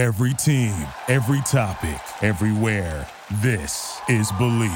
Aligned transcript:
Every 0.00 0.32
team, 0.32 0.72
every 1.08 1.42
topic, 1.42 2.00
everywhere. 2.22 3.06
This 3.42 4.00
is 4.08 4.32
Believe. 4.32 4.72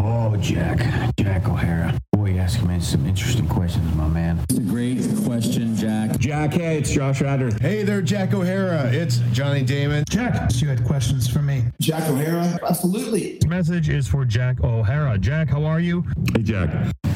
Oh, 0.00 0.34
Jack. 0.40 0.78
Jack 1.18 1.46
O'Hara. 1.46 2.00
Boy, 2.14 2.30
you 2.30 2.38
asking 2.38 2.68
me 2.68 2.80
some 2.80 3.04
interesting 3.04 3.46
questions, 3.46 3.94
my 3.94 4.08
man. 4.08 4.40
It's 4.48 4.58
a 4.58 4.62
great 4.62 5.02
question, 5.26 5.76
Jack. 5.76 6.18
Jack, 6.18 6.54
hey, 6.54 6.78
it's 6.78 6.92
Josh 6.92 7.20
Ryder. 7.20 7.50
Hey 7.60 7.82
there, 7.82 8.00
Jack 8.00 8.32
O'Hara. 8.32 8.90
It's 8.90 9.18
Johnny 9.32 9.64
Damon. 9.64 10.04
Jack, 10.08 10.50
you 10.54 10.68
had 10.68 10.82
questions 10.86 11.28
for 11.28 11.42
me. 11.42 11.64
Jack 11.78 12.08
O'Hara? 12.08 12.58
Absolutely. 12.66 13.34
This 13.34 13.46
message 13.46 13.90
is 13.90 14.08
for 14.08 14.24
Jack 14.24 14.64
O'Hara. 14.64 15.18
Jack, 15.18 15.50
how 15.50 15.66
are 15.66 15.80
you? 15.80 16.06
Hey, 16.34 16.42
Jack. 16.42 16.70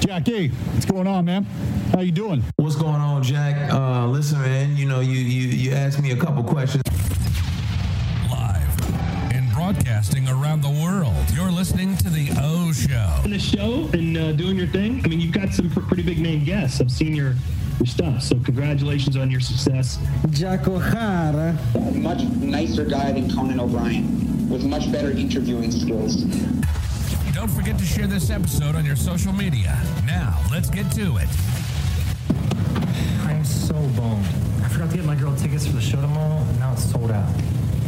Jack, 0.07 0.27
hey, 0.27 0.49
what's 0.49 0.85
going 0.85 1.07
on, 1.07 1.25
man? 1.25 1.45
How 1.95 2.01
you 2.01 2.13
doing? 2.13 2.45
What's 2.57 2.77
going 2.77 2.97
on, 2.97 3.23
Jack? 3.23 3.73
Uh, 3.73 4.07
listen, 4.07 4.39
man, 4.39 4.77
you 4.77 4.85
know, 4.85 5.01
you, 5.01 5.13
you, 5.13 5.49
you 5.49 5.73
asked 5.73 5.99
me 5.99 6.11
a 6.11 6.17
couple 6.17 6.45
questions. 6.45 6.83
Live 8.31 9.33
and 9.33 9.51
broadcasting 9.55 10.29
around 10.29 10.61
the 10.61 10.69
world. 10.69 11.15
You're 11.33 11.51
listening 11.51 11.97
to 11.97 12.11
The 12.11 12.29
O 12.39 12.71
Show. 12.73 13.23
In 13.25 13.31
the 13.31 13.39
show 13.39 13.89
and 13.95 14.19
uh, 14.19 14.33
doing 14.33 14.59
your 14.59 14.67
thing. 14.67 15.01
I 15.03 15.09
mean, 15.09 15.23
you've 15.23 15.33
got 15.33 15.55
some 15.55 15.71
pretty 15.71 16.03
big 16.03 16.19
name 16.19 16.45
guests. 16.45 16.83
I've 16.83 16.91
seen 16.91 17.17
your, 17.17 17.35
your 17.79 17.87
stuff. 17.87 18.21
So 18.21 18.39
congratulations 18.41 19.17
on 19.17 19.31
your 19.31 19.41
success. 19.41 19.99
Jack 20.29 20.69
O'Hara. 20.69 21.57
Much 21.95 22.25
nicer 22.25 22.85
guy 22.85 23.13
than 23.13 23.35
Conan 23.35 23.59
O'Brien 23.59 24.51
with 24.51 24.65
much 24.65 24.93
better 24.93 25.13
interviewing 25.13 25.71
skills. 25.71 26.25
Don't 27.33 27.49
forget 27.49 27.79
to 27.79 27.85
share 27.85 28.07
this 28.07 28.31
episode 28.31 28.75
on 28.75 28.85
your 28.85 28.97
social 28.97 29.33
media. 29.33 29.79
Now, 30.07 30.41
let's 30.51 30.71
get 30.71 30.91
to 30.93 31.17
it. 31.19 31.29
I'm 33.27 33.45
so 33.45 33.75
bummed. 33.75 34.27
I 34.63 34.69
forgot 34.69 34.91
to 34.91 34.97
get 34.97 35.05
my 35.05 35.15
girl 35.15 35.35
tickets 35.37 35.67
for 35.67 35.75
the 35.75 35.81
show 35.81 36.01
tomorrow, 36.01 36.39
and 36.39 36.59
now 36.59 36.73
it's 36.73 36.91
sold 36.91 37.11
out. 37.11 37.29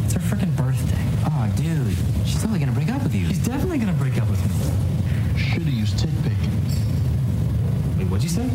It's 0.04 0.14
her 0.14 0.20
freaking 0.20 0.54
birthday. 0.56 1.02
Oh, 1.26 1.52
dude, 1.56 1.96
she's 2.26 2.40
totally 2.40 2.58
gonna 2.58 2.72
break 2.72 2.90
up 2.90 3.02
with 3.02 3.14
you. 3.14 3.26
She's 3.28 3.44
definitely 3.44 3.78
gonna 3.78 3.92
break 3.94 4.20
up 4.20 4.28
with 4.28 4.42
me. 4.44 4.50
Should've 5.38 5.68
used 5.68 5.98
TickPick. 5.98 6.38
Wait, 7.98 8.08
what'd 8.08 8.22
you 8.22 8.28
say? 8.28 8.48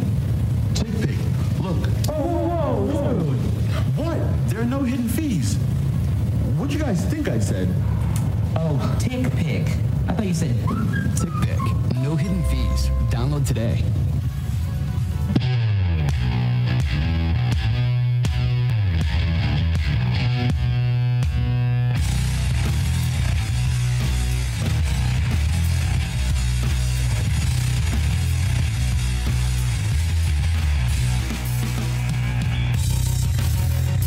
TickPick. 0.74 1.18
Look. 1.62 1.90
Oh, 2.10 2.24
whoa, 2.24 2.86
whoa, 2.86 3.14
whoa. 3.14 4.04
What? 4.04 4.50
There 4.50 4.62
are 4.62 4.66
no 4.66 4.84
hidden 4.84 5.08
fees. 5.08 5.56
What'd 6.58 6.74
you 6.74 6.80
guys 6.80 7.04
think 7.06 7.28
I 7.28 7.40
said? 7.40 7.74
Oh, 8.56 8.96
tick 9.00 9.32
pick. 9.38 9.68
I 10.12 10.14
thought 10.14 10.28
you 10.28 10.34
said 10.34 10.50
TickPick. 11.16 12.04
No 12.04 12.18
hidden 12.18 12.44
fees. 12.44 12.90
Download 13.10 13.48
today. 13.48 13.82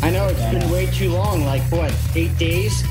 I 0.03 0.11
know 0.11 0.27
it's 0.27 0.39
been 0.51 0.69
way 0.69 0.85
too 0.85 1.09
long. 1.09 1.43
Like 1.45 1.63
what? 1.71 1.91
Eight 2.15 2.37
days? 2.37 2.83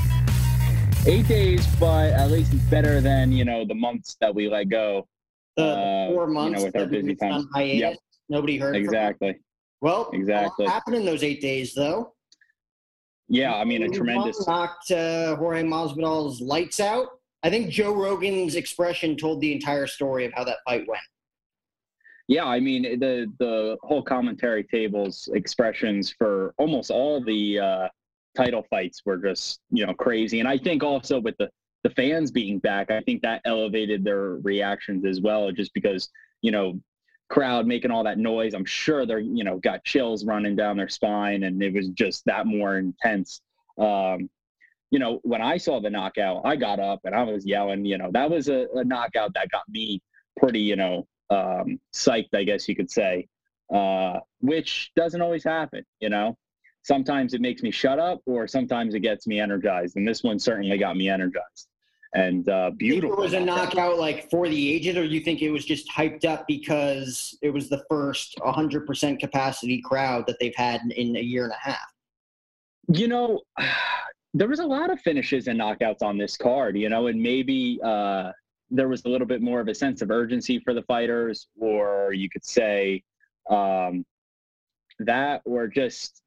Eight 1.07 1.27
days, 1.27 1.67
but 1.79 2.13
at 2.13 2.31
least 2.31 2.51
it's 2.53 2.63
better 2.63 2.99
than 2.99 3.31
you 3.31 3.45
know 3.45 3.63
the 3.63 3.75
months 3.75 4.17
that 4.21 4.33
we 4.33 4.49
let 4.49 4.69
go. 4.69 5.07
The 5.55 5.63
uh, 5.65 6.07
four 6.11 6.25
months 6.27 6.51
you 6.51 6.57
know, 6.57 6.65
with 6.65 6.75
our 6.75 6.87
busy 6.87 7.15
time. 7.15 7.47
hiatus. 7.53 7.79
Yep, 7.79 7.97
Nobody 8.29 8.57
heard. 8.57 8.75
exactly. 8.75 9.35
Well, 9.81 10.09
Exactly. 10.13 10.65
What 10.65 10.73
happened 10.73 10.95
in 10.95 11.05
those 11.05 11.21
eight 11.23 11.41
days, 11.41 11.75
though? 11.75 12.13
Yeah, 13.27 13.53
I 13.55 13.65
mean 13.65 13.83
a 13.83 13.89
tremendous. 13.89 14.47
knocked 14.47 14.89
uh, 14.91 15.35
Jorge 15.35 15.61
Masvidal's 15.63 16.41
lights 16.41 16.79
out. 16.79 17.07
I 17.43 17.51
think 17.51 17.69
Joe 17.69 17.93
Rogan's 17.93 18.55
expression 18.55 19.15
told 19.15 19.41
the 19.41 19.53
entire 19.53 19.85
story 19.85 20.25
of 20.25 20.33
how 20.33 20.43
that 20.43 20.57
fight 20.67 20.85
went. 20.87 21.01
Yeah, 22.27 22.45
I 22.45 22.59
mean 22.59 22.99
the 22.99 23.31
the 23.37 23.77
whole 23.83 24.01
commentary 24.01 24.63
tables 24.63 25.29
expressions 25.33 26.11
for 26.17 26.55
almost 26.57 26.89
all 26.89 27.23
the 27.23 27.59
uh, 27.59 27.87
title 28.35 28.65
fights 28.69 29.01
were 29.05 29.17
just 29.17 29.59
you 29.71 29.85
know 29.85 29.93
crazy, 29.93 30.39
and 30.39 30.47
I 30.47 30.57
think 30.57 30.83
also 30.83 31.19
with 31.19 31.35
the 31.37 31.49
the 31.83 31.89
fans 31.91 32.31
being 32.31 32.59
back, 32.59 32.89
I 32.89 33.01
think 33.01 33.21
that 33.21 33.41
elevated 33.45 34.03
their 34.03 34.37
reactions 34.37 35.05
as 35.05 35.21
well, 35.21 35.51
just 35.51 35.73
because 35.73 36.09
you 36.41 36.51
know 36.51 36.79
crowd 37.29 37.65
making 37.65 37.91
all 37.91 38.03
that 38.03 38.17
noise. 38.17 38.53
I'm 38.53 38.65
sure 38.65 39.05
they're 39.05 39.19
you 39.19 39.43
know 39.43 39.57
got 39.57 39.83
chills 39.83 40.25
running 40.25 40.55
down 40.55 40.77
their 40.77 40.89
spine, 40.89 41.43
and 41.43 41.61
it 41.61 41.73
was 41.73 41.89
just 41.89 42.25
that 42.25 42.45
more 42.47 42.77
intense. 42.77 43.41
Um, 43.77 44.29
you 44.91 44.99
know, 44.99 45.19
when 45.23 45.41
I 45.41 45.57
saw 45.57 45.81
the 45.81 45.89
knockout, 45.89 46.41
I 46.45 46.55
got 46.55 46.79
up 46.79 47.01
and 47.03 47.15
I 47.15 47.23
was 47.23 47.45
yelling. 47.45 47.85
You 47.85 47.97
know, 47.97 48.11
that 48.13 48.29
was 48.29 48.49
a, 48.49 48.67
a 48.75 48.83
knockout 48.83 49.33
that 49.33 49.49
got 49.49 49.67
me 49.67 50.01
pretty, 50.37 50.59
you 50.59 50.75
know, 50.75 51.07
um, 51.29 51.79
psyched, 51.93 52.33
I 52.33 52.43
guess 52.43 52.69
you 52.69 52.75
could 52.75 52.89
say, 52.91 53.27
uh, 53.73 54.19
which 54.41 54.91
doesn't 54.95 55.21
always 55.21 55.43
happen. 55.43 55.83
You 55.99 56.09
know, 56.09 56.37
sometimes 56.85 57.33
it 57.33 57.41
makes 57.41 57.63
me 57.63 57.71
shut 57.71 57.97
up, 57.97 58.21
or 58.27 58.47
sometimes 58.47 58.93
it 58.93 58.99
gets 58.99 59.25
me 59.25 59.39
energized, 59.39 59.95
and 59.97 60.07
this 60.07 60.23
one 60.23 60.37
certainly 60.37 60.77
got 60.77 60.95
me 60.95 61.09
energized. 61.09 61.67
And 62.13 62.47
uh, 62.47 62.71
beautiful. 62.77 63.17
it 63.17 63.19
was 63.19 63.33
a 63.33 63.39
knockout. 63.39 63.97
like 63.97 64.29
for 64.29 64.47
the 64.47 64.73
aged, 64.73 64.95
or 64.95 65.03
you 65.03 65.19
think 65.19 65.41
it 65.41 65.49
was 65.49 65.65
just 65.65 65.89
hyped 65.89 66.25
up 66.25 66.45
because 66.47 67.37
it 67.41 67.49
was 67.49 67.69
the 67.69 67.83
first 67.89 68.37
100% 68.37 69.19
capacity 69.19 69.81
crowd 69.81 70.25
that 70.27 70.37
they've 70.39 70.55
had 70.55 70.79
in, 70.81 70.91
in 70.91 71.15
a 71.17 71.21
year 71.21 71.43
and 71.43 71.53
a 71.53 71.69
half? 71.69 71.91
You 72.87 73.07
know, 73.07 73.41
there 74.35 74.47
was 74.47 74.59
a 74.59 74.65
lot 74.65 74.91
of 74.91 75.01
finishes 75.01 75.47
and 75.47 75.59
knockouts 75.59 76.03
on 76.03 76.17
this 76.19 76.37
card, 76.37 76.77
you 76.77 76.87
know, 76.87 77.07
and 77.07 77.19
maybe 77.19 77.79
uh, 77.83 78.31
there 78.69 78.87
was 78.87 79.03
a 79.05 79.09
little 79.09 79.27
bit 79.27 79.41
more 79.41 79.59
of 79.59 79.67
a 79.67 79.75
sense 79.75 80.03
of 80.03 80.11
urgency 80.11 80.59
for 80.59 80.75
the 80.75 80.83
fighters, 80.83 81.47
or 81.59 82.13
you 82.13 82.29
could 82.29 82.45
say 82.45 83.03
um, 83.49 84.05
that, 84.99 85.41
or 85.45 85.67
just 85.67 86.21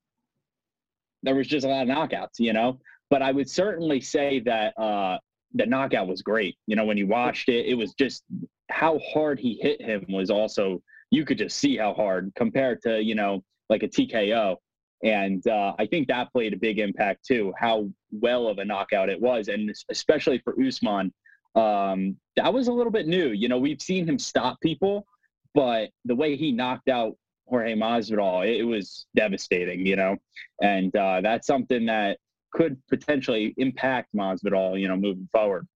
there 1.22 1.34
was 1.34 1.46
just 1.46 1.66
a 1.66 1.68
lot 1.68 1.82
of 1.82 1.88
knockouts, 1.88 2.38
you 2.38 2.52
know. 2.52 2.78
But 3.10 3.22
I 3.22 3.32
would 3.32 3.48
certainly 3.48 4.00
say 4.00 4.40
that 4.40 4.78
uh, 4.78 5.18
the 5.54 5.66
knockout 5.66 6.08
was 6.08 6.22
great. 6.22 6.56
You 6.66 6.76
know, 6.76 6.84
when 6.84 6.98
you 6.98 7.06
watched 7.06 7.48
it, 7.48 7.66
it 7.66 7.74
was 7.74 7.94
just 7.94 8.22
how 8.70 8.98
hard 8.98 9.38
he 9.38 9.58
hit 9.62 9.80
him 9.80 10.04
was 10.08 10.30
also 10.30 10.82
you 11.10 11.24
could 11.24 11.38
just 11.38 11.58
see 11.58 11.76
how 11.78 11.94
hard 11.94 12.30
compared 12.36 12.82
to 12.82 13.02
you 13.02 13.14
know 13.14 13.42
like 13.68 13.82
a 13.82 13.88
TKO. 13.88 14.56
And 15.04 15.46
uh, 15.46 15.74
I 15.78 15.86
think 15.86 16.08
that 16.08 16.32
played 16.32 16.54
a 16.54 16.56
big 16.56 16.80
impact 16.80 17.24
too, 17.24 17.52
how 17.56 17.88
well 18.10 18.48
of 18.48 18.58
a 18.58 18.64
knockout 18.64 19.08
it 19.08 19.20
was. 19.20 19.46
And 19.48 19.72
especially 19.90 20.38
for 20.38 20.56
Usman, 20.60 21.12
um, 21.54 22.16
that 22.36 22.52
was 22.52 22.66
a 22.66 22.72
little 22.72 22.90
bit 22.90 23.06
new. 23.06 23.28
You 23.28 23.48
know, 23.48 23.58
we've 23.58 23.80
seen 23.80 24.08
him 24.08 24.18
stop 24.18 24.60
people, 24.60 25.06
but 25.54 25.90
the 26.04 26.16
way 26.16 26.36
he 26.36 26.50
knocked 26.50 26.88
out 26.88 27.16
Jorge 27.48 27.74
Masvidal, 27.74 28.46
it, 28.46 28.60
it 28.60 28.64
was 28.64 29.06
devastating, 29.16 29.86
you 29.86 29.96
know, 29.96 30.16
and 30.62 30.94
uh, 30.96 31.20
that's 31.20 31.46
something 31.46 31.86
that 31.86 32.18
could 32.52 32.76
potentially 32.88 33.54
impact 33.56 34.14
Masvidal, 34.14 34.80
you 34.80 34.88
know, 34.88 34.96
moving 34.96 35.28
forward. 35.32 35.66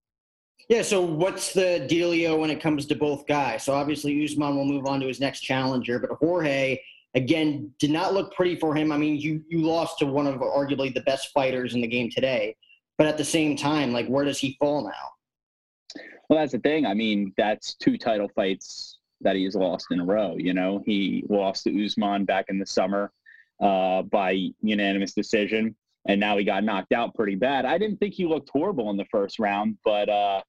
Yeah, 0.68 0.82
so 0.82 1.02
what's 1.02 1.52
the 1.52 1.86
dealio 1.90 2.38
when 2.38 2.50
it 2.50 2.60
comes 2.60 2.86
to 2.86 2.94
both 2.94 3.26
guys? 3.26 3.64
So 3.64 3.74
obviously 3.74 4.24
Usman 4.24 4.56
will 4.56 4.64
move 4.64 4.86
on 4.86 5.00
to 5.00 5.06
his 5.06 5.20
next 5.20 5.40
challenger, 5.40 5.98
but 5.98 6.10
Jorge 6.12 6.78
again 7.14 7.72
did 7.78 7.90
not 7.90 8.14
look 8.14 8.34
pretty 8.34 8.56
for 8.56 8.74
him. 8.74 8.92
I 8.92 8.96
mean, 8.96 9.18
you 9.18 9.44
you 9.48 9.60
lost 9.60 9.98
to 9.98 10.06
one 10.06 10.26
of 10.26 10.40
arguably 10.40 10.94
the 10.94 11.02
best 11.02 11.30
fighters 11.32 11.74
in 11.74 11.80
the 11.80 11.88
game 11.88 12.10
today, 12.10 12.56
but 12.96 13.06
at 13.06 13.18
the 13.18 13.24
same 13.24 13.56
time, 13.56 13.92
like 13.92 14.06
where 14.06 14.24
does 14.24 14.38
he 14.38 14.56
fall 14.60 14.84
now? 14.84 16.00
Well, 16.28 16.38
that's 16.38 16.52
the 16.52 16.58
thing. 16.58 16.86
I 16.86 16.94
mean, 16.94 17.34
that's 17.36 17.74
two 17.74 17.98
title 17.98 18.30
fights 18.34 18.98
that 19.22 19.36
he 19.36 19.44
has 19.44 19.54
lost 19.54 19.86
in 19.90 20.00
a 20.00 20.04
row. 20.04 20.36
You 20.36 20.54
know, 20.54 20.82
he 20.84 21.24
lost 21.28 21.64
to 21.64 21.84
Usman 21.84 22.24
back 22.24 22.46
in 22.48 22.58
the 22.58 22.66
summer 22.66 23.12
uh, 23.60 24.02
by 24.02 24.48
unanimous 24.60 25.12
decision, 25.12 25.76
and 26.06 26.20
now 26.20 26.36
he 26.36 26.44
got 26.44 26.64
knocked 26.64 26.92
out 26.92 27.14
pretty 27.14 27.36
bad. 27.36 27.64
I 27.64 27.78
didn't 27.78 27.98
think 27.98 28.14
he 28.14 28.26
looked 28.26 28.50
horrible 28.52 28.90
in 28.90 28.96
the 28.96 29.06
first 29.06 29.38
round, 29.38 29.78
but 29.84 30.08
uh, 30.08 30.42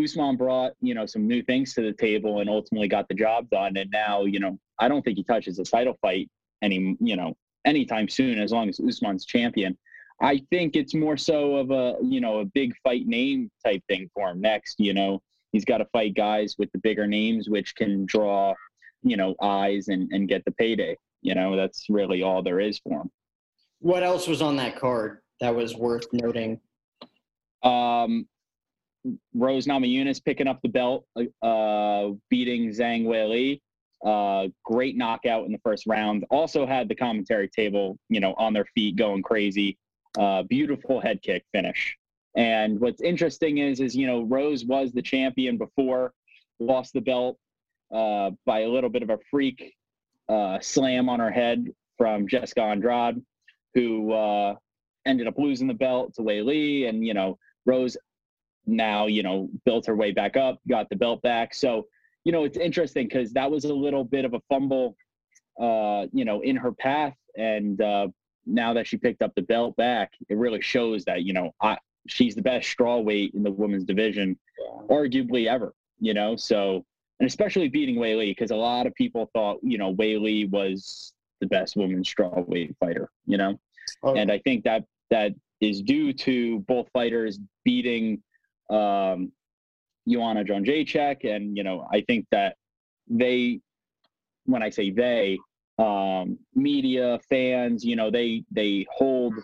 Usman 0.00 0.36
brought 0.36 0.72
you 0.80 0.94
know 0.94 1.06
some 1.06 1.26
new 1.26 1.42
things 1.42 1.74
to 1.74 1.82
the 1.82 1.92
table 1.92 2.40
and 2.40 2.48
ultimately 2.48 2.88
got 2.88 3.08
the 3.08 3.14
job 3.14 3.48
done. 3.50 3.76
And 3.76 3.90
now 3.90 4.24
you 4.24 4.40
know 4.40 4.58
I 4.78 4.88
don't 4.88 5.02
think 5.02 5.16
he 5.16 5.24
touches 5.24 5.58
a 5.58 5.64
title 5.64 5.96
fight 6.00 6.28
any 6.62 6.96
you 7.00 7.16
know 7.16 7.36
anytime 7.64 8.08
soon 8.08 8.38
as 8.38 8.52
long 8.52 8.68
as 8.68 8.80
Usman's 8.80 9.24
champion. 9.24 9.76
I 10.20 10.42
think 10.50 10.74
it's 10.74 10.94
more 10.94 11.16
so 11.16 11.56
of 11.56 11.70
a 11.70 11.96
you 12.02 12.20
know 12.20 12.40
a 12.40 12.44
big 12.44 12.74
fight 12.82 13.06
name 13.06 13.50
type 13.64 13.82
thing 13.88 14.10
for 14.14 14.30
him 14.30 14.40
next. 14.40 14.76
You 14.78 14.94
know 14.94 15.22
he's 15.52 15.64
got 15.64 15.78
to 15.78 15.86
fight 15.86 16.14
guys 16.14 16.56
with 16.58 16.70
the 16.72 16.78
bigger 16.78 17.06
names, 17.06 17.48
which 17.48 17.74
can 17.74 18.06
draw 18.06 18.54
you 19.02 19.16
know 19.16 19.34
eyes 19.40 19.88
and 19.88 20.10
and 20.12 20.28
get 20.28 20.44
the 20.44 20.52
payday. 20.52 20.96
You 21.22 21.34
know 21.34 21.56
that's 21.56 21.86
really 21.88 22.22
all 22.22 22.42
there 22.42 22.60
is 22.60 22.78
for 22.78 23.02
him. 23.02 23.10
What 23.80 24.02
else 24.02 24.26
was 24.26 24.42
on 24.42 24.56
that 24.56 24.76
card 24.76 25.18
that 25.40 25.54
was 25.54 25.76
worth 25.76 26.06
noting? 26.12 26.60
Um, 27.62 28.26
Rose 29.34 29.66
Namajunas 29.66 30.22
picking 30.24 30.48
up 30.48 30.60
the 30.62 30.68
belt, 30.68 31.06
uh, 31.42 32.08
beating 32.28 32.70
Zhang 32.70 33.04
Weili. 33.04 33.60
Uh, 34.04 34.48
great 34.64 34.96
knockout 34.96 35.46
in 35.46 35.52
the 35.52 35.58
first 35.64 35.84
round. 35.86 36.24
Also 36.30 36.66
had 36.66 36.88
the 36.88 36.94
commentary 36.94 37.48
table, 37.48 37.98
you 38.08 38.20
know, 38.20 38.34
on 38.34 38.52
their 38.52 38.66
feet 38.74 38.96
going 38.96 39.22
crazy. 39.22 39.76
Uh, 40.16 40.42
beautiful 40.44 41.00
head 41.00 41.20
kick 41.22 41.44
finish. 41.52 41.96
And 42.38 42.78
what's 42.78 43.00
interesting 43.00 43.58
is, 43.58 43.80
is 43.80 43.96
you 43.96 44.06
know, 44.06 44.22
Rose 44.22 44.64
was 44.64 44.92
the 44.92 45.02
champion 45.02 45.58
before, 45.58 46.12
lost 46.60 46.92
the 46.92 47.00
belt 47.00 47.36
uh, 47.92 48.30
by 48.46 48.60
a 48.60 48.68
little 48.68 48.90
bit 48.90 49.02
of 49.02 49.10
a 49.10 49.18
freak 49.28 49.74
uh, 50.28 50.60
slam 50.60 51.08
on 51.08 51.18
her 51.18 51.32
head 51.32 51.66
from 51.96 52.28
Jessica 52.28 52.62
Andrade, 52.62 53.20
who 53.74 54.12
uh, 54.12 54.54
ended 55.04 55.26
up 55.26 55.36
losing 55.36 55.66
the 55.66 55.74
belt 55.74 56.14
to 56.14 56.22
Weili, 56.22 56.88
and 56.88 57.04
you 57.04 57.12
know, 57.12 57.38
Rose 57.66 57.96
now 58.66 59.06
you 59.06 59.24
know 59.24 59.48
built 59.64 59.86
her 59.86 59.96
way 59.96 60.12
back 60.12 60.36
up, 60.36 60.60
got 60.68 60.88
the 60.90 60.96
belt 60.96 61.20
back. 61.22 61.52
So 61.52 61.88
you 62.22 62.30
know, 62.30 62.44
it's 62.44 62.58
interesting 62.58 63.08
because 63.08 63.32
that 63.32 63.50
was 63.50 63.64
a 63.64 63.74
little 63.74 64.04
bit 64.04 64.24
of 64.24 64.34
a 64.34 64.40
fumble, 64.48 64.96
uh, 65.60 66.06
you 66.12 66.24
know, 66.24 66.40
in 66.42 66.54
her 66.54 66.70
path, 66.70 67.14
and 67.36 67.80
uh, 67.80 68.06
now 68.46 68.74
that 68.74 68.86
she 68.86 68.96
picked 68.96 69.22
up 69.22 69.34
the 69.34 69.42
belt 69.42 69.74
back, 69.74 70.12
it 70.28 70.36
really 70.36 70.60
shows 70.60 71.04
that 71.06 71.24
you 71.24 71.32
know 71.32 71.52
I, 71.60 71.78
she's 72.08 72.34
the 72.34 72.42
best 72.42 72.68
straw 72.68 72.98
weight 72.98 73.34
in 73.34 73.42
the 73.42 73.50
women's 73.50 73.84
division, 73.84 74.38
arguably 74.88 75.46
ever. 75.46 75.74
You 76.00 76.14
know, 76.14 76.36
so 76.36 76.84
and 77.20 77.26
especially 77.26 77.68
beating 77.68 77.96
Weili 77.96 78.30
because 78.30 78.50
a 78.50 78.56
lot 78.56 78.86
of 78.86 78.94
people 78.94 79.30
thought 79.32 79.58
you 79.62 79.78
know 79.78 79.94
Weili 79.94 80.48
was 80.50 81.12
the 81.40 81.46
best 81.46 81.76
women's 81.76 82.08
straw 82.08 82.40
weight 82.46 82.74
fighter. 82.80 83.10
You 83.26 83.38
know, 83.38 83.60
oh. 84.02 84.14
and 84.14 84.30
I 84.30 84.38
think 84.38 84.64
that 84.64 84.84
that 85.10 85.32
is 85.60 85.82
due 85.82 86.12
to 86.12 86.60
both 86.60 86.88
fighters 86.92 87.38
beating 87.64 88.22
um, 88.70 89.32
Joanna 90.08 90.44
Jędrzejczyk, 90.44 91.24
and 91.24 91.56
you 91.56 91.64
know 91.64 91.86
I 91.90 92.02
think 92.02 92.26
that 92.30 92.56
they, 93.08 93.60
when 94.44 94.62
I 94.62 94.70
say 94.70 94.90
they, 94.90 95.38
um, 95.78 96.38
media 96.54 97.18
fans, 97.28 97.84
you 97.84 97.96
know 97.96 98.10
they 98.10 98.44
they 98.50 98.86
hold 98.90 99.34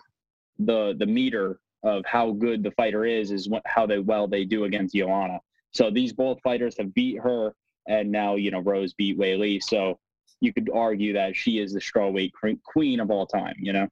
the 0.59 0.95
the 0.97 1.05
meter 1.05 1.59
of 1.85 2.03
how 2.05 2.31
good 2.31 2.63
the 2.63 2.71
fighter 2.71 3.05
is 3.05 3.31
is 3.31 3.47
what, 3.47 3.61
how 3.65 3.85
they 3.85 3.99
well 3.99 4.27
they 4.27 4.43
do 4.43 4.65
against 4.65 4.95
Joanna. 4.95 5.39
So 5.71 5.89
these 5.89 6.11
both 6.11 6.41
fighters 6.41 6.75
have 6.77 6.93
beat 6.93 7.19
her, 7.19 7.53
and 7.87 8.11
now 8.11 8.35
you 8.35 8.51
know 8.51 8.59
Rose 8.59 8.93
beat 8.93 9.17
Weili. 9.17 9.63
So 9.63 9.97
you 10.41 10.51
could 10.51 10.69
argue 10.73 11.13
that 11.13 11.35
she 11.35 11.59
is 11.59 11.73
the 11.73 11.79
strawweight 11.79 12.31
queen 12.63 12.99
of 12.99 13.11
all 13.11 13.27
time. 13.27 13.55
You 13.59 13.73
know. 13.73 13.87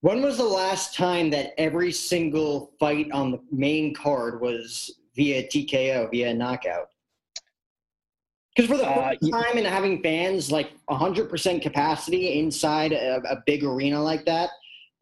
When 0.00 0.22
was 0.22 0.36
the 0.36 0.44
last 0.44 0.94
time 0.94 1.30
that 1.30 1.54
every 1.58 1.90
single 1.90 2.72
fight 2.78 3.10
on 3.12 3.30
the 3.30 3.40
main 3.50 3.94
card 3.94 4.40
was 4.40 5.00
via 5.14 5.42
TKO, 5.44 6.10
via 6.10 6.34
knockout? 6.34 6.88
Because 8.54 8.70
for 8.70 8.76
the 8.76 8.88
uh, 8.88 9.10
first 9.10 9.32
uh, 9.32 9.42
time 9.42 9.58
in 9.58 9.64
having 9.64 10.02
fans 10.02 10.50
like 10.50 10.72
100% 10.90 11.62
capacity 11.62 12.38
inside 12.38 12.92
a, 12.92 13.20
a 13.28 13.42
big 13.46 13.64
arena 13.64 14.02
like 14.02 14.24
that, 14.26 14.50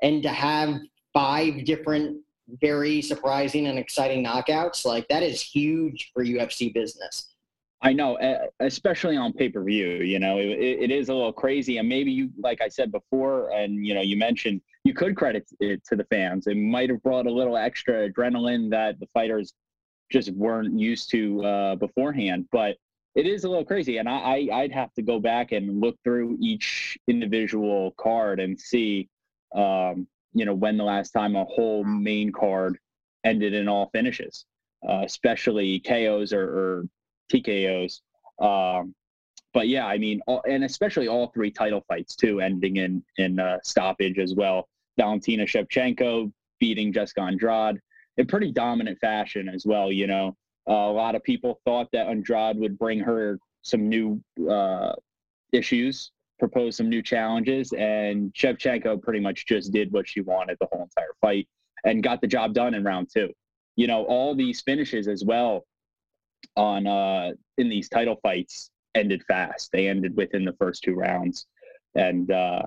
and 0.02 0.22
to 0.22 0.28
have 0.28 0.80
five 1.12 1.64
different 1.64 2.23
very 2.60 3.00
surprising 3.02 3.66
and 3.66 3.78
exciting 3.78 4.24
knockouts, 4.24 4.84
like 4.84 5.06
that 5.08 5.22
is 5.22 5.40
huge 5.40 6.10
for 6.12 6.24
UFC 6.24 6.72
business. 6.72 7.34
I 7.84 7.92
know, 7.92 8.48
especially 8.60 9.16
on 9.16 9.34
pay 9.34 9.50
per 9.50 9.62
view. 9.62 9.96
You 9.96 10.18
know, 10.18 10.38
it, 10.38 10.58
it 10.58 10.90
is 10.90 11.10
a 11.10 11.14
little 11.14 11.32
crazy, 11.32 11.76
and 11.76 11.86
maybe 11.86 12.10
you, 12.10 12.30
like 12.38 12.62
I 12.62 12.68
said 12.68 12.90
before, 12.90 13.50
and 13.50 13.86
you 13.86 13.92
know, 13.92 14.00
you 14.00 14.16
mentioned 14.16 14.62
you 14.84 14.94
could 14.94 15.16
credit 15.16 15.46
it 15.60 15.84
to 15.86 15.96
the 15.96 16.04
fans. 16.04 16.46
It 16.46 16.56
might 16.56 16.88
have 16.88 17.02
brought 17.02 17.26
a 17.26 17.30
little 17.30 17.58
extra 17.58 18.08
adrenaline 18.08 18.70
that 18.70 18.98
the 19.00 19.06
fighters 19.12 19.52
just 20.10 20.30
weren't 20.32 20.78
used 20.78 21.10
to 21.10 21.44
uh, 21.44 21.74
beforehand. 21.76 22.48
But 22.52 22.76
it 23.14 23.26
is 23.26 23.44
a 23.44 23.48
little 23.50 23.64
crazy, 23.64 23.98
and 23.98 24.08
I, 24.08 24.48
I 24.50 24.62
would 24.62 24.72
have 24.72 24.92
to 24.94 25.02
go 25.02 25.20
back 25.20 25.52
and 25.52 25.80
look 25.80 25.96
through 26.02 26.38
each 26.40 26.98
individual 27.06 27.92
card 27.98 28.40
and 28.40 28.58
see, 28.58 29.08
um, 29.54 30.08
you 30.34 30.44
know, 30.44 30.54
when 30.54 30.76
the 30.76 30.84
last 30.84 31.10
time 31.10 31.36
a 31.36 31.44
whole 31.44 31.84
main 31.84 32.32
card 32.32 32.78
ended 33.24 33.54
in 33.54 33.68
all 33.68 33.88
finishes, 33.92 34.44
uh, 34.86 35.02
especially 35.04 35.80
KOs 35.80 36.32
or, 36.32 36.42
or 36.42 36.84
TKOs. 37.32 38.00
Um, 38.40 38.94
but 39.52 39.68
yeah, 39.68 39.86
I 39.86 39.98
mean, 39.98 40.20
all, 40.26 40.42
and 40.46 40.64
especially 40.64 41.08
all 41.08 41.28
three 41.28 41.50
title 41.50 41.84
fights 41.88 42.16
too, 42.16 42.40
ending 42.40 42.76
in 42.76 43.02
in 43.16 43.38
uh, 43.38 43.58
stoppage 43.62 44.18
as 44.18 44.34
well. 44.34 44.68
Valentina 44.98 45.44
Shevchenko 45.44 46.32
beating 46.58 46.92
Jessica 46.92 47.22
Andrade 47.22 47.80
in 48.16 48.26
pretty 48.26 48.52
dominant 48.52 48.98
fashion 49.00 49.48
as 49.48 49.64
well. 49.64 49.90
You 49.92 50.08
know, 50.08 50.36
uh, 50.68 50.72
a 50.72 50.92
lot 50.92 51.14
of 51.14 51.22
people 51.22 51.60
thought 51.64 51.88
that 51.92 52.08
Andrade 52.08 52.58
would 52.58 52.78
bring 52.78 53.00
her 53.00 53.38
some 53.62 53.88
new 53.88 54.20
uh, 54.50 54.92
issues, 55.52 56.10
propose 56.38 56.76
some 56.76 56.88
new 56.88 57.02
challenges, 57.02 57.72
and 57.72 58.32
Shevchenko 58.34 59.02
pretty 59.02 59.20
much 59.20 59.46
just 59.46 59.72
did 59.72 59.92
what 59.92 60.08
she 60.08 60.20
wanted 60.20 60.56
the 60.60 60.68
whole 60.72 60.82
entire 60.82 61.14
fight 61.20 61.48
and 61.84 62.02
got 62.02 62.20
the 62.20 62.26
job 62.26 62.54
done 62.54 62.74
in 62.74 62.84
round 62.84 63.08
two. 63.12 63.30
You 63.76 63.86
know, 63.86 64.04
all 64.04 64.34
these 64.34 64.60
finishes 64.62 65.08
as 65.08 65.24
well 65.24 65.66
on 66.56 66.86
uh, 66.86 67.32
in 67.58 67.68
these 67.68 67.88
title 67.88 68.16
fights 68.22 68.70
ended 68.94 69.22
fast. 69.26 69.70
They 69.72 69.88
ended 69.88 70.16
within 70.16 70.44
the 70.44 70.54
first 70.54 70.82
two 70.82 70.94
rounds, 70.94 71.46
and 71.94 72.30
uh, 72.30 72.62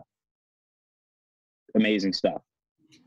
amazing 1.76 2.14
stuff. 2.14 2.42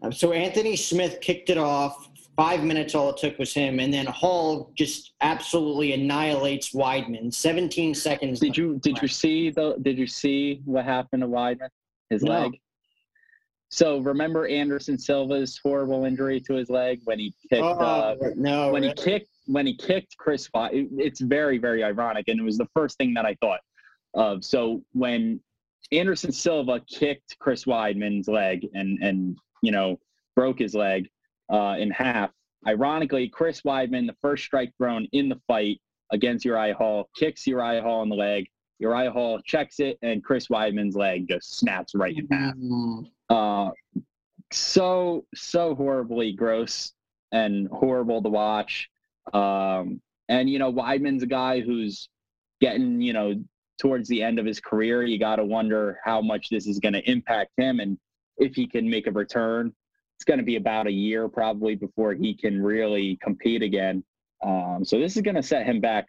Um, 0.03 0.13
so 0.13 0.33
Anthony 0.33 0.77
Smith 0.77 1.21
kicked 1.21 1.51
it 1.51 1.59
off. 1.59 2.10
Five 2.41 2.65
minutes, 2.65 2.95
all 2.95 3.11
it 3.11 3.19
took 3.19 3.39
was 3.39 3.53
him, 3.53 3.81
and 3.81 3.93
then 3.93 4.07
Hall 4.07 4.73
just 4.75 5.13
absolutely 5.21 5.93
annihilates 5.93 6.73
Weidman. 6.73 7.35
Seventeen 7.35 7.95
seconds. 7.95 8.41
Did 8.41 8.57
you 8.57 8.79
did 8.83 8.97
you 9.03 9.09
see 9.09 9.51
the 9.51 9.77
Did 9.83 9.99
you 9.99 10.07
see 10.07 10.63
what 10.65 10.87
happened 10.87 11.21
to 11.21 11.29
Weidman? 11.29 11.69
His 12.09 12.23
no. 12.23 12.33
leg. 12.33 12.59
So 13.69 13.99
remember 13.99 14.47
Anderson 14.47 14.97
Silva's 14.97 15.61
horrible 15.63 16.07
injury 16.07 16.41
to 16.41 16.55
his 16.55 16.71
leg 16.71 17.03
when 17.05 17.19
he 17.19 17.35
kicked. 17.51 17.63
Oh, 17.63 17.79
uh, 17.79 18.17
no, 18.37 18.73
when 18.73 18.85
really? 18.85 18.95
he 18.97 19.03
kicked 19.05 19.29
when 19.45 19.67
he 19.67 19.77
kicked 19.77 20.17
Chris 20.17 20.47
Fox, 20.47 20.73
it's 20.73 21.21
very, 21.21 21.59
very 21.59 21.85
ironic. 21.85 22.29
And 22.29 22.41
it 22.41 22.43
was 22.43 22.57
the 22.57 22.69
first 22.75 22.97
thing 22.97 23.13
that 23.13 23.27
I 23.27 23.37
thought 23.43 23.61
of. 24.15 24.47
So 24.47 24.83
when 24.95 25.41
Anderson 25.93 26.33
Silva 26.33 26.81
kicked 26.89 27.39
Chris 27.39 27.67
Weidman's 27.67 28.29
leg 28.29 28.67
and, 28.73 28.99
and 29.03 29.37
you 29.61 29.73
know, 29.73 30.01
broke 30.35 30.59
his 30.59 30.75
leg 30.75 31.11
uh, 31.51 31.77
in 31.79 31.91
half, 31.91 32.31
ironically, 32.67 33.29
Chris 33.29 33.63
Weidman, 33.63 34.07
the 34.07 34.17
first 34.23 34.45
strike 34.45 34.73
thrown 34.79 35.07
in 35.13 35.29
the 35.29 35.41
fight 35.47 35.81
against 36.13 36.45
Uriah 36.45 36.75
Hall, 36.75 37.09
kicks 37.17 37.47
Uriah 37.47 37.83
Hall 37.83 38.03
in 38.03 38.09
the 38.09 38.17
leg. 38.17 38.47
Uriah 38.79 39.11
Hall 39.11 39.41
checks 39.45 39.79
it, 39.79 39.99
and 40.03 40.25
Chris 40.25 40.49
Weidman's 40.49 40.97
leg 40.97 41.29
just 41.29 41.59
snaps 41.59 41.95
right 41.95 42.17
in 42.17 42.27
half. 42.31 42.55
Mm-hmm. 42.55 43.03
Uh, 43.29 43.71
so, 44.53 45.27
so 45.35 45.75
horribly 45.75 46.33
gross 46.33 46.93
and 47.31 47.69
horrible 47.69 48.23
to 48.23 48.29
watch. 48.29 48.89
Um, 49.33 50.01
and 50.29 50.49
you 50.49 50.59
know, 50.59 50.73
Weidman's 50.73 51.23
a 51.23 51.27
guy 51.27 51.61
who's 51.61 52.09
getting 52.61 53.01
you 53.01 53.13
know 53.13 53.35
towards 53.79 54.09
the 54.09 54.23
end 54.23 54.39
of 54.39 54.47
his 54.47 54.61
career. 54.61 55.03
You 55.03 55.19
got 55.19 55.37
to 55.37 55.45
wonder 55.45 55.99
how 56.05 56.21
much 56.21 56.49
this 56.49 56.67
is 56.67 56.79
going 56.79 56.93
to 56.95 57.11
impact 57.11 57.51
him 57.57 57.81
and 57.81 57.99
if 58.39 58.55
he 58.55 58.67
can 58.67 58.89
make 58.89 59.07
a 59.07 59.13
return. 59.13 59.75
It's 60.21 60.25
going 60.27 60.37
to 60.37 60.45
be 60.45 60.57
about 60.57 60.87
a 60.87 60.93
year 60.93 61.31
probably 61.31 61.77
before 61.77 62.13
he 62.13 62.35
can 62.35 62.63
really 62.63 63.19
compete 63.23 63.63
again. 63.63 64.05
Um, 64.45 64.85
so 64.85 64.99
this 64.99 65.17
is 65.17 65.23
going 65.23 65.37
to 65.37 65.43
set 65.43 65.65
him 65.65 65.81
back 65.81 66.09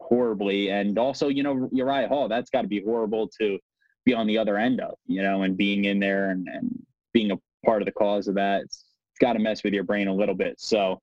horribly. 0.00 0.70
And 0.70 0.98
also, 0.98 1.28
you 1.28 1.42
know, 1.42 1.68
Uriah 1.70 2.08
Hall, 2.08 2.26
that's 2.26 2.48
got 2.48 2.62
to 2.62 2.68
be 2.68 2.82
horrible 2.82 3.28
to 3.38 3.58
be 4.06 4.14
on 4.14 4.26
the 4.26 4.38
other 4.38 4.56
end 4.56 4.80
of, 4.80 4.94
you 5.04 5.22
know, 5.22 5.42
and 5.42 5.58
being 5.58 5.84
in 5.84 6.00
there 6.00 6.30
and, 6.30 6.48
and 6.48 6.70
being 7.12 7.32
a 7.32 7.38
part 7.66 7.82
of 7.82 7.86
the 7.86 7.92
cause 7.92 8.28
of 8.28 8.34
that. 8.36 8.62
It's, 8.62 8.86
it's 9.12 9.18
got 9.20 9.34
to 9.34 9.38
mess 9.40 9.62
with 9.62 9.74
your 9.74 9.84
brain 9.84 10.08
a 10.08 10.14
little 10.14 10.34
bit. 10.34 10.58
So 10.58 10.98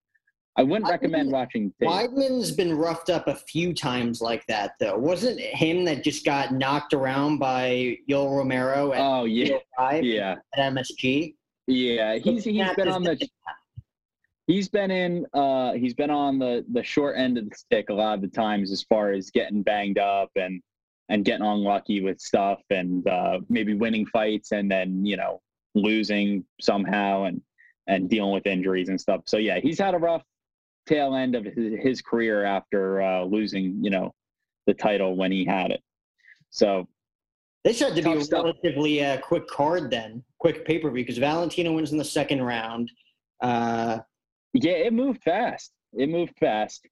I 0.56 0.64
wouldn't 0.64 0.90
recommend 0.90 1.32
watching. 1.32 1.72
Tape. 1.80 1.90
Weidman's 1.90 2.52
been 2.52 2.76
roughed 2.76 3.12
up 3.12 3.28
a 3.28 3.36
few 3.36 3.72
times 3.72 4.20
like 4.20 4.44
that, 4.48 4.72
though. 4.80 4.98
Wasn't 4.98 5.40
it 5.40 5.54
him 5.54 5.86
that 5.86 6.04
just 6.04 6.26
got 6.26 6.54
knocked 6.54 6.96
around 6.96 7.38
by 7.38 7.98
Yoel 8.10 8.36
Romero? 8.36 8.94
At 8.94 9.00
oh 9.00 9.26
yeah, 9.26 9.58
yeah. 10.02 10.38
At 10.56 10.74
MSG. 10.74 11.36
Yeah, 11.68 12.16
he's 12.16 12.44
he's 12.44 12.74
been 12.76 12.90
on 12.90 13.04
the. 13.04 13.30
He's 14.48 14.70
been 14.70 14.92
in. 14.92 15.26
Uh, 15.34 15.74
he's 15.74 15.94
been 15.94 16.10
on 16.10 16.40
the 16.40 16.66
the 16.72 16.84
short 16.84 17.18
end 17.18 17.38
of 17.38 17.50
the 17.50 17.56
stick 17.56 17.90
a 17.90 17.94
lot 17.94 18.16
of 18.16 18.22
the 18.22 18.30
times, 18.30 18.72
as 18.72 18.82
far 18.84 19.12
as 19.12 19.30
getting 19.30 19.62
banged 19.62 20.00
up 20.00 20.32
and 20.36 20.62
and 21.10 21.26
getting 21.26 21.46
unlucky 21.46 22.02
with 22.02 22.20
stuff, 22.20 22.62
and 22.70 23.06
uh, 23.08 23.40
maybe 23.50 23.74
winning 23.74 24.06
fights 24.06 24.54
and 24.54 24.72
then 24.72 25.06
you 25.06 25.18
know 25.18 25.42
losing 25.76 26.46
somehow 26.62 27.24
and 27.24 27.42
and 27.88 28.10
dealing 28.10 28.32
with 28.32 28.48
injuries 28.48 28.90
and 28.90 29.00
stuff. 29.00 29.22
So 29.26 29.38
yeah, 29.38 29.60
he's 29.60 29.80
had 29.80 29.94
a 29.94 29.98
rough 29.98 30.24
tail 30.88 31.16
end 31.16 31.36
of 31.36 31.46
his, 31.46 31.74
his 31.80 32.02
career 32.02 32.44
after 32.44 33.02
uh, 33.02 33.24
losing, 33.24 33.84
you 33.84 33.90
know, 33.90 34.14
the 34.66 34.74
title 34.74 35.16
when 35.16 35.32
he 35.32 35.46
had 35.46 35.72
it. 35.72 35.82
So 36.50 36.88
this 37.68 37.82
had 37.82 37.96
to 37.96 38.02
be 38.02 38.14
a 38.14 38.24
stuff. 38.24 38.46
relatively 38.46 39.04
uh, 39.04 39.18
quick 39.20 39.46
card 39.48 39.92
then, 39.92 40.24
quick 40.40 40.66
pay 40.66 40.80
per 40.80 40.90
view 40.90 41.04
because 41.04 41.18
Valentina 41.18 41.72
wins 41.72 41.92
in 41.92 41.98
the 41.98 42.06
second 42.06 42.42
round. 42.42 42.90
Uh, 43.42 44.00
yeah, 44.54 44.72
it 44.72 44.94
moved 44.94 45.22
fast. 45.24 45.74
It 45.94 46.08
moved 46.08 46.34
fast. 46.40 46.88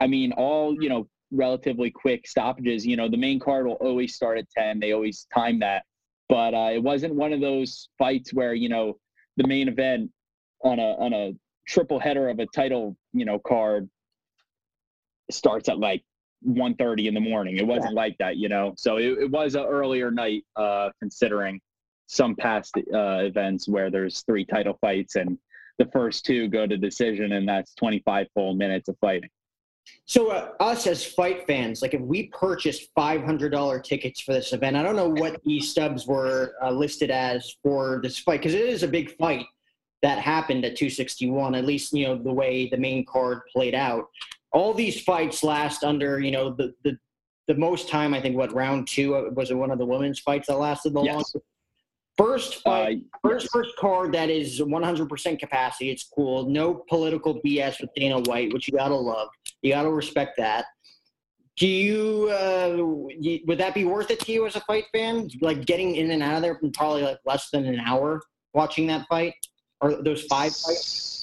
I 0.00 0.08
mean, 0.08 0.32
all 0.32 0.74
you 0.82 0.88
know, 0.88 1.08
relatively 1.30 1.92
quick 1.92 2.26
stoppages. 2.26 2.84
You 2.84 2.96
know, 2.96 3.08
the 3.08 3.16
main 3.16 3.38
card 3.38 3.66
will 3.66 3.74
always 3.74 4.16
start 4.16 4.38
at 4.38 4.50
10. 4.50 4.80
They 4.80 4.92
always 4.92 5.28
time 5.32 5.60
that. 5.60 5.84
But 6.28 6.54
uh, 6.54 6.70
it 6.72 6.82
wasn't 6.82 7.14
one 7.14 7.32
of 7.32 7.40
those 7.40 7.88
fights 7.96 8.34
where, 8.34 8.54
you 8.54 8.68
know, 8.68 8.98
the 9.36 9.46
main 9.46 9.68
event 9.68 10.10
on 10.64 10.80
a 10.80 10.96
on 10.96 11.12
a 11.12 11.32
triple 11.68 12.00
header 12.00 12.28
of 12.28 12.40
a 12.40 12.46
title, 12.46 12.96
you 13.12 13.24
know, 13.24 13.38
card 13.38 13.88
starts 15.30 15.68
at 15.68 15.78
like 15.78 16.02
1.30 16.46 17.06
in 17.06 17.14
the 17.14 17.20
morning. 17.20 17.56
It 17.56 17.66
wasn't 17.66 17.92
yeah. 17.92 18.00
like 18.00 18.18
that, 18.18 18.36
you 18.36 18.48
know. 18.48 18.74
So 18.76 18.96
it, 18.96 19.18
it 19.18 19.30
was 19.30 19.54
an 19.54 19.64
earlier 19.64 20.10
night 20.10 20.44
uh, 20.56 20.90
considering 20.98 21.60
some 22.06 22.34
past 22.34 22.76
uh, 22.76 23.20
events 23.22 23.68
where 23.68 23.90
there's 23.90 24.22
three 24.22 24.44
title 24.44 24.76
fights 24.80 25.16
and 25.16 25.38
the 25.78 25.86
first 25.86 26.26
two 26.26 26.48
go 26.48 26.66
to 26.66 26.76
decision 26.76 27.32
and 27.32 27.48
that's 27.48 27.74
25 27.74 28.26
full 28.34 28.54
minutes 28.54 28.88
of 28.88 28.96
fighting. 29.00 29.30
So 30.04 30.30
uh, 30.30 30.52
us 30.60 30.86
as 30.86 31.04
fight 31.04 31.46
fans, 31.46 31.82
like 31.82 31.94
if 31.94 32.00
we 32.00 32.26
purchased 32.28 32.90
five 32.94 33.22
hundred 33.22 33.50
dollar 33.50 33.80
tickets 33.80 34.20
for 34.20 34.32
this 34.32 34.52
event, 34.52 34.76
I 34.76 34.82
don't 34.82 34.96
know 34.96 35.08
what 35.08 35.40
these 35.44 35.70
stubs 35.70 36.06
were 36.06 36.54
uh, 36.62 36.70
listed 36.70 37.10
as 37.10 37.56
for 37.62 38.00
this 38.02 38.18
fight 38.18 38.40
because 38.40 38.54
it 38.54 38.66
is 38.66 38.82
a 38.82 38.88
big 38.88 39.16
fight 39.16 39.46
that 40.02 40.18
happened 40.18 40.64
at 40.64 40.76
261. 40.76 41.54
At 41.54 41.64
least 41.64 41.92
you 41.92 42.06
know 42.06 42.16
the 42.16 42.32
way 42.32 42.68
the 42.68 42.76
main 42.76 43.04
card 43.04 43.42
played 43.52 43.74
out. 43.74 44.06
All 44.52 44.74
these 44.74 45.00
fights 45.00 45.42
last 45.42 45.84
under 45.84 46.20
you 46.20 46.30
know 46.30 46.50
the 46.50 46.74
the 46.84 46.98
the 47.48 47.54
most 47.54 47.88
time. 47.88 48.14
I 48.14 48.20
think 48.20 48.36
what 48.36 48.52
round 48.52 48.86
two 48.86 49.14
uh, 49.14 49.30
was 49.32 49.50
it 49.50 49.54
one 49.54 49.70
of 49.70 49.78
the 49.78 49.86
women's 49.86 50.18
fights 50.18 50.48
that 50.48 50.58
lasted 50.58 50.94
the 50.94 51.02
yes. 51.02 51.12
longest. 51.12 51.36
First 52.16 52.56
uh, 52.66 52.70
fight, 52.70 52.98
uh, 52.98 53.18
first 53.28 53.44
yes. 53.44 53.50
first 53.52 53.76
card 53.76 54.12
that 54.12 54.28
is 54.28 54.60
100% 54.60 55.38
capacity. 55.38 55.90
It's 55.90 56.04
cool. 56.14 56.48
No 56.48 56.74
political 56.88 57.40
BS 57.40 57.80
with 57.80 57.90
Dana 57.96 58.20
White, 58.20 58.52
which 58.52 58.68
you 58.68 58.76
gotta 58.76 58.94
love. 58.94 59.28
You 59.62 59.72
gotta 59.72 59.90
respect 59.90 60.36
that. 60.38 60.66
Do 61.56 61.66
you, 61.66 62.30
uh, 62.30 63.06
you, 63.08 63.40
would 63.46 63.58
that 63.58 63.74
be 63.74 63.84
worth 63.84 64.10
it 64.10 64.20
to 64.20 64.32
you 64.32 64.46
as 64.46 64.56
a 64.56 64.60
fight 64.60 64.84
fan? 64.92 65.28
Like 65.40 65.66
getting 65.66 65.96
in 65.96 66.10
and 66.10 66.22
out 66.22 66.36
of 66.36 66.42
there 66.42 66.56
from 66.56 66.72
probably 66.72 67.02
like 67.02 67.18
less 67.26 67.50
than 67.50 67.66
an 67.66 67.80
hour 67.80 68.22
watching 68.54 68.86
that 68.86 69.06
fight 69.08 69.34
or 69.80 70.02
those 70.02 70.22
five 70.24 70.54
fights? 70.54 71.19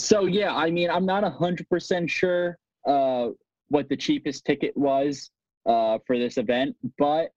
So 0.00 0.26
yeah, 0.26 0.54
I 0.54 0.70
mean, 0.70 0.90
I'm 0.90 1.06
not 1.06 1.24
hundred 1.32 1.68
percent 1.68 2.10
sure 2.10 2.58
uh, 2.86 3.30
what 3.68 3.88
the 3.88 3.96
cheapest 3.96 4.44
ticket 4.44 4.76
was 4.76 5.30
uh, 5.66 5.98
for 6.06 6.18
this 6.18 6.38
event, 6.38 6.76
but 6.98 7.30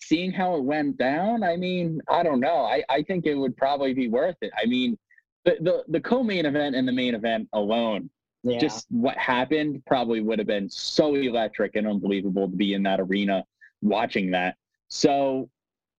seeing 0.00 0.32
how 0.32 0.56
it 0.56 0.64
went 0.64 0.96
down, 0.96 1.42
I 1.42 1.56
mean, 1.56 2.00
I 2.08 2.22
don't 2.22 2.40
know. 2.40 2.64
I, 2.64 2.82
I 2.88 3.02
think 3.02 3.26
it 3.26 3.34
would 3.34 3.56
probably 3.56 3.92
be 3.94 4.08
worth 4.08 4.36
it. 4.40 4.50
I 4.56 4.66
mean, 4.66 4.98
the, 5.44 5.56
the, 5.60 5.84
the 5.88 6.00
co-main 6.00 6.46
event 6.46 6.76
and 6.76 6.86
the 6.86 6.92
main 6.92 7.14
event 7.14 7.48
alone, 7.52 8.10
yeah. 8.42 8.58
just 8.58 8.86
what 8.90 9.16
happened 9.16 9.82
probably 9.86 10.20
would 10.20 10.38
have 10.38 10.48
been 10.48 10.68
so 10.68 11.14
electric 11.14 11.76
and 11.76 11.86
unbelievable 11.86 12.48
to 12.48 12.56
be 12.56 12.74
in 12.74 12.82
that 12.84 13.00
arena 13.00 13.44
watching 13.82 14.30
that. 14.32 14.56
So 14.88 15.48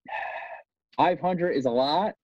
500 0.96 1.50
is 1.50 1.66
a 1.66 1.70
lot. 1.70 2.14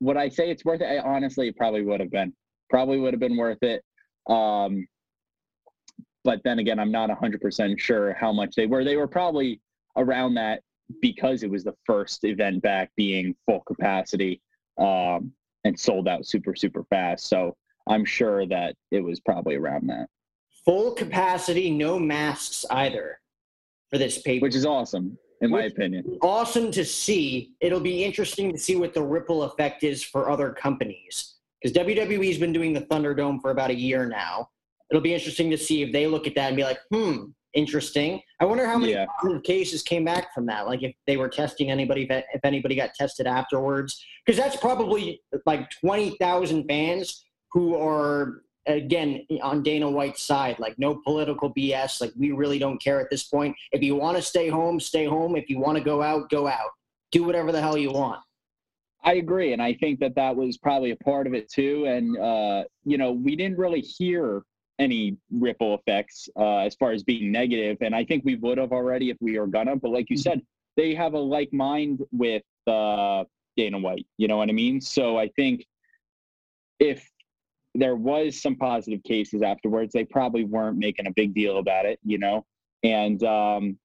Would 0.00 0.16
I 0.16 0.28
say 0.28 0.50
it's 0.50 0.64
worth 0.64 0.80
it? 0.80 0.86
I 0.86 0.98
honestly, 0.98 1.48
it 1.48 1.56
probably 1.56 1.82
would 1.82 2.00
have 2.00 2.10
been. 2.10 2.34
Probably 2.72 2.98
would 2.98 3.12
have 3.12 3.20
been 3.20 3.36
worth 3.36 3.62
it. 3.62 3.84
Um, 4.30 4.88
but 6.24 6.40
then 6.42 6.58
again, 6.58 6.78
I'm 6.78 6.90
not 6.90 7.10
100% 7.10 7.78
sure 7.78 8.14
how 8.14 8.32
much 8.32 8.54
they 8.54 8.64
were. 8.64 8.82
They 8.82 8.96
were 8.96 9.06
probably 9.06 9.60
around 9.98 10.34
that 10.34 10.62
because 11.02 11.42
it 11.42 11.50
was 11.50 11.64
the 11.64 11.74
first 11.84 12.24
event 12.24 12.62
back 12.62 12.90
being 12.96 13.36
full 13.44 13.60
capacity 13.66 14.40
um, 14.78 15.32
and 15.64 15.78
sold 15.78 16.08
out 16.08 16.26
super 16.26 16.54
super 16.54 16.84
fast. 16.84 17.26
So 17.28 17.54
I'm 17.90 18.06
sure 18.06 18.46
that 18.46 18.74
it 18.90 19.04
was 19.04 19.20
probably 19.20 19.56
around 19.56 19.88
that. 19.88 20.08
Full 20.64 20.92
capacity, 20.92 21.70
no 21.70 21.98
masks 21.98 22.64
either 22.70 23.20
for 23.90 23.98
this 23.98 24.22
paper, 24.22 24.44
which 24.44 24.54
is 24.54 24.64
awesome 24.64 25.18
in 25.42 25.50
my 25.50 25.64
opinion. 25.64 26.18
Awesome 26.22 26.70
to 26.70 26.86
see. 26.86 27.52
It'll 27.60 27.80
be 27.80 28.02
interesting 28.02 28.50
to 28.50 28.58
see 28.58 28.76
what 28.76 28.94
the 28.94 29.02
ripple 29.02 29.42
effect 29.42 29.82
is 29.82 30.02
for 30.02 30.30
other 30.30 30.52
companies 30.52 31.34
because 31.62 31.76
WWE's 31.76 32.38
been 32.38 32.52
doing 32.52 32.72
the 32.72 32.82
Thunderdome 32.82 33.40
for 33.40 33.50
about 33.50 33.70
a 33.70 33.74
year 33.74 34.06
now. 34.06 34.48
It'll 34.90 35.02
be 35.02 35.14
interesting 35.14 35.50
to 35.50 35.58
see 35.58 35.82
if 35.82 35.92
they 35.92 36.06
look 36.06 36.26
at 36.26 36.34
that 36.34 36.48
and 36.48 36.56
be 36.56 36.64
like, 36.64 36.78
hmm, 36.92 37.24
interesting. 37.54 38.20
I 38.40 38.44
wonder 38.44 38.66
how 38.66 38.78
many 38.78 38.92
yeah. 38.92 39.06
cases 39.44 39.82
came 39.82 40.04
back 40.04 40.34
from 40.34 40.46
that. 40.46 40.66
Like 40.66 40.82
if 40.82 40.94
they 41.06 41.16
were 41.16 41.28
testing 41.28 41.70
anybody, 41.70 42.06
if, 42.08 42.24
if 42.34 42.44
anybody 42.44 42.74
got 42.74 42.94
tested 42.94 43.26
afterwards, 43.26 44.04
because 44.24 44.38
that's 44.38 44.56
probably 44.56 45.22
like 45.46 45.70
twenty 45.80 46.16
thousand 46.20 46.66
fans 46.68 47.24
who 47.52 47.76
are 47.76 48.42
again 48.66 49.26
on 49.42 49.62
Dana 49.62 49.90
White's 49.90 50.22
side. 50.22 50.58
Like 50.58 50.78
no 50.78 51.00
political 51.04 51.52
BS. 51.52 52.00
Like 52.00 52.12
we 52.16 52.32
really 52.32 52.58
don't 52.58 52.82
care 52.82 53.00
at 53.00 53.10
this 53.10 53.24
point. 53.24 53.56
If 53.72 53.82
you 53.82 53.96
want 53.96 54.16
to 54.16 54.22
stay 54.22 54.48
home, 54.48 54.80
stay 54.80 55.06
home. 55.06 55.36
If 55.36 55.48
you 55.48 55.58
want 55.58 55.78
to 55.78 55.84
go 55.84 56.02
out, 56.02 56.30
go 56.30 56.46
out. 56.46 56.70
Do 57.10 57.24
whatever 57.24 57.52
the 57.52 57.60
hell 57.60 57.76
you 57.76 57.92
want. 57.92 58.20
I 59.04 59.14
agree, 59.14 59.52
and 59.52 59.60
I 59.60 59.74
think 59.74 59.98
that 60.00 60.14
that 60.14 60.36
was 60.36 60.58
probably 60.58 60.92
a 60.92 60.96
part 60.96 61.26
of 61.26 61.34
it 61.34 61.50
too. 61.50 61.86
And 61.86 62.16
uh, 62.18 62.64
you 62.84 62.98
know, 62.98 63.12
we 63.12 63.34
didn't 63.36 63.58
really 63.58 63.80
hear 63.80 64.42
any 64.78 65.16
ripple 65.30 65.74
effects 65.74 66.28
uh, 66.36 66.58
as 66.58 66.74
far 66.74 66.92
as 66.92 67.02
being 67.02 67.30
negative. 67.30 67.78
And 67.80 67.94
I 67.94 68.04
think 68.04 68.24
we 68.24 68.36
would 68.36 68.58
have 68.58 68.72
already 68.72 69.10
if 69.10 69.16
we 69.20 69.38
were 69.38 69.46
gonna. 69.46 69.76
But 69.76 69.90
like 69.90 70.10
you 70.10 70.16
mm-hmm. 70.16 70.22
said, 70.22 70.42
they 70.76 70.94
have 70.94 71.14
a 71.14 71.18
like 71.18 71.52
mind 71.52 72.00
with 72.12 72.42
uh, 72.66 73.24
Dana 73.56 73.78
White. 73.78 74.06
You 74.18 74.28
know 74.28 74.36
what 74.36 74.48
I 74.48 74.52
mean? 74.52 74.80
So 74.80 75.18
I 75.18 75.28
think 75.36 75.66
if 76.78 77.08
there 77.74 77.96
was 77.96 78.40
some 78.40 78.56
positive 78.56 79.02
cases 79.02 79.42
afterwards, 79.42 79.92
they 79.92 80.04
probably 80.04 80.44
weren't 80.44 80.78
making 80.78 81.06
a 81.06 81.12
big 81.12 81.34
deal 81.34 81.58
about 81.58 81.86
it. 81.86 81.98
You 82.04 82.18
know, 82.18 82.44
and 82.82 83.22
um, 83.24 83.78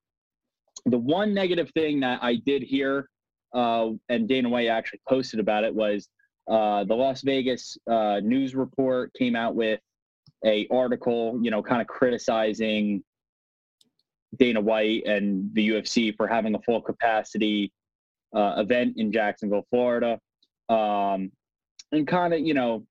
the 0.85 0.97
one 0.97 1.33
negative 1.33 1.71
thing 1.71 1.99
that 2.01 2.19
I 2.21 2.35
did 2.35 2.63
hear, 2.63 3.09
uh, 3.53 3.89
and 4.09 4.27
Dana 4.27 4.49
White 4.49 4.67
actually 4.67 5.01
posted 5.07 5.39
about 5.39 5.63
it 5.63 5.73
was. 5.73 6.07
Uh, 6.49 6.85
the 6.85 6.95
Las 6.95 7.23
Vegas 7.23 7.77
uh, 7.91 8.21
news 8.23 8.55
report 8.55 9.13
came 9.13 9.35
out 9.35 9.53
with 9.53 9.81
a 10.45 10.65
article, 10.71 11.37
you 11.41 11.51
know, 11.51 11.61
kind 11.61 11.81
of 11.81 11.87
criticizing 11.87 13.03
Dana 14.37 14.61
White 14.61 15.05
and 15.05 15.49
the 15.53 15.69
UFC 15.69 16.15
for 16.15 16.27
having 16.27 16.55
a 16.55 16.61
full 16.61 16.81
capacity 16.81 17.71
uh, 18.35 18.55
event 18.57 18.95
in 18.97 19.11
Jacksonville, 19.11 19.65
Florida, 19.69 20.19
um, 20.69 21.31
and 21.91 22.07
kind 22.07 22.33
of 22.33 22.41
you 22.41 22.53
know 22.53 22.85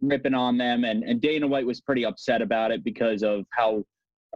ripping 0.00 0.34
on 0.34 0.58
them. 0.58 0.84
And, 0.84 1.04
and 1.04 1.20
Dana 1.20 1.46
White 1.46 1.66
was 1.66 1.80
pretty 1.80 2.04
upset 2.04 2.42
about 2.42 2.70
it 2.70 2.84
because 2.84 3.22
of 3.22 3.44
how 3.50 3.84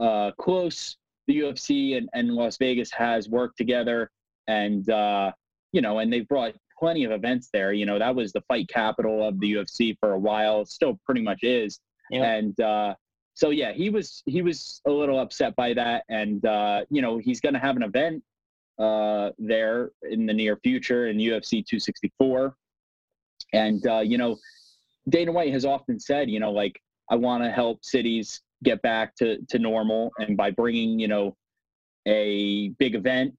uh, 0.01 0.31
close 0.39 0.97
the 1.27 1.41
UFC 1.41 1.97
and, 1.97 2.09
and 2.15 2.35
Las 2.35 2.57
Vegas 2.57 2.91
has 2.93 3.29
worked 3.29 3.59
together, 3.59 4.11
and 4.47 4.89
uh, 4.89 5.33
you 5.73 5.81
know, 5.81 5.99
and 5.99 6.13
they've 6.13 6.29
brought 6.29 6.55
plenty 6.79 7.05
of 7.05 7.13
events 7.13 7.49
there. 7.53 7.73
You 7.73 7.87
know, 7.87 7.99
that 7.99 8.15
was 8.15 8.33
the 8.33 8.43
fight 8.43 8.69
capital 8.69 9.27
of 9.27 9.39
the 9.41 9.55
UFC 9.55 9.97
for 10.01 10.13
a 10.13 10.19
while. 10.19 10.65
still 10.65 10.99
pretty 11.05 11.23
much 11.23 11.43
is. 11.43 11.81
And 12.13 12.59
uh, 12.61 12.95
so 13.35 13.51
yeah, 13.51 13.73
he 13.73 13.91
was 13.91 14.23
he 14.27 14.43
was 14.43 14.81
a 14.87 14.91
little 14.91 15.21
upset 15.21 15.55
by 15.57 15.75
that, 15.75 16.05
and 16.09 16.45
uh, 16.45 16.85
you 16.91 17.03
know 17.03 17.19
he's 17.19 17.41
going 17.41 17.55
to 17.55 17.61
have 17.61 17.77
an 17.77 17.83
event 17.83 18.23
uh, 18.79 19.31
there 19.39 19.91
in 20.11 20.27
the 20.27 20.33
near 20.33 20.57
future 20.57 21.09
in 21.09 21.19
UFC 21.19 21.65
264, 21.65 22.57
and 23.53 23.87
uh, 23.87 24.01
you 24.01 24.19
know 24.19 24.37
Dana 25.09 25.33
White 25.33 25.53
has 25.53 25.65
often 25.65 26.01
said, 26.01 26.29
you 26.29 26.41
know, 26.41 26.51
like 26.51 26.81
I 27.11 27.17
want 27.17 27.45
to 27.45 27.51
help 27.51 27.85
cities 27.85 28.41
get 28.65 28.83
back 28.83 29.15
to 29.17 29.39
to 29.51 29.59
normal, 29.59 30.11
and 30.19 30.37
by 30.37 30.51
bringing 30.51 30.99
you 30.99 31.09
know 31.09 31.37
a 32.07 32.71
big 32.79 32.95
event 32.95 33.35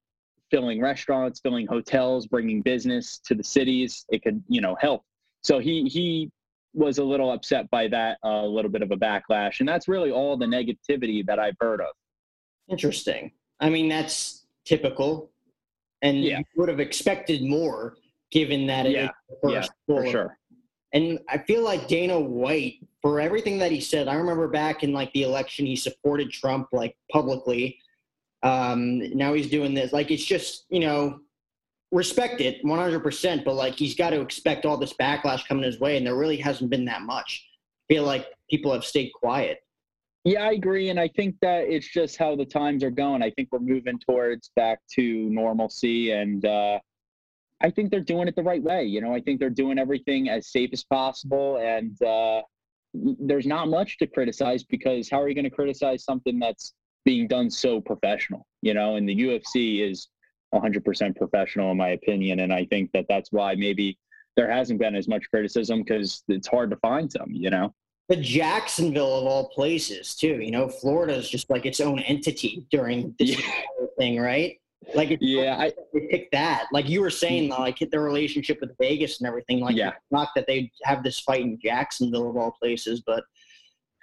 filling 0.51 0.81
restaurants, 0.81 1.39
filling 1.39 1.67
hotels, 1.67 2.27
bringing 2.27 2.61
business 2.61 3.19
to 3.25 3.35
the 3.35 3.43
cities, 3.43 4.05
it 4.09 4.23
could, 4.23 4.43
you 4.47 4.61
know, 4.61 4.75
help. 4.79 5.03
So 5.41 5.59
he 5.59 5.83
he 5.85 6.31
was 6.73 6.97
a 6.97 7.03
little 7.03 7.31
upset 7.31 7.69
by 7.69 7.87
that, 7.87 8.19
a 8.23 8.27
uh, 8.27 8.43
little 8.43 8.71
bit 8.71 8.81
of 8.81 8.91
a 8.91 8.95
backlash, 8.95 9.59
and 9.59 9.67
that's 9.67 9.87
really 9.87 10.11
all 10.11 10.37
the 10.37 10.45
negativity 10.45 11.25
that 11.25 11.39
I've 11.39 11.55
heard 11.59 11.81
of. 11.81 11.87
Interesting. 12.69 13.31
I 13.59 13.69
mean, 13.69 13.89
that's 13.89 14.45
typical, 14.65 15.31
and 16.01 16.23
yeah. 16.23 16.39
you 16.39 16.45
would 16.55 16.69
have 16.69 16.79
expected 16.79 17.43
more, 17.43 17.95
given 18.31 18.67
that 18.67 18.85
it 18.85 18.93
yeah, 18.93 19.09
yeah, 19.43 19.65
for 19.87 20.05
sure. 20.05 20.37
And 20.93 21.19
I 21.29 21.37
feel 21.37 21.63
like 21.63 21.87
Dana 21.87 22.19
White, 22.19 22.79
for 23.01 23.19
everything 23.19 23.59
that 23.59 23.71
he 23.71 23.79
said, 23.79 24.07
I 24.07 24.15
remember 24.15 24.47
back 24.47 24.83
in 24.83 24.91
like 24.91 25.11
the 25.13 25.23
election, 25.23 25.65
he 25.65 25.75
supported 25.75 26.31
Trump 26.31 26.67
like 26.71 26.95
publicly. 27.11 27.79
Um, 28.43 29.15
now 29.17 29.33
he's 29.33 29.49
doing 29.49 29.73
this. 29.73 29.91
Like 29.91 30.11
it's 30.11 30.23
just 30.23 30.65
you 30.69 30.79
know 30.79 31.19
respect 31.91 32.39
it 32.41 32.63
100%, 32.63 33.43
but 33.43 33.55
like 33.55 33.73
he's 33.75 33.95
got 33.95 34.11
to 34.11 34.21
expect 34.21 34.65
all 34.65 34.77
this 34.77 34.93
backlash 34.93 35.47
coming 35.47 35.63
his 35.63 35.79
way, 35.79 35.97
and 35.97 36.05
there 36.05 36.15
really 36.15 36.37
hasn't 36.37 36.69
been 36.69 36.85
that 36.85 37.01
much. 37.01 37.47
I 37.89 37.93
feel 37.93 38.03
like 38.03 38.27
people 38.49 38.71
have 38.73 38.85
stayed 38.85 39.11
quiet. 39.13 39.59
Yeah, 40.25 40.43
I 40.43 40.51
agree, 40.51 40.89
and 40.89 40.99
I 40.99 41.07
think 41.07 41.35
that 41.41 41.63
it's 41.69 41.87
just 41.87 42.17
how 42.17 42.35
the 42.35 42.45
times 42.45 42.83
are 42.83 42.91
going. 42.91 43.23
I 43.23 43.31
think 43.31 43.49
we're 43.51 43.59
moving 43.59 43.99
towards 43.99 44.51
back 44.55 44.79
to 44.95 45.29
normalcy, 45.29 46.11
and 46.11 46.45
uh, 46.45 46.79
I 47.61 47.69
think 47.69 47.89
they're 47.89 48.01
doing 48.01 48.27
it 48.27 48.35
the 48.35 48.43
right 48.43 48.61
way. 48.61 48.83
You 48.83 49.01
know, 49.01 49.13
I 49.13 49.21
think 49.21 49.39
they're 49.39 49.49
doing 49.49 49.79
everything 49.79 50.29
as 50.29 50.51
safe 50.51 50.69
as 50.73 50.83
possible, 50.83 51.57
and 51.57 51.99
uh, 52.03 52.41
there's 52.93 53.45
not 53.45 53.69
much 53.69 53.97
to 53.99 54.07
criticize 54.07 54.63
because 54.63 55.09
how 55.09 55.21
are 55.21 55.29
you 55.29 55.35
going 55.35 55.45
to 55.45 55.49
criticize 55.49 56.03
something 56.03 56.37
that's 56.37 56.73
being 57.05 57.27
done 57.27 57.49
so 57.49 57.81
professional, 57.81 58.45
you 58.61 58.73
know, 58.73 58.95
and 58.95 59.07
the 59.07 59.15
UFC 59.15 59.89
is 59.89 60.09
100% 60.53 61.15
professional 61.15 61.71
in 61.71 61.77
my 61.77 61.89
opinion. 61.89 62.39
And 62.41 62.53
I 62.53 62.65
think 62.65 62.91
that 62.93 63.05
that's 63.07 63.31
why 63.31 63.55
maybe 63.55 63.97
there 64.35 64.51
hasn't 64.51 64.79
been 64.79 64.95
as 64.95 65.07
much 65.07 65.29
criticism 65.29 65.83
because 65.83 66.23
it's 66.27 66.47
hard 66.47 66.69
to 66.71 66.77
find 66.77 67.11
some, 67.11 67.31
you 67.31 67.49
know. 67.49 67.73
But 68.07 68.21
Jacksonville, 68.21 69.19
of 69.19 69.25
all 69.25 69.49
places, 69.49 70.15
too. 70.15 70.39
You 70.39 70.51
know, 70.51 70.67
Florida 70.67 71.13
is 71.13 71.29
just 71.29 71.49
like 71.49 71.65
its 71.65 71.79
own 71.79 71.99
entity 71.99 72.65
during 72.71 73.13
this 73.19 73.39
yeah. 73.39 73.85
thing, 73.97 74.19
right? 74.19 74.57
Like, 74.95 75.15
yeah, 75.21 75.57
I 75.59 75.71
pick 76.09 76.31
that. 76.31 76.67
Like 76.71 76.89
you 76.89 77.01
were 77.01 77.11
saying, 77.11 77.49
like 77.49 77.77
hit 77.77 77.91
their 77.91 78.01
relationship 78.01 78.59
with 78.61 78.71
Vegas 78.79 79.19
and 79.19 79.27
everything. 79.27 79.59
Like, 79.59 79.75
yeah, 79.75 79.93
not 80.09 80.29
that 80.35 80.47
they 80.47 80.71
have 80.83 81.03
this 81.03 81.19
fight 81.19 81.41
in 81.41 81.59
Jacksonville, 81.61 82.29
of 82.29 82.37
all 82.37 82.55
places, 82.59 83.03
but 83.05 83.23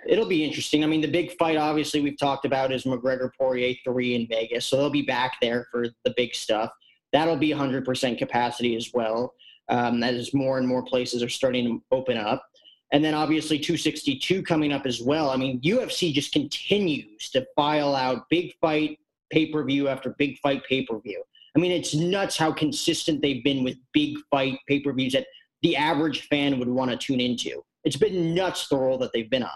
it'll 0.08 0.26
be 0.26 0.44
interesting. 0.44 0.84
I 0.84 0.86
mean, 0.86 1.00
the 1.00 1.10
big 1.10 1.36
fight, 1.38 1.56
obviously, 1.56 2.00
we've 2.00 2.18
talked 2.18 2.44
about 2.44 2.72
is 2.72 2.84
McGregor 2.84 3.30
Poirier 3.38 3.74
three 3.84 4.14
in 4.14 4.26
Vegas, 4.28 4.66
so 4.66 4.76
they'll 4.76 4.90
be 4.90 5.02
back 5.02 5.36
there 5.40 5.66
for 5.70 5.86
the 6.04 6.14
big 6.16 6.34
stuff. 6.34 6.70
That'll 7.12 7.36
be 7.36 7.50
100% 7.50 8.18
capacity 8.18 8.76
as 8.76 8.90
well, 8.92 9.32
um, 9.68 10.02
as 10.02 10.34
more 10.34 10.58
and 10.58 10.66
more 10.66 10.84
places 10.84 11.22
are 11.22 11.28
starting 11.28 11.64
to 11.64 11.82
open 11.90 12.16
up. 12.16 12.44
And 12.92 13.04
then 13.04 13.14
obviously 13.14 13.58
262 13.58 14.42
coming 14.42 14.72
up 14.72 14.86
as 14.86 15.00
well. 15.02 15.30
I 15.30 15.36
mean, 15.36 15.60
UFC 15.60 16.12
just 16.12 16.32
continues 16.32 17.30
to 17.30 17.44
file 17.56 17.96
out 17.96 18.28
big 18.30 18.52
fight 18.60 18.98
pay 19.30 19.46
per 19.46 19.64
view 19.64 19.88
after 19.88 20.14
big 20.18 20.38
fight 20.38 20.62
pay 20.68 20.84
per 20.84 21.00
view. 21.00 21.22
I 21.56 21.58
mean, 21.58 21.72
it's 21.72 21.94
nuts 21.94 22.36
how 22.36 22.52
consistent 22.52 23.22
they've 23.22 23.42
been 23.42 23.64
with 23.64 23.76
big 23.92 24.16
fight 24.30 24.58
pay 24.68 24.80
per 24.80 24.92
views 24.92 25.14
that 25.14 25.26
the 25.62 25.74
average 25.74 26.28
fan 26.28 26.58
would 26.58 26.68
want 26.68 26.90
to 26.90 26.96
tune 26.96 27.20
into. 27.20 27.64
It's 27.84 27.96
been 27.96 28.34
nuts 28.34 28.68
the 28.68 28.76
roll 28.76 28.98
that 28.98 29.12
they've 29.12 29.30
been 29.30 29.42
on. 29.42 29.50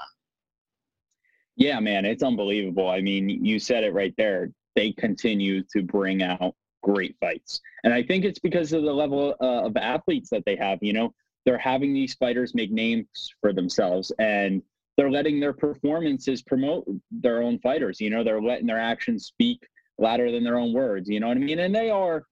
Yeah, 1.60 1.78
man, 1.78 2.06
it's 2.06 2.22
unbelievable. 2.22 2.88
I 2.88 3.02
mean, 3.02 3.44
you 3.44 3.58
said 3.58 3.84
it 3.84 3.92
right 3.92 4.14
there. 4.16 4.50
They 4.74 4.92
continue 4.92 5.62
to 5.74 5.82
bring 5.82 6.22
out 6.22 6.54
great 6.82 7.16
fights. 7.20 7.60
And 7.84 7.92
I 7.92 8.02
think 8.02 8.24
it's 8.24 8.38
because 8.38 8.72
of 8.72 8.82
the 8.82 8.92
level 8.92 9.34
uh, 9.42 9.66
of 9.66 9.76
athletes 9.76 10.30
that 10.30 10.42
they 10.46 10.56
have. 10.56 10.78
You 10.80 10.94
know, 10.94 11.14
they're 11.44 11.58
having 11.58 11.92
these 11.92 12.14
fighters 12.14 12.54
make 12.54 12.72
names 12.72 13.34
for 13.42 13.52
themselves 13.52 14.10
and 14.18 14.62
they're 14.96 15.10
letting 15.10 15.38
their 15.38 15.52
performances 15.52 16.40
promote 16.42 16.86
their 17.10 17.42
own 17.42 17.58
fighters. 17.58 18.00
You 18.00 18.08
know, 18.08 18.24
they're 18.24 18.40
letting 18.40 18.66
their 18.66 18.80
actions 18.80 19.26
speak 19.26 19.60
louder 19.98 20.32
than 20.32 20.42
their 20.42 20.58
own 20.58 20.72
words. 20.72 21.10
You 21.10 21.20
know 21.20 21.28
what 21.28 21.36
I 21.36 21.40
mean? 21.40 21.58
And 21.58 21.74
they 21.74 21.90
are 21.90 22.24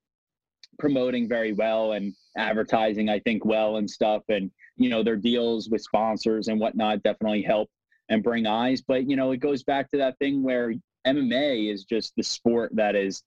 promoting 0.79 1.29
very 1.29 1.53
well 1.53 1.93
and 1.93 2.15
advertising, 2.39 3.11
I 3.11 3.19
think, 3.19 3.45
well 3.45 3.77
and 3.77 3.91
stuff. 3.91 4.23
And, 4.31 4.51
you 4.77 4.89
know, 4.89 5.03
their 5.03 5.17
deals 5.17 5.69
with 5.69 5.83
sponsors 5.83 6.49
and 6.49 6.59
whatnot 6.59 7.03
definitely 7.03 7.43
help 7.43 7.69
and 8.09 8.23
bring 8.23 8.47
eyes. 8.47 8.83
But 8.83 9.09
you 9.09 9.17
know, 9.17 9.33
it 9.33 9.39
goes 9.39 9.63
back 9.63 9.91
to 9.91 9.99
that 9.99 10.19
thing 10.19 10.43
where 10.43 10.75
MMA 11.07 11.73
is 11.73 11.85
just 11.85 12.15
the 12.17 12.23
sport 12.23 12.73
that 12.75 12.97
is 12.97 13.23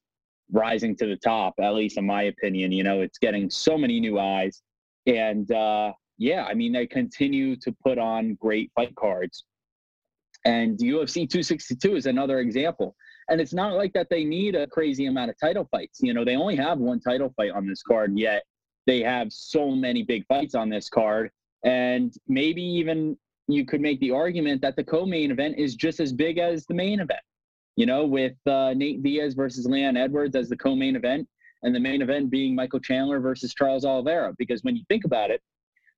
rising 0.52 0.96
to 0.98 1.06
the 1.06 1.16
top, 1.16 1.56
at 1.60 1.74
least 1.74 1.98
in 1.98 2.06
my 2.06 2.24
opinion. 2.24 2.72
You 2.72 2.84
know, 2.84 3.02
it's 3.02 3.18
getting 3.18 3.50
so 3.50 3.78
many 3.78 4.00
new 4.00 4.20
eyes. 4.20 4.62
And 5.08 5.52
uh, 5.52 5.94
yeah, 6.18 6.46
I 6.46 6.54
mean, 6.54 6.74
they 6.74 6.88
continue 6.88 7.56
to 7.58 7.76
put 7.84 7.98
on 7.98 8.36
great 8.36 8.72
fight 8.76 8.96
cards. 8.96 9.44
And 10.46 10.78
UFC 10.78 11.30
262 11.30 11.96
is 11.96 12.06
another 12.06 12.40
example. 12.40 12.96
And 13.30 13.40
it's 13.40 13.54
not 13.54 13.74
like 13.74 13.94
that 13.94 14.10
they 14.10 14.24
need 14.24 14.56
a 14.56 14.68
crazy 14.68 15.06
amount 15.06 15.30
of 15.30 15.40
title 15.40 15.68
fights. 15.72 16.00
You 16.02 16.14
know, 16.14 16.26
they 16.26 16.36
only 16.36 16.56
have 16.56 16.80
one 16.80 17.00
title 17.00 17.34
fight 17.38 17.52
on 17.52 17.68
this 17.68 17.84
card, 17.84 18.18
yet 18.18 18.44
they 18.88 19.02
have 19.02 19.32
so 19.32 19.72
many 19.72 20.04
big 20.04 20.26
fights 20.28 20.56
on 20.56 20.70
this 20.70 20.90
card. 20.90 21.32
And 21.64 22.14
maybe 22.28 22.64
even 22.64 23.18
you 23.54 23.66
could 23.66 23.82
make 23.82 24.00
the 24.00 24.12
argument 24.12 24.62
that 24.62 24.76
the 24.76 24.84
co-main 24.84 25.32
event 25.32 25.58
is 25.58 25.76
just 25.76 26.00
as 26.00 26.14
big 26.14 26.38
as 26.38 26.66
the 26.66 26.74
main 26.74 27.00
event. 27.00 27.22
You 27.76 27.86
know, 27.86 28.06
with 28.06 28.36
uh, 28.46 28.74
Nate 28.76 29.02
Diaz 29.02 29.34
versus 29.34 29.66
Leon 29.66 29.98
Edwards 29.98 30.36
as 30.36 30.50
the 30.50 30.58
co-main 30.58 30.96
event, 30.96 31.28
and 31.64 31.74
the 31.76 31.80
main 31.80 32.02
event 32.02 32.30
being 32.30 32.56
Michael 32.56 32.80
Chandler 32.80 33.20
versus 33.20 33.54
Charles 33.54 33.86
Oliveira. 33.86 34.34
Because 34.38 34.64
when 34.64 34.76
you 34.76 34.84
think 34.90 35.06
about 35.06 35.30
it, 35.30 35.42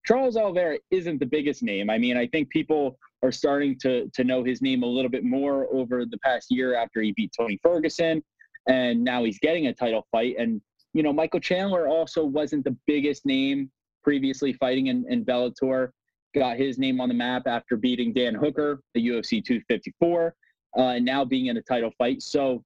Charles 0.06 0.36
Oliveira 0.36 0.78
isn't 0.92 1.20
the 1.20 1.26
biggest 1.26 1.64
name. 1.64 1.90
I 1.90 1.98
mean, 1.98 2.18
I 2.18 2.28
think 2.28 2.50
people 2.50 2.98
are 3.24 3.32
starting 3.32 3.78
to 3.80 4.10
to 4.14 4.24
know 4.24 4.44
his 4.44 4.62
name 4.62 4.84
a 4.84 4.88
little 4.88 5.10
bit 5.10 5.24
more 5.24 5.68
over 5.74 6.06
the 6.06 6.18
past 6.20 6.52
year 6.52 6.76
after 6.76 7.02
he 7.02 7.14
beat 7.14 7.32
Tony 7.38 7.58
Ferguson, 7.64 8.22
and 8.68 9.04
now 9.04 9.24
he's 9.24 9.40
getting 9.40 9.68
a 9.68 9.74
title 9.74 10.06
fight. 10.12 10.36
And 10.38 10.62
you 10.94 11.04
know, 11.04 11.14
Michael 11.14 11.40
Chandler 11.40 11.88
also 11.88 12.24
wasn't 12.24 12.66
the 12.66 12.76
biggest 12.86 13.26
name 13.26 13.72
previously 14.04 14.54
fighting 14.54 14.88
in, 14.88 15.06
in 15.10 15.24
Bellator 15.26 15.90
got 16.34 16.58
his 16.58 16.78
name 16.78 17.00
on 17.00 17.10
the 17.10 17.16
map 17.16 17.48
after 17.48 17.78
beating 17.78 18.14
Dan 18.14 18.36
Hooker, 18.36 18.82
the 18.94 19.08
UFC 19.08 19.44
254, 19.44 20.36
uh, 20.78 20.82
and 20.82 21.06
now 21.06 21.24
being 21.24 21.48
in 21.48 21.58
a 21.58 21.62
title 21.62 21.92
fight. 21.98 22.22
So, 22.22 22.64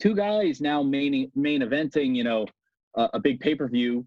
two 0.00 0.14
guys 0.14 0.60
now 0.60 0.82
main 0.82 1.30
main 1.34 1.62
eventing, 1.62 2.14
you 2.14 2.24
know, 2.24 2.46
uh, 2.96 3.08
a 3.12 3.20
big 3.20 3.40
pay 3.40 3.54
per 3.54 3.68
view, 3.68 4.06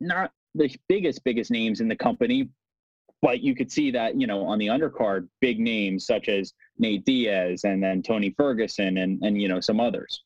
not 0.00 0.32
the 0.54 0.74
biggest 0.88 1.24
biggest 1.24 1.50
names 1.50 1.80
in 1.80 1.88
the 1.88 1.96
company, 1.96 2.48
but 3.22 3.40
you 3.40 3.54
could 3.54 3.70
see 3.70 3.90
that 3.92 4.20
you 4.20 4.26
know 4.26 4.44
on 4.44 4.58
the 4.58 4.66
undercard, 4.66 5.28
big 5.40 5.60
names 5.60 6.06
such 6.06 6.28
as 6.28 6.52
Nate 6.78 7.04
Diaz 7.04 7.64
and 7.64 7.82
then 7.82 8.02
Tony 8.02 8.34
Ferguson 8.36 8.98
and 8.98 9.22
and 9.22 9.40
you 9.40 9.48
know 9.48 9.60
some 9.60 9.80
others. 9.80 10.24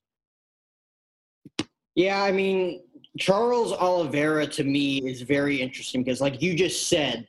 Yeah, 1.95 2.23
I 2.23 2.31
mean, 2.31 2.83
Charles 3.19 3.73
Oliveira 3.73 4.47
to 4.49 4.65
me 4.65 4.99
is 4.99 5.23
very 5.23 5.61
interesting 5.61 6.05
because, 6.05 6.21
like 6.21 6.43
you 6.43 6.55
just 6.55 6.89
said, 6.89 7.27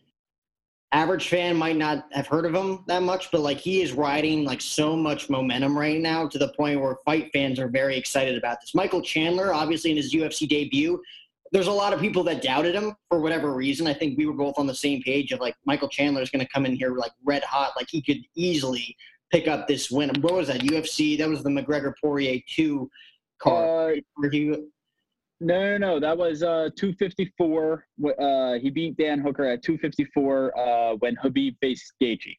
average 0.91 1.27
fan 1.27 1.55
might 1.55 1.75
not 1.75 2.05
have 2.13 2.27
heard 2.27 2.45
of 2.45 2.55
him 2.55 2.83
that 2.87 3.03
much, 3.03 3.29
but 3.31 3.41
like 3.41 3.57
he 3.57 3.81
is 3.81 3.91
riding 3.91 4.45
like 4.45 4.61
so 4.61 4.95
much 4.95 5.29
momentum 5.29 5.77
right 5.77 5.99
now 5.99 6.27
to 6.27 6.37
the 6.37 6.53
point 6.53 6.79
where 6.79 6.97
fight 7.05 7.29
fans 7.33 7.59
are 7.59 7.67
very 7.67 7.97
excited 7.97 8.37
about 8.37 8.61
this. 8.61 8.73
Michael 8.73 9.01
Chandler, 9.01 9.53
obviously 9.53 9.91
in 9.91 9.97
his 9.97 10.13
UFC 10.13 10.47
debut, 10.47 11.01
there's 11.51 11.67
a 11.67 11.71
lot 11.71 11.93
of 11.93 11.99
people 11.99 12.23
that 12.23 12.41
doubted 12.41 12.75
him 12.75 12.95
for 13.09 13.19
whatever 13.19 13.53
reason. 13.53 13.87
I 13.87 13.93
think 13.93 14.17
we 14.17 14.25
were 14.25 14.33
both 14.33 14.57
on 14.57 14.67
the 14.67 14.75
same 14.75 15.01
page 15.01 15.31
of 15.31 15.39
like 15.39 15.55
Michael 15.65 15.89
Chandler 15.89 16.21
is 16.21 16.29
going 16.29 16.45
to 16.45 16.51
come 16.51 16.65
in 16.65 16.75
here 16.75 16.95
like 16.95 17.11
red 17.23 17.43
hot, 17.43 17.73
like 17.75 17.87
he 17.89 18.01
could 18.01 18.21
easily 18.35 18.95
pick 19.31 19.47
up 19.47 19.67
this 19.67 19.91
win. 19.91 20.11
What 20.21 20.33
was 20.33 20.47
that 20.47 20.61
UFC? 20.61 21.17
That 21.17 21.29
was 21.29 21.43
the 21.43 21.49
McGregor 21.49 21.93
Poirier 22.01 22.39
two 22.47 22.89
card. 23.39 23.99
Uh, 23.99 24.01
where 24.15 24.29
he 24.29 24.55
no, 25.39 25.77
no, 25.77 25.77
no. 25.77 25.99
That 25.99 26.17
was 26.17 26.43
uh, 26.43 26.69
254. 26.75 27.85
Uh, 28.19 28.53
he 28.59 28.69
beat 28.69 28.97
Dan 28.97 29.19
Hooker 29.19 29.45
at 29.45 29.63
254 29.63 30.57
uh, 30.57 30.95
when 30.95 31.15
Khabib 31.15 31.55
faced 31.61 31.93
Gaethje. 32.01 32.35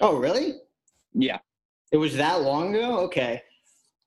Oh, 0.00 0.16
really? 0.16 0.54
Yeah. 1.12 1.38
It 1.92 1.96
was 1.96 2.16
that 2.16 2.42
long 2.42 2.74
ago. 2.74 2.98
Okay. 3.00 3.42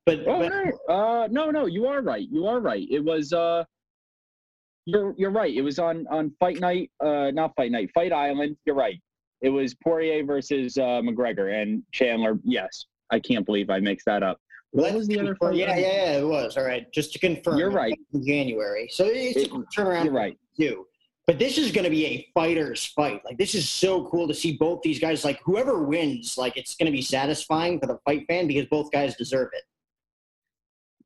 But, 0.05 0.19
oh, 0.27 0.39
but... 0.39 0.49
No. 0.49 0.93
Uh, 0.93 1.27
no, 1.31 1.51
no. 1.51 1.65
You 1.65 1.87
are 1.87 2.01
right. 2.01 2.27
You 2.29 2.47
are 2.47 2.59
right. 2.59 2.87
It 2.89 3.03
was. 3.03 3.33
Uh, 3.33 3.63
you're 4.85 5.13
you're 5.17 5.31
right. 5.31 5.53
It 5.53 5.61
was 5.61 5.79
on 5.79 6.05
on 6.09 6.33
Fight 6.39 6.59
Night. 6.59 6.91
Uh, 7.03 7.31
not 7.31 7.55
Fight 7.55 7.71
Night. 7.71 7.89
Fight 7.93 8.11
Island. 8.11 8.57
You're 8.65 8.75
right. 8.75 8.99
It 9.41 9.49
was 9.49 9.75
Poirier 9.75 10.23
versus 10.25 10.77
uh, 10.77 11.01
McGregor 11.01 11.61
and 11.61 11.83
Chandler. 11.91 12.37
Yes, 12.43 12.85
I 13.09 13.19
can't 13.19 13.45
believe 13.45 13.69
I 13.69 13.79
mixed 13.79 14.05
that 14.05 14.23
up. 14.23 14.39
What 14.73 14.91
was 14.93 15.07
the 15.07 15.19
other 15.19 15.35
fight? 15.35 15.53
Yeah, 15.53 15.75
yeah, 15.75 15.87
yeah, 15.87 16.17
it 16.17 16.27
was. 16.27 16.57
All 16.57 16.63
right, 16.63 16.91
just 16.91 17.13
to 17.13 17.19
confirm. 17.19 17.59
You're 17.59 17.69
right. 17.69 17.97
In 18.11 18.25
January, 18.25 18.89
so 18.91 19.05
it's 19.05 19.37
it, 19.37 19.51
a 19.51 19.59
turnaround. 19.75 20.05
You're 20.05 20.13
right. 20.13 20.37
Too. 20.59 20.87
But 21.27 21.37
this 21.37 21.59
is 21.59 21.71
going 21.71 21.83
to 21.83 21.91
be 21.91 22.05
a 22.05 22.27
fighter's 22.33 22.83
fight. 22.83 23.21
Like 23.23 23.37
this 23.37 23.53
is 23.53 23.69
so 23.69 24.05
cool 24.07 24.27
to 24.27 24.33
see 24.33 24.57
both 24.57 24.81
these 24.81 24.99
guys. 24.99 25.23
Like 25.23 25.39
whoever 25.45 25.83
wins, 25.83 26.39
like 26.39 26.57
it's 26.57 26.75
going 26.75 26.87
to 26.87 26.91
be 26.91 27.03
satisfying 27.03 27.79
for 27.79 27.85
the 27.85 27.99
fight 28.03 28.25
fan 28.27 28.47
because 28.47 28.65
both 28.65 28.91
guys 28.91 29.15
deserve 29.15 29.49
it. 29.53 29.63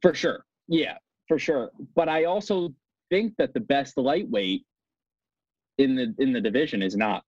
For 0.02 0.14
sure. 0.14 0.46
Yeah, 0.70 0.98
for 1.28 1.38
sure. 1.38 1.72
But 1.94 2.08
I 2.08 2.24
also 2.24 2.74
think 3.10 3.34
that 3.38 3.54
the 3.54 3.60
best 3.60 3.98
lightweight 3.98 4.66
in 5.78 5.96
the 5.96 6.16
in 6.20 6.32
the 6.32 6.42
division 6.42 6.82
is 6.82 6.96
not 6.96 7.24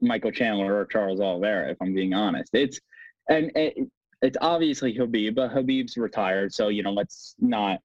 Michael 0.00 0.32
Chandler 0.32 0.74
or 0.74 0.86
Charles 0.86 1.20
Oliveira. 1.20 1.70
If 1.70 1.76
I'm 1.82 1.92
being 1.92 2.14
honest, 2.14 2.48
it's 2.54 2.80
and, 3.28 3.52
and 3.54 3.90
it's 4.22 4.38
obviously 4.40 4.94
Khabib, 4.94 5.34
but 5.34 5.52
Khabib's 5.52 5.96
retired, 5.96 6.54
so 6.54 6.68
you 6.68 6.82
know 6.82 6.92
let's 6.92 7.34
not 7.40 7.80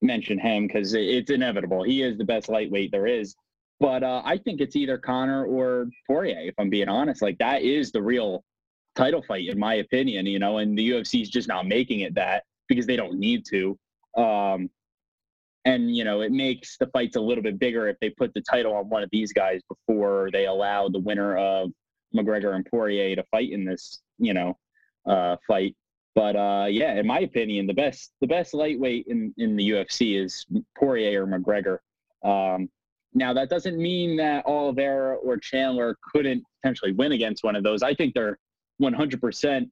mention 0.00 0.38
him 0.38 0.66
because 0.66 0.94
it's 0.94 1.30
inevitable. 1.30 1.82
He 1.82 2.02
is 2.02 2.16
the 2.16 2.24
best 2.24 2.48
lightweight 2.48 2.90
there 2.90 3.06
is. 3.06 3.34
But 3.80 4.04
uh, 4.04 4.22
I 4.24 4.38
think 4.38 4.60
it's 4.60 4.76
either 4.76 4.96
Conor 4.96 5.44
or 5.44 5.86
Poirier, 6.06 6.38
if 6.40 6.54
I'm 6.58 6.70
being 6.70 6.88
honest. 6.88 7.20
Like 7.20 7.38
that 7.38 7.62
is 7.62 7.90
the 7.90 8.02
real 8.02 8.44
title 8.94 9.22
fight, 9.22 9.48
in 9.48 9.58
my 9.58 9.74
opinion. 9.74 10.26
You 10.26 10.38
know, 10.38 10.58
and 10.58 10.78
the 10.78 10.90
UFC 10.90 11.22
is 11.22 11.28
just 11.28 11.48
not 11.48 11.66
making 11.66 12.00
it 12.00 12.14
that 12.14 12.44
because 12.68 12.86
they 12.86 12.96
don't 12.96 13.18
need 13.18 13.44
to. 13.46 13.78
Um, 14.16 14.70
and 15.64 15.94
you 15.96 16.04
know, 16.04 16.20
it 16.20 16.30
makes 16.30 16.76
the 16.78 16.86
fights 16.88 17.16
a 17.16 17.20
little 17.20 17.42
bit 17.42 17.58
bigger 17.58 17.88
if 17.88 17.98
they 18.00 18.10
put 18.10 18.34
the 18.34 18.40
title 18.40 18.74
on 18.74 18.88
one 18.88 19.02
of 19.02 19.10
these 19.10 19.32
guys 19.32 19.60
before 19.68 20.30
they 20.32 20.46
allow 20.46 20.88
the 20.88 20.98
winner 21.00 21.36
of 21.36 21.70
McGregor 22.14 22.54
and 22.54 22.66
Poirier 22.66 23.16
to 23.16 23.24
fight 23.30 23.50
in 23.50 23.64
this, 23.64 24.00
you 24.18 24.34
know, 24.34 24.56
uh, 25.06 25.36
fight. 25.46 25.74
But 26.14 26.36
uh, 26.36 26.66
yeah, 26.68 26.94
in 26.94 27.06
my 27.06 27.20
opinion, 27.20 27.66
the 27.66 27.74
best 27.74 28.12
the 28.20 28.26
best 28.26 28.54
lightweight 28.54 29.06
in, 29.06 29.32
in 29.38 29.56
the 29.56 29.70
UFC 29.70 30.22
is 30.22 30.46
Poirier 30.76 31.24
or 31.24 31.26
McGregor. 31.26 31.78
Um, 32.22 32.68
now 33.14 33.32
that 33.32 33.48
doesn't 33.48 33.78
mean 33.78 34.16
that 34.16 34.44
Oliveira 34.46 35.16
or 35.16 35.36
Chandler 35.38 35.96
couldn't 36.12 36.44
potentially 36.60 36.92
win 36.92 37.12
against 37.12 37.44
one 37.44 37.56
of 37.56 37.62
those. 37.62 37.82
I 37.82 37.94
think 37.94 38.14
they're 38.14 38.38
100% 38.80 39.70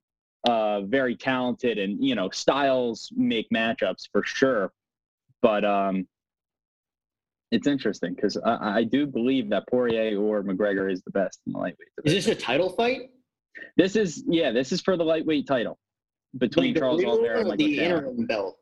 uh, 0.48 0.80
very 0.82 1.16
talented, 1.16 1.78
and 1.78 2.02
you 2.02 2.14
know 2.14 2.30
styles 2.30 3.10
make 3.14 3.48
matchups 3.54 4.08
for 4.10 4.22
sure. 4.24 4.72
But 5.42 5.64
um, 5.64 6.06
it's 7.50 7.66
interesting 7.66 8.14
because 8.14 8.36
I, 8.38 8.78
I, 8.78 8.84
do 8.84 9.06
believe 9.06 9.50
that 9.50 9.66
Poirier 9.68 10.18
or 10.18 10.42
McGregor 10.42 10.90
is 10.90 11.02
the 11.02 11.10
best 11.10 11.40
in 11.46 11.52
the 11.52 11.58
lightweight. 11.58 11.88
Division. 11.96 12.18
Is 12.18 12.26
this 12.26 12.36
a 12.36 12.38
title 12.38 12.70
fight? 12.70 13.10
This 13.76 13.96
is 13.96 14.24
yeah. 14.28 14.52
This 14.52 14.72
is 14.72 14.80
for 14.80 14.96
the 14.96 15.04
lightweight 15.04 15.46
title 15.46 15.78
between 16.38 16.74
Charles 16.74 17.04
Oliveira 17.04 17.40
and 17.40 17.48
Michael 17.48 17.66
the 17.66 17.78
interim 17.78 18.26
belt. 18.26 18.56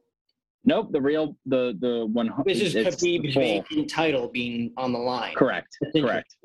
Nope, 0.65 0.93
the 0.93 1.01
real 1.01 1.37
the 1.47 1.77
the 1.81 2.07
one. 2.07 2.33
This 2.45 2.61
is 2.61 2.75
Khabib's 2.75 3.35
vacant 3.35 3.89
title 3.91 4.29
being 4.29 4.73
on 4.77 4.93
the 4.93 4.99
line. 4.99 5.35
Correct. 5.35 5.77
Correct. 5.95 6.37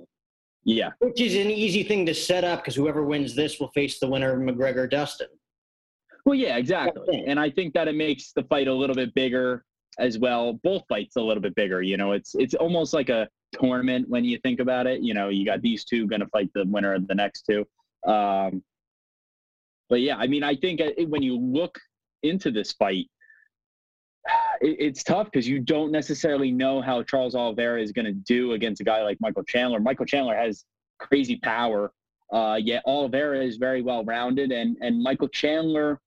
Yeah. 0.65 0.91
Which 0.99 1.19
is 1.19 1.35
an 1.35 1.51
easy 1.51 1.83
thing 1.83 2.05
to 2.05 2.13
set 2.13 2.43
up 2.43 2.61
because 2.61 2.75
whoever 2.75 3.03
wins 3.03 3.35
this 3.35 3.59
will 3.59 3.69
face 3.69 3.99
the 3.99 4.07
winner 4.07 4.33
of 4.33 4.39
McGregor 4.39 4.89
Dustin. 4.89 5.27
Well, 6.25 6.35
yeah, 6.35 6.55
exactly. 6.55 7.25
And 7.27 7.37
I 7.39 7.49
think 7.49 7.73
that 7.73 7.87
it 7.89 7.95
makes 7.95 8.31
the 8.31 8.43
fight 8.43 8.67
a 8.67 8.73
little 8.73 8.95
bit 8.95 9.13
bigger 9.13 9.65
as 9.99 10.17
well. 10.17 10.53
Both 10.63 10.83
fights 10.87 11.17
a 11.17 11.21
little 11.21 11.41
bit 11.41 11.53
bigger. 11.55 11.81
You 11.81 11.97
know, 11.97 12.13
it's 12.13 12.33
it's 12.35 12.53
almost 12.53 12.93
like 12.93 13.09
a 13.09 13.27
tournament 13.51 14.07
when 14.07 14.23
you 14.23 14.37
think 14.39 14.59
about 14.59 14.87
it. 14.87 15.01
You 15.01 15.13
know, 15.13 15.29
you 15.29 15.45
got 15.45 15.61
these 15.61 15.83
two 15.83 16.07
going 16.07 16.21
to 16.21 16.27
fight 16.27 16.49
the 16.55 16.65
winner 16.65 16.93
of 16.93 17.07
the 17.07 17.15
next 17.15 17.43
two. 17.49 17.65
Um, 18.05 18.63
but 19.89 20.01
yeah, 20.01 20.17
I 20.17 20.27
mean, 20.27 20.43
I 20.43 20.55
think 20.55 20.81
uh, 20.81 20.91
when 21.07 21.21
you 21.21 21.37
look 21.37 21.79
into 22.23 22.51
this 22.51 22.71
fight, 22.73 23.07
it, 24.61 24.77
it's 24.79 25.03
tough 25.03 25.25
because 25.25 25.47
you 25.47 25.59
don't 25.59 25.91
necessarily 25.91 26.51
know 26.51 26.81
how 26.81 27.03
Charles 27.03 27.35
Oliveira 27.35 27.81
is 27.81 27.91
going 27.91 28.05
to 28.05 28.11
do 28.11 28.53
against 28.53 28.81
a 28.81 28.83
guy 28.83 29.03
like 29.03 29.17
Michael 29.21 29.43
Chandler. 29.43 29.79
Michael 29.79 30.05
Chandler 30.05 30.35
has 30.35 30.65
crazy 30.99 31.37
power, 31.37 31.91
uh, 32.31 32.57
yet 32.61 32.83
Oliveira 32.85 33.43
is 33.43 33.57
very 33.57 33.81
well 33.81 34.03
rounded, 34.03 34.51
and 34.51 34.77
and 34.81 35.01
Michael 35.01 35.27
Chandler, 35.27 35.99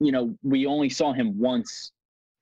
you 0.00 0.12
know, 0.12 0.36
we 0.42 0.66
only 0.66 0.88
saw 0.88 1.12
him 1.12 1.38
once 1.38 1.92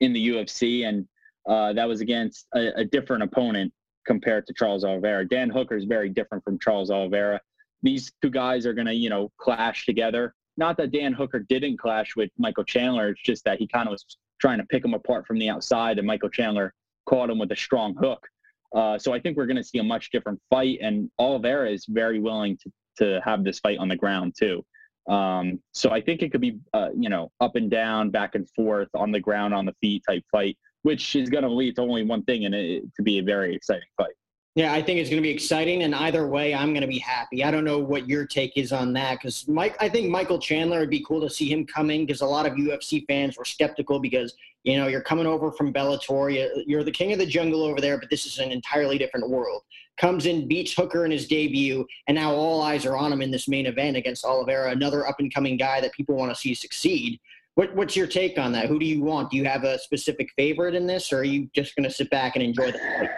in 0.00 0.12
the 0.12 0.28
UFC, 0.28 0.86
and 0.86 1.06
uh, 1.48 1.72
that 1.72 1.88
was 1.88 2.00
against 2.00 2.46
a, 2.54 2.80
a 2.80 2.84
different 2.84 3.22
opponent 3.22 3.72
compared 4.06 4.46
to 4.46 4.54
Charles 4.54 4.84
Oliveira. 4.84 5.26
Dan 5.26 5.50
Hooker 5.50 5.76
is 5.76 5.84
very 5.84 6.08
different 6.08 6.42
from 6.44 6.58
Charles 6.58 6.90
Oliveira. 6.90 7.40
These 7.82 8.12
two 8.22 8.30
guys 8.30 8.66
are 8.66 8.72
going 8.72 8.86
to, 8.86 8.94
you 8.94 9.10
know, 9.10 9.30
clash 9.38 9.86
together. 9.86 10.34
Not 10.56 10.76
that 10.76 10.92
Dan 10.92 11.12
Hooker 11.12 11.40
didn't 11.40 11.78
clash 11.78 12.16
with 12.16 12.30
Michael 12.38 12.64
Chandler. 12.64 13.10
It's 13.10 13.22
just 13.22 13.44
that 13.44 13.58
he 13.58 13.66
kind 13.66 13.88
of 13.88 13.92
was 13.92 14.04
trying 14.40 14.58
to 14.58 14.64
pick 14.64 14.84
him 14.84 14.94
apart 14.94 15.26
from 15.26 15.38
the 15.38 15.48
outside, 15.48 15.98
and 15.98 16.06
Michael 16.06 16.28
Chandler 16.28 16.74
caught 17.06 17.30
him 17.30 17.38
with 17.38 17.52
a 17.52 17.56
strong 17.56 17.94
hook. 17.94 18.26
Uh, 18.74 18.98
so 18.98 19.12
I 19.12 19.20
think 19.20 19.36
we're 19.36 19.46
going 19.46 19.56
to 19.56 19.64
see 19.64 19.78
a 19.78 19.82
much 19.82 20.10
different 20.10 20.40
fight, 20.50 20.78
and 20.82 21.10
Oliveira 21.18 21.70
is 21.70 21.86
very 21.88 22.20
willing 22.20 22.56
to 22.58 22.72
to 22.98 23.20
have 23.24 23.44
this 23.44 23.58
fight 23.60 23.78
on 23.78 23.88
the 23.88 23.96
ground 23.96 24.34
too. 24.38 24.64
Um, 25.08 25.60
so 25.72 25.90
I 25.90 26.00
think 26.00 26.22
it 26.22 26.30
could 26.30 26.40
be, 26.40 26.58
uh, 26.74 26.90
you 26.94 27.08
know, 27.08 27.32
up 27.40 27.56
and 27.56 27.70
down, 27.70 28.10
back 28.10 28.34
and 28.34 28.48
forth, 28.50 28.88
on 28.94 29.10
the 29.10 29.20
ground, 29.20 29.54
on 29.54 29.64
the 29.64 29.74
feet 29.80 30.02
type 30.06 30.22
fight, 30.30 30.58
which 30.82 31.16
is 31.16 31.30
going 31.30 31.42
to 31.44 31.50
lead 31.50 31.76
to 31.76 31.82
only 31.82 32.04
one 32.04 32.22
thing, 32.24 32.44
and 32.44 32.54
it 32.54 32.84
to 32.96 33.02
be 33.02 33.18
a 33.18 33.22
very 33.22 33.54
exciting 33.54 33.88
fight. 33.96 34.12
Yeah, 34.56 34.72
I 34.72 34.82
think 34.82 34.98
it's 34.98 35.08
going 35.08 35.22
to 35.22 35.26
be 35.26 35.32
exciting, 35.32 35.84
and 35.84 35.94
either 35.94 36.26
way, 36.26 36.52
I'm 36.52 36.70
going 36.70 36.80
to 36.80 36.88
be 36.88 36.98
happy. 36.98 37.44
I 37.44 37.52
don't 37.52 37.64
know 37.64 37.78
what 37.78 38.08
your 38.08 38.26
take 38.26 38.56
is 38.56 38.72
on 38.72 38.92
that, 38.94 39.18
because 39.18 39.46
Mike, 39.46 39.76
I 39.78 39.88
think 39.88 40.10
Michael 40.10 40.40
Chandler 40.40 40.80
would 40.80 40.90
be 40.90 41.04
cool 41.06 41.20
to 41.20 41.30
see 41.30 41.48
him 41.48 41.64
come 41.64 41.88
in, 41.88 42.04
because 42.04 42.20
a 42.20 42.26
lot 42.26 42.46
of 42.46 42.54
UFC 42.54 43.06
fans 43.06 43.38
were 43.38 43.44
skeptical 43.44 44.00
because 44.00 44.34
you 44.64 44.76
know 44.76 44.88
you're 44.88 45.02
coming 45.02 45.26
over 45.26 45.52
from 45.52 45.72
Bellator, 45.72 46.64
you're 46.66 46.82
the 46.82 46.90
king 46.90 47.12
of 47.12 47.20
the 47.20 47.26
jungle 47.26 47.62
over 47.62 47.80
there, 47.80 47.96
but 47.96 48.10
this 48.10 48.26
is 48.26 48.38
an 48.38 48.50
entirely 48.50 48.98
different 48.98 49.30
world. 49.30 49.62
Comes 49.98 50.26
in, 50.26 50.48
beats 50.48 50.72
Hooker 50.72 51.04
in 51.04 51.12
his 51.12 51.28
debut, 51.28 51.86
and 52.08 52.16
now 52.16 52.34
all 52.34 52.60
eyes 52.60 52.84
are 52.84 52.96
on 52.96 53.12
him 53.12 53.22
in 53.22 53.30
this 53.30 53.46
main 53.46 53.66
event 53.66 53.96
against 53.96 54.24
Oliveira, 54.24 54.72
another 54.72 55.06
up 55.06 55.20
and 55.20 55.32
coming 55.32 55.58
guy 55.58 55.80
that 55.80 55.92
people 55.92 56.16
want 56.16 56.34
to 56.34 56.40
see 56.40 56.54
succeed. 56.54 57.20
What, 57.54 57.72
what's 57.76 57.94
your 57.94 58.08
take 58.08 58.36
on 58.36 58.50
that? 58.52 58.66
Who 58.66 58.80
do 58.80 58.86
you 58.86 59.00
want? 59.00 59.30
Do 59.30 59.36
you 59.36 59.44
have 59.44 59.62
a 59.62 59.78
specific 59.78 60.30
favorite 60.36 60.74
in 60.74 60.88
this, 60.88 61.12
or 61.12 61.18
are 61.18 61.24
you 61.24 61.48
just 61.54 61.76
going 61.76 61.88
to 61.88 61.94
sit 61.94 62.10
back 62.10 62.34
and 62.34 62.42
enjoy 62.42 62.72
the 62.72 62.78
fight? 62.78 63.10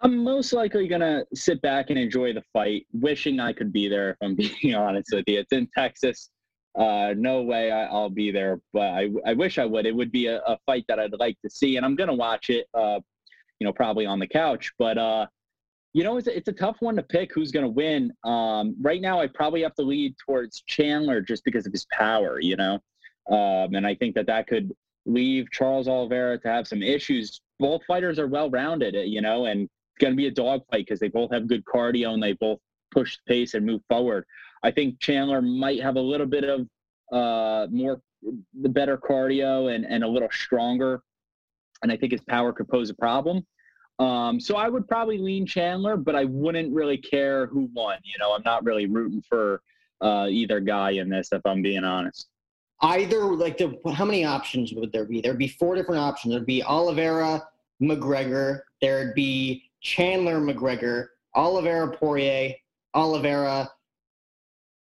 I'm 0.00 0.22
most 0.22 0.52
likely 0.52 0.88
gonna 0.88 1.24
sit 1.34 1.62
back 1.62 1.90
and 1.90 1.98
enjoy 1.98 2.32
the 2.32 2.42
fight, 2.52 2.86
wishing 2.92 3.40
I 3.40 3.52
could 3.52 3.72
be 3.72 3.88
there. 3.88 4.10
If 4.10 4.16
I'm 4.20 4.34
being 4.60 4.74
honest 4.74 5.10
with 5.12 5.24
you, 5.26 5.40
it's 5.40 5.52
in 5.52 5.68
Texas. 5.76 6.30
Uh, 6.78 7.14
no 7.16 7.42
way 7.42 7.70
I, 7.70 7.90
will 7.90 8.10
be 8.10 8.30
there, 8.30 8.60
but 8.74 8.90
I, 8.90 9.08
I 9.24 9.32
wish 9.32 9.56
I 9.58 9.64
would. 9.64 9.86
It 9.86 9.96
would 9.96 10.12
be 10.12 10.26
a, 10.26 10.40
a, 10.40 10.58
fight 10.66 10.84
that 10.88 11.00
I'd 11.00 11.18
like 11.18 11.40
to 11.40 11.48
see, 11.48 11.76
and 11.76 11.86
I'm 11.86 11.96
gonna 11.96 12.14
watch 12.14 12.50
it. 12.50 12.66
Uh, 12.74 13.00
you 13.58 13.66
know, 13.66 13.72
probably 13.72 14.04
on 14.04 14.18
the 14.18 14.26
couch. 14.26 14.72
But 14.78 14.98
uh, 14.98 15.26
you 15.94 16.04
know, 16.04 16.18
it's 16.18 16.28
a, 16.28 16.36
it's 16.36 16.48
a 16.48 16.52
tough 16.52 16.76
one 16.80 16.96
to 16.96 17.02
pick 17.02 17.32
who's 17.32 17.50
gonna 17.50 17.68
win. 17.68 18.12
Um, 18.24 18.76
right 18.82 19.00
now, 19.00 19.18
I 19.18 19.26
probably 19.26 19.62
have 19.62 19.74
to 19.76 19.82
lead 19.82 20.14
towards 20.18 20.62
Chandler 20.66 21.22
just 21.22 21.42
because 21.44 21.66
of 21.66 21.72
his 21.72 21.86
power. 21.90 22.38
You 22.38 22.56
know, 22.56 22.74
um, 23.30 23.74
and 23.74 23.86
I 23.86 23.94
think 23.94 24.14
that 24.16 24.26
that 24.26 24.46
could 24.46 24.70
leave 25.06 25.50
Charles 25.50 25.88
Oliveira 25.88 26.38
to 26.40 26.48
have 26.48 26.68
some 26.68 26.82
issues. 26.82 27.40
Both 27.58 27.84
fighters 27.86 28.18
are 28.18 28.26
well 28.26 28.50
rounded, 28.50 28.94
you 29.08 29.22
know, 29.22 29.46
and 29.46 29.70
going 30.00 30.12
to 30.12 30.16
be 30.16 30.26
a 30.26 30.30
dogfight 30.30 30.86
because 30.86 31.00
they 31.00 31.08
both 31.08 31.32
have 31.32 31.48
good 31.48 31.64
cardio 31.64 32.12
and 32.12 32.22
they 32.22 32.34
both 32.34 32.58
push 32.90 33.16
the 33.16 33.22
pace 33.32 33.54
and 33.54 33.64
move 33.64 33.82
forward. 33.88 34.24
I 34.62 34.70
think 34.70 35.00
Chandler 35.00 35.42
might 35.42 35.82
have 35.82 35.96
a 35.96 36.00
little 36.00 36.26
bit 36.26 36.44
of 36.44 36.68
uh, 37.12 37.66
more 37.70 38.00
the 38.60 38.68
better 38.68 38.98
cardio 38.98 39.74
and, 39.74 39.84
and 39.86 40.02
a 40.02 40.08
little 40.08 40.30
stronger. 40.30 41.02
And 41.82 41.92
I 41.92 41.96
think 41.96 42.12
his 42.12 42.22
power 42.22 42.52
could 42.52 42.68
pose 42.68 42.90
a 42.90 42.94
problem. 42.94 43.46
Um, 43.98 44.40
so 44.40 44.56
I 44.56 44.68
would 44.68 44.86
probably 44.88 45.18
lean 45.18 45.46
Chandler, 45.46 45.96
but 45.96 46.14
I 46.14 46.24
wouldn't 46.24 46.74
really 46.74 46.98
care 46.98 47.46
who 47.46 47.70
won. 47.72 47.98
You 48.04 48.18
know, 48.18 48.34
I'm 48.34 48.42
not 48.44 48.64
really 48.64 48.86
rooting 48.86 49.22
for 49.28 49.62
uh, 50.00 50.26
either 50.30 50.60
guy 50.60 50.90
in 50.90 51.08
this, 51.08 51.28
if 51.32 51.40
I'm 51.46 51.62
being 51.62 51.84
honest. 51.84 52.28
Either, 52.82 53.24
like, 53.24 53.56
the, 53.56 53.78
how 53.94 54.04
many 54.04 54.24
options 54.24 54.74
would 54.74 54.92
there 54.92 55.06
be? 55.06 55.22
There'd 55.22 55.38
be 55.38 55.48
four 55.48 55.74
different 55.74 56.00
options. 56.00 56.34
There'd 56.34 56.44
be 56.44 56.62
Oliveira, 56.62 57.42
McGregor. 57.80 58.60
There'd 58.82 59.14
be 59.14 59.65
Chandler 59.86 60.40
McGregor, 60.40 61.06
Oliveira 61.36 61.88
Poirier, 61.96 62.54
Oliveira. 62.94 63.70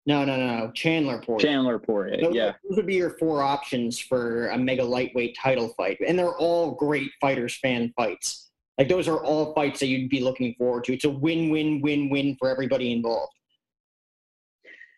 No, 0.07 0.25
no, 0.25 0.35
no, 0.35 0.57
no. 0.57 0.71
Chandler 0.71 1.19
Poirier. 1.19 1.39
Chandler 1.47 1.77
Poirier. 1.77 2.21
Those, 2.21 2.33
yeah. 2.33 2.53
Those 2.67 2.77
would 2.77 2.87
be 2.87 2.95
your 2.95 3.11
four 3.11 3.43
options 3.43 3.99
for 3.99 4.47
a 4.47 4.57
mega 4.57 4.83
lightweight 4.83 5.37
title 5.39 5.69
fight, 5.77 5.99
and 6.05 6.17
they're 6.17 6.35
all 6.37 6.71
great 6.71 7.11
fighters 7.21 7.55
fan 7.57 7.93
fights. 7.95 8.49
Like 8.79 8.89
those 8.89 9.07
are 9.07 9.23
all 9.23 9.53
fights 9.53 9.79
that 9.81 9.87
you'd 9.87 10.09
be 10.09 10.21
looking 10.21 10.55
forward 10.55 10.85
to. 10.85 10.93
It's 10.93 11.05
a 11.05 11.09
win-win-win-win 11.09 12.37
for 12.39 12.49
everybody 12.49 12.91
involved. 12.91 13.31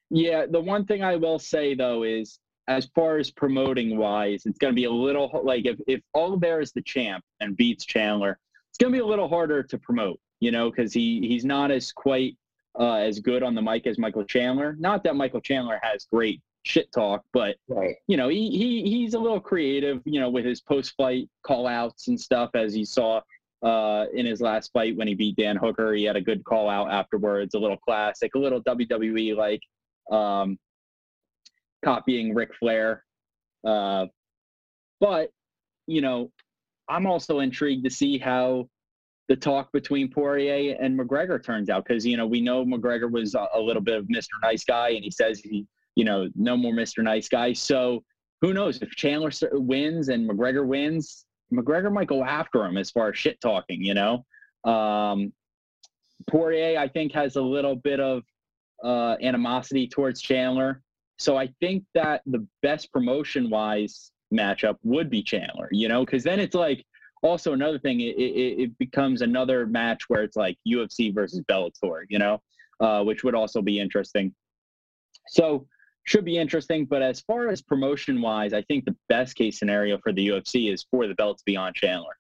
Yeah, 0.10 0.46
the 0.50 0.62
one 0.62 0.86
thing 0.86 1.04
I 1.04 1.18
will 1.18 1.38
say 1.38 1.76
though 1.76 2.04
is 2.04 2.40
as 2.70 2.88
far 2.96 3.18
as 3.18 3.30
promoting 3.30 3.98
wise, 3.98 4.46
it's 4.46 4.58
going 4.58 4.72
to 4.72 4.76
be 4.76 4.86
a 4.86 4.92
little 4.92 5.42
like 5.44 5.66
if 5.66 5.78
if 5.86 6.00
Oliveira 6.14 6.64
is 6.64 6.72
the 6.72 6.82
champ 6.82 7.26
and 7.42 7.58
beats 7.58 7.86
Chandler, 7.86 8.40
it's 8.78 8.84
going 8.84 8.94
to 8.94 9.00
be 9.00 9.04
a 9.04 9.08
little 9.08 9.28
harder 9.28 9.64
to 9.64 9.78
promote, 9.80 10.20
you 10.40 10.52
know, 10.52 10.70
because 10.70 10.94
he 10.94 11.20
he's 11.28 11.44
not 11.44 11.72
as 11.72 11.92
quite 11.92 12.38
uh, 12.80 12.98
as 12.98 13.20
good 13.20 13.42
on 13.42 13.56
the 13.56 13.62
mic 13.62 13.88
as 13.88 13.98
Michael 13.98 14.24
Chandler. 14.24 14.76
Not 14.78 15.04
that 15.04 15.16
Michael 15.16 15.42
Chandler 15.42 15.80
has 15.82 16.06
great 16.14 16.44
shit 16.62 16.92
talk, 16.92 17.24
but 17.34 17.56
right. 17.68 17.96
you 18.06 18.18
know, 18.18 18.28
he, 18.28 18.52
he 18.52 18.84
he's 18.84 19.16
a 19.16 19.20
little 19.20 19.40
creative, 19.40 20.04
you 20.06 20.20
know, 20.20 20.30
with 20.30 20.46
his 20.46 20.62
post 20.62 20.94
fight 20.96 21.28
call 21.42 21.66
outs 21.66 22.08
and 22.08 22.22
stuff 22.22 22.52
as 22.54 22.78
you 22.78 22.86
saw 22.86 23.20
uh, 23.64 24.06
in 24.14 24.28
his 24.28 24.42
last 24.42 24.72
fight 24.74 24.96
when 24.96 25.08
he 25.08 25.16
beat 25.16 25.38
Dan 25.38 25.56
Hooker. 25.56 25.96
He 25.96 26.04
had 26.04 26.16
a 26.16 26.22
good 26.22 26.44
call 26.44 26.70
out 26.70 26.92
afterwards, 26.92 27.56
a 27.56 27.60
little 27.60 27.78
classic, 27.78 28.36
a 28.36 28.40
little 28.40 28.62
WWE 28.62 29.36
like 29.36 29.64
um, 30.16 30.60
copying 31.84 32.36
Ric 32.36 32.54
Flair. 32.54 33.04
Uh, 33.66 34.06
but 35.00 35.32
you 35.88 36.02
know, 36.02 36.32
I'm 36.90 37.06
also 37.06 37.40
intrigued 37.40 37.84
to 37.86 37.90
see 37.90 38.18
how 38.18 38.70
the 39.28 39.36
talk 39.36 39.72
between 39.74 40.10
Poirier 40.10 40.78
and 40.80 40.98
McGregor 40.98 41.44
turns 41.44 41.70
out 41.70 41.86
because 41.86 42.06
you 42.06 42.18
know 42.18 42.26
we 42.26 42.42
know 42.42 42.66
McGregor 42.66 43.12
was 43.12 43.36
a, 43.36 43.60
little 43.60 43.82
bit 43.82 43.98
of 43.98 44.06
Mr. 44.06 44.30
Nice 44.42 44.64
Guy, 44.64 44.90
and 44.90 45.04
he 45.04 45.12
says 45.12 45.40
he, 45.40 45.66
you 45.96 46.06
know, 46.06 46.30
no 46.36 46.56
more 46.56 46.74
Mr. 46.74 47.04
Nice 47.04 47.28
Guy. 47.28 47.54
So 47.54 48.04
who 48.42 48.54
knows 48.54 48.82
if 48.82 48.92
Chandler 48.92 49.32
wins 49.54 50.10
and 50.10 50.30
McGregor 50.30 50.66
wins, 50.66 51.26
McGregor 51.52 51.92
might 51.92 52.08
go 52.08 52.24
after 52.24 52.64
him 52.66 52.78
as 52.78 52.92
far 52.92 53.10
as 53.10 53.18
shit 53.18 53.40
talking. 53.42 53.82
You 53.84 53.96
know, 53.96 54.26
um, 54.64 55.34
Poirier 56.28 56.80
I 56.80 56.88
think 56.88 57.14
has 57.14 57.36
a 57.36 57.42
little 57.42 57.76
bit 57.76 58.00
of 58.00 58.24
uh, 58.84 59.18
animosity 59.22 59.88
towards 59.88 60.22
Chandler. 60.22 60.82
So 61.20 61.36
I 61.36 61.50
think 61.60 61.84
that 61.96 62.22
the 62.28 62.46
best 62.62 62.92
promotion 62.94 63.50
wise 63.50 64.12
matchup 64.34 64.78
would 64.84 65.10
be 65.10 65.24
Chandler, 65.24 65.70
you 65.72 65.88
know, 65.88 66.06
because 66.06 66.24
then 66.24 66.40
it's 66.40 66.56
like 66.56 66.86
also 67.24 67.54
another 67.54 67.80
thing, 67.80 68.02
it, 68.02 68.16
it, 68.18 68.62
it, 68.62 68.78
becomes 68.78 69.22
another 69.22 69.66
match 69.66 70.04
where 70.08 70.24
it's 70.24 70.38
like 70.38 70.58
UFC 70.68 71.14
versus 71.14 71.42
Bellator, 71.50 72.04
you 72.10 72.20
know, 72.20 72.42
uh, 72.80 73.04
which 73.04 73.24
would 73.24 73.36
also 73.36 73.62
be 73.62 73.80
interesting. 73.80 74.34
So 75.30 75.68
should 76.08 76.26
be 76.26 76.38
interesting. 76.38 76.86
But 76.86 77.02
as 77.02 77.22
far 77.22 77.50
as 77.50 77.62
promotion 77.62 78.22
wise, 78.22 78.54
I 78.54 78.62
think 78.64 78.86
the 78.86 78.96
best 79.10 79.36
case 79.36 79.60
scenario 79.60 79.98
for 79.98 80.12
the 80.12 80.28
UFC 80.30 80.72
is 80.72 80.86
for 80.90 81.08
the 81.08 81.16
belt 81.16 81.38
to 81.40 81.44
be 81.46 81.58
on 81.58 81.74
Chandler. 81.74 82.18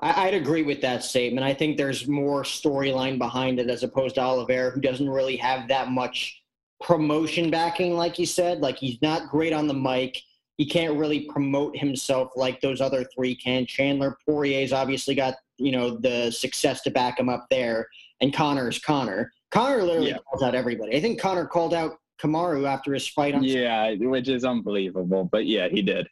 I'd 0.00 0.34
agree 0.34 0.62
with 0.62 0.80
that 0.82 1.02
statement. 1.02 1.44
I 1.44 1.54
think 1.54 1.76
there's 1.76 2.06
more 2.06 2.44
storyline 2.44 3.18
behind 3.18 3.58
it 3.58 3.68
as 3.68 3.82
opposed 3.82 4.14
to 4.14 4.20
Oliveira, 4.20 4.70
who 4.70 4.80
doesn't 4.80 5.08
really 5.08 5.36
have 5.36 5.66
that 5.68 5.90
much 5.90 6.40
promotion 6.80 7.50
backing, 7.50 7.94
like 7.96 8.18
you 8.18 8.26
said. 8.26 8.60
Like 8.60 8.78
he's 8.78 9.00
not 9.02 9.28
great 9.28 9.52
on 9.52 9.66
the 9.66 9.74
mic. 9.74 10.20
He 10.56 10.66
can't 10.66 10.96
really 10.98 11.20
promote 11.30 11.76
himself 11.76 12.32
like 12.34 12.60
those 12.60 12.80
other 12.80 13.04
three 13.14 13.34
can. 13.34 13.64
Chandler 13.66 14.18
Poirier's 14.26 14.72
obviously 14.72 15.14
got 15.14 15.34
you 15.56 15.72
know 15.72 15.96
the 15.98 16.30
success 16.30 16.82
to 16.82 16.90
back 16.90 17.18
him 17.18 17.28
up 17.28 17.46
there, 17.50 17.88
and 18.20 18.32
Conor's 18.34 18.78
Conor. 18.78 19.32
Conor 19.50 19.82
literally 19.82 20.10
Yeah. 20.10 20.18
calls 20.28 20.42
out 20.42 20.54
everybody. 20.54 20.96
I 20.96 21.00
think 21.00 21.20
Conor 21.20 21.46
called 21.46 21.74
out 21.74 21.98
Kamaru 22.20 22.66
after 22.68 22.92
his 22.92 23.06
fight 23.06 23.34
on. 23.34 23.42
Yeah, 23.44 23.94
which 23.94 24.28
is 24.28 24.44
unbelievable. 24.44 25.24
But 25.30 25.46
yeah, 25.46 25.68
he 25.68 25.82
did. 25.82 26.08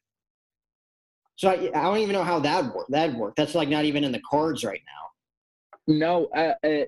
So 1.37 1.51
I, 1.51 1.55
I 1.75 1.83
don't 1.83 1.99
even 1.99 2.15
know 2.15 2.25
how 2.25 2.39
that 2.41 2.75
worked. 2.75 2.91
That 2.93 3.15
worked. 3.15 3.37
That's 3.37 3.55
like 3.55 3.69
not 3.69 3.85
even 3.85 4.05
in 4.05 4.13
the 4.13 4.23
cards 4.29 4.65
right 4.65 4.81
now. 4.87 5.95
No, 5.95 6.27
uh, 6.35 6.55
uh, 6.67 6.85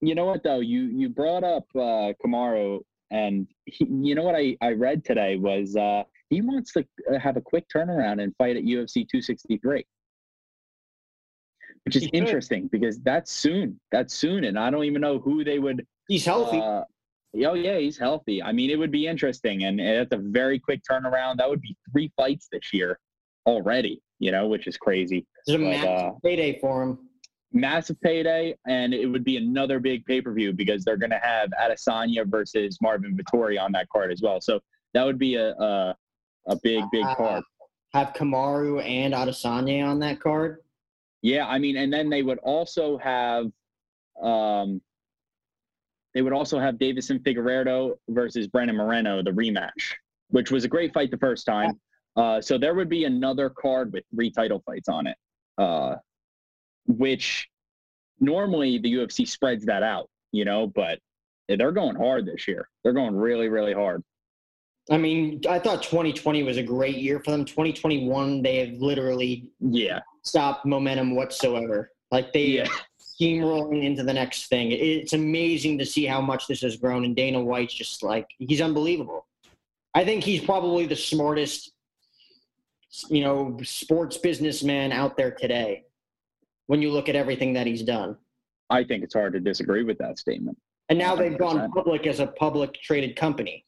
you 0.00 0.14
know 0.14 0.26
what 0.26 0.42
though? 0.42 0.60
You 0.60 0.82
you 0.84 1.08
brought 1.08 1.44
up 1.44 1.64
uh, 1.74 2.12
Kamaru, 2.24 2.80
and 3.10 3.46
he, 3.64 3.86
you 3.86 4.14
know 4.14 4.22
what 4.22 4.34
I 4.34 4.56
I 4.60 4.72
read 4.72 5.04
today 5.04 5.36
was 5.36 5.76
uh, 5.76 6.02
he 6.30 6.40
wants 6.40 6.72
to 6.72 6.84
uh, 7.12 7.18
have 7.18 7.36
a 7.36 7.40
quick 7.40 7.66
turnaround 7.74 8.22
and 8.22 8.34
fight 8.36 8.56
at 8.56 8.64
UFC 8.64 9.06
263, 9.08 9.84
which 11.84 11.96
is 11.96 12.02
He 12.02 12.10
could. 12.10 12.16
interesting 12.18 12.68
because 12.68 12.98
that's 13.00 13.30
soon. 13.32 13.78
That's 13.92 14.14
soon, 14.14 14.44
and 14.44 14.58
I 14.58 14.70
don't 14.70 14.84
even 14.84 15.00
know 15.00 15.18
who 15.18 15.44
they 15.44 15.58
would. 15.58 15.86
He's 16.08 16.24
healthy. 16.24 16.58
Uh, 16.58 16.82
oh 17.46 17.54
yeah, 17.54 17.78
he's 17.78 17.98
healthy. 17.98 18.42
I 18.42 18.52
mean, 18.52 18.70
it 18.70 18.78
would 18.78 18.92
be 18.92 19.06
interesting, 19.06 19.64
and 19.64 19.80
it's 19.80 20.12
a 20.12 20.18
very 20.18 20.58
quick 20.58 20.80
turnaround. 20.90 21.36
That 21.38 21.48
would 21.48 21.60
be 21.60 21.76
three 21.92 22.12
fights 22.16 22.48
this 22.50 22.72
year 22.72 22.98
already. 23.46 24.02
You 24.18 24.32
know, 24.32 24.48
which 24.48 24.66
is 24.66 24.76
crazy. 24.78 25.26
There's 25.46 25.60
a 25.60 25.62
But, 25.62 25.70
massive 25.70 25.88
uh, 25.90 26.10
payday 26.24 26.58
for 26.58 26.82
him. 26.82 26.98
Massive 27.56 28.00
payday, 28.02 28.54
and 28.68 28.92
it 28.92 29.06
would 29.06 29.24
be 29.24 29.38
another 29.38 29.80
big 29.80 30.04
pay 30.04 30.20
per 30.20 30.32
view 30.32 30.52
because 30.52 30.84
they're 30.84 30.98
going 30.98 31.10
to 31.10 31.20
have 31.22 31.48
Adesanya 31.60 32.26
versus 32.26 32.78
Marvin 32.82 33.16
Vettori 33.16 33.60
on 33.60 33.72
that 33.72 33.88
card 33.88 34.12
as 34.12 34.20
well. 34.22 34.40
So 34.40 34.60
that 34.92 35.04
would 35.04 35.18
be 35.18 35.36
a 35.36 35.52
a, 35.52 35.96
a 36.48 36.56
big 36.62 36.84
big 36.92 37.04
card. 37.16 37.42
Have 37.94 38.12
Kamaru 38.12 38.84
and 38.84 39.14
Adesanya 39.14 39.86
on 39.86 39.98
that 40.00 40.20
card. 40.20 40.58
Yeah, 41.22 41.46
I 41.46 41.58
mean, 41.58 41.76
and 41.76 41.90
then 41.90 42.10
they 42.10 42.22
would 42.22 42.38
also 42.38 42.98
have, 42.98 43.46
um, 44.22 44.82
they 46.14 46.20
would 46.22 46.34
also 46.34 46.58
have 46.58 46.74
Deiveson 46.76 47.18
Figueiredo 47.20 47.94
versus 48.10 48.46
Brandon 48.46 48.76
Moreno, 48.76 49.22
the 49.22 49.30
rematch, 49.30 49.94
which 50.28 50.50
was 50.50 50.64
a 50.64 50.68
great 50.68 50.92
fight 50.92 51.10
the 51.10 51.18
first 51.18 51.46
time. 51.46 51.80
Uh, 52.16 52.40
so 52.40 52.58
there 52.58 52.74
would 52.74 52.90
be 52.90 53.04
another 53.04 53.50
card 53.50 53.92
with 53.92 54.04
three 54.14 54.30
title 54.30 54.62
fights 54.66 54.88
on 54.88 55.06
it, 55.06 55.16
uh, 55.58 55.96
which 56.86 57.48
normally 58.20 58.78
the 58.78 58.92
UFC 58.94 59.26
spreads 59.26 59.64
that 59.66 59.82
out, 59.82 60.08
you 60.32 60.44
know, 60.44 60.66
but 60.66 60.98
they're 61.48 61.72
going 61.72 61.96
hard 61.96 62.26
this 62.26 62.48
year. 62.48 62.68
They're 62.82 62.92
going 62.92 63.14
really, 63.16 63.48
really 63.48 63.72
hard. 63.72 64.02
I 64.90 64.98
mean, 64.98 65.40
I 65.48 65.58
thought 65.58 65.82
2020 65.82 66.42
was 66.44 66.58
a 66.58 66.62
great 66.62 66.96
year 66.96 67.20
for 67.20 67.32
them. 67.32 67.44
2021, 67.44 68.42
they 68.42 68.58
have 68.66 68.78
literally 68.80 69.50
Yeah. 69.60 70.00
stopped 70.22 70.64
momentum 70.64 71.16
whatsoever. 71.16 71.92
Like 72.12 72.32
they 72.32 72.46
Yeah. 72.46 72.68
steamrolling 73.00 73.82
into 73.82 74.04
the 74.04 74.12
next 74.12 74.46
thing. 74.46 74.70
It's 74.70 75.12
amazing 75.12 75.78
to 75.78 75.86
see 75.86 76.04
how 76.04 76.20
much 76.20 76.46
this 76.46 76.60
has 76.60 76.76
grown. 76.76 77.04
And 77.04 77.16
Dana 77.16 77.42
White's 77.42 77.74
just 77.74 78.02
like 78.02 78.26
he's 78.38 78.60
unbelievable. 78.60 79.26
I 79.94 80.04
think 80.04 80.22
he's 80.22 80.44
probably 80.44 80.86
the 80.86 80.94
smartest, 80.96 81.72
you 83.08 83.22
know, 83.22 83.58
sports 83.62 84.18
businessman 84.18 84.92
out 84.92 85.16
there 85.16 85.32
today. 85.32 85.85
When 86.66 86.82
you 86.82 86.90
look 86.90 87.08
at 87.08 87.16
everything 87.16 87.52
that 87.54 87.66
he's 87.66 87.82
done, 87.82 88.16
I 88.70 88.84
think 88.84 89.04
it's 89.04 89.14
hard 89.14 89.32
to 89.34 89.40
disagree 89.40 89.84
with 89.84 89.98
that 89.98 90.18
statement. 90.18 90.58
and 90.88 90.98
now 90.98 91.14
they've 91.14 91.38
gone 91.38 91.70
public 91.72 92.06
as 92.06 92.20
a 92.20 92.26
public 92.26 92.74
traded 92.74 93.16
company. 93.16 93.64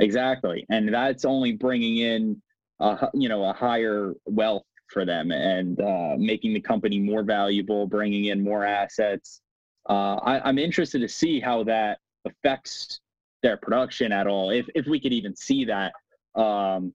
Exactly, 0.00 0.66
and 0.70 0.92
that's 0.92 1.24
only 1.24 1.52
bringing 1.52 1.98
in, 1.98 2.42
a, 2.80 3.08
you 3.14 3.28
know, 3.28 3.44
a 3.44 3.52
higher 3.52 4.14
wealth 4.26 4.64
for 4.88 5.04
them 5.04 5.32
and 5.32 5.80
uh, 5.80 6.14
making 6.18 6.54
the 6.54 6.60
company 6.60 6.98
more 6.98 7.22
valuable, 7.22 7.86
bringing 7.86 8.26
in 8.26 8.42
more 8.42 8.64
assets. 8.64 9.40
Uh, 9.88 10.16
I, 10.16 10.48
I'm 10.48 10.58
interested 10.58 11.00
to 11.00 11.08
see 11.08 11.40
how 11.40 11.64
that 11.64 11.98
affects 12.24 13.00
their 13.42 13.56
production 13.56 14.12
at 14.12 14.26
all, 14.26 14.50
if 14.50 14.66
if 14.74 14.86
we 14.86 14.98
could 15.00 15.12
even 15.12 15.34
see 15.36 15.64
that, 15.66 15.92
um, 16.34 16.92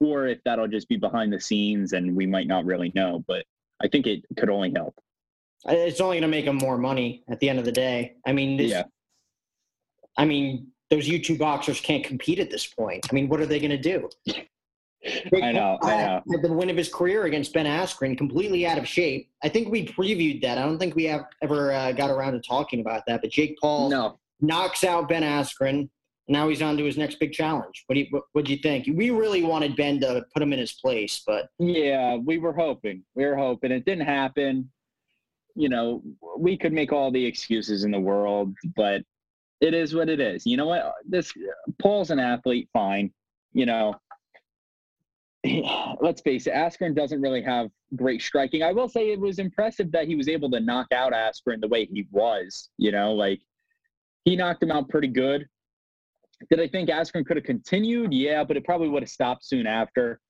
or 0.00 0.26
if 0.26 0.38
that'll 0.44 0.68
just 0.68 0.88
be 0.88 0.96
behind 0.96 1.32
the 1.32 1.40
scenes 1.40 1.92
and 1.92 2.14
we 2.14 2.26
might 2.26 2.46
not 2.46 2.64
really 2.64 2.92
know. 2.94 3.24
But 3.26 3.44
I 3.82 3.88
think 3.88 4.06
it 4.06 4.24
could 4.38 4.50
only 4.50 4.72
help. 4.74 4.94
It's 5.66 6.00
only 6.00 6.16
going 6.16 6.22
to 6.22 6.28
make 6.28 6.44
them 6.44 6.56
more 6.56 6.78
money 6.78 7.22
at 7.28 7.40
the 7.40 7.48
end 7.48 7.58
of 7.58 7.64
the 7.64 7.72
day. 7.72 8.14
I 8.26 8.32
mean, 8.32 8.56
this, 8.56 8.70
Yeah. 8.70 8.84
I 10.18 10.24
mean, 10.24 10.68
those 10.90 11.08
YouTube 11.08 11.38
boxers 11.38 11.80
can't 11.80 12.04
compete 12.04 12.38
at 12.38 12.50
this 12.50 12.66
point. 12.66 13.06
I 13.10 13.14
mean, 13.14 13.28
what 13.28 13.40
are 13.40 13.46
they 13.46 13.58
going 13.58 13.70
to 13.70 13.78
do? 13.78 14.10
I 15.42 15.50
know, 15.52 15.78
I 15.82 15.96
know. 15.96 16.22
Had 16.30 16.42
the 16.42 16.52
win 16.52 16.70
of 16.70 16.76
his 16.76 16.92
career 16.92 17.24
against 17.24 17.52
Ben 17.52 17.66
Askren, 17.66 18.16
completely 18.16 18.66
out 18.66 18.78
of 18.78 18.86
shape. 18.86 19.28
I 19.42 19.48
think 19.48 19.68
we 19.68 19.86
previewed 19.86 20.42
that. 20.42 20.58
I 20.58 20.62
don't 20.62 20.78
think 20.78 20.94
we 20.94 21.04
have 21.04 21.24
ever 21.42 21.72
uh, 21.72 21.92
got 21.92 22.10
around 22.10 22.34
to 22.34 22.40
talking 22.40 22.80
about 22.80 23.02
that. 23.08 23.20
But 23.20 23.30
Jake 23.30 23.56
Paul 23.60 23.90
No, 23.90 24.20
knocks 24.40 24.84
out 24.84 25.08
Ben 25.08 25.22
Askren. 25.22 25.88
Now 26.28 26.48
he's 26.48 26.62
on 26.62 26.76
to 26.76 26.84
his 26.84 26.96
next 26.96 27.18
big 27.18 27.32
challenge. 27.32 27.84
What 27.86 27.94
do 27.94 28.00
you 28.00 28.22
what, 28.32 28.44
do 28.44 28.52
you 28.52 28.58
think? 28.58 28.86
We 28.94 29.10
really 29.10 29.42
wanted 29.42 29.76
Ben 29.76 30.00
to 30.00 30.24
put 30.32 30.42
him 30.42 30.52
in 30.52 30.58
his 30.58 30.72
place, 30.72 31.22
but 31.26 31.48
Yeah, 31.58 32.16
we 32.16 32.38
were 32.38 32.52
hoping. 32.52 33.02
We 33.14 33.26
were 33.26 33.36
hoping. 33.36 33.72
It 33.72 33.84
didn't 33.84 34.06
happen. 34.06 34.70
You 35.54 35.68
know, 35.68 36.02
we 36.38 36.56
could 36.56 36.72
make 36.72 36.92
all 36.92 37.10
the 37.10 37.24
excuses 37.24 37.84
in 37.84 37.90
the 37.90 38.00
world, 38.00 38.54
but 38.76 39.02
it 39.60 39.74
is 39.74 39.94
what 39.94 40.08
it 40.08 40.20
is. 40.20 40.46
You 40.46 40.56
know 40.56 40.66
what? 40.66 40.92
This 41.04 41.32
Paul's 41.80 42.10
an 42.10 42.18
athlete, 42.18 42.68
fine. 42.72 43.12
You 43.52 43.66
know, 43.66 43.94
let's 46.00 46.20
face 46.22 46.46
it, 46.46 46.54
Askren 46.54 46.94
doesn't 46.94 47.20
really 47.20 47.42
have 47.42 47.68
great 47.96 48.22
striking. 48.22 48.62
I 48.62 48.72
will 48.72 48.88
say 48.88 49.10
it 49.10 49.20
was 49.20 49.38
impressive 49.38 49.90
that 49.92 50.06
he 50.06 50.14
was 50.14 50.28
able 50.28 50.50
to 50.52 50.60
knock 50.60 50.86
out 50.92 51.12
Askren 51.12 51.60
the 51.60 51.68
way 51.68 51.84
he 51.86 52.06
was. 52.10 52.70
You 52.78 52.92
know, 52.92 53.12
like 53.12 53.40
he 54.24 54.36
knocked 54.36 54.62
him 54.62 54.70
out 54.70 54.88
pretty 54.88 55.08
good. 55.08 55.46
Did 56.50 56.60
I 56.60 56.68
think 56.68 56.88
Askren 56.88 57.24
could 57.24 57.36
have 57.36 57.44
continued? 57.44 58.12
Yeah, 58.12 58.44
but 58.44 58.56
it 58.56 58.64
probably 58.64 58.88
would 58.88 59.02
have 59.02 59.10
stopped 59.10 59.44
soon 59.44 59.66
after. 59.66 60.20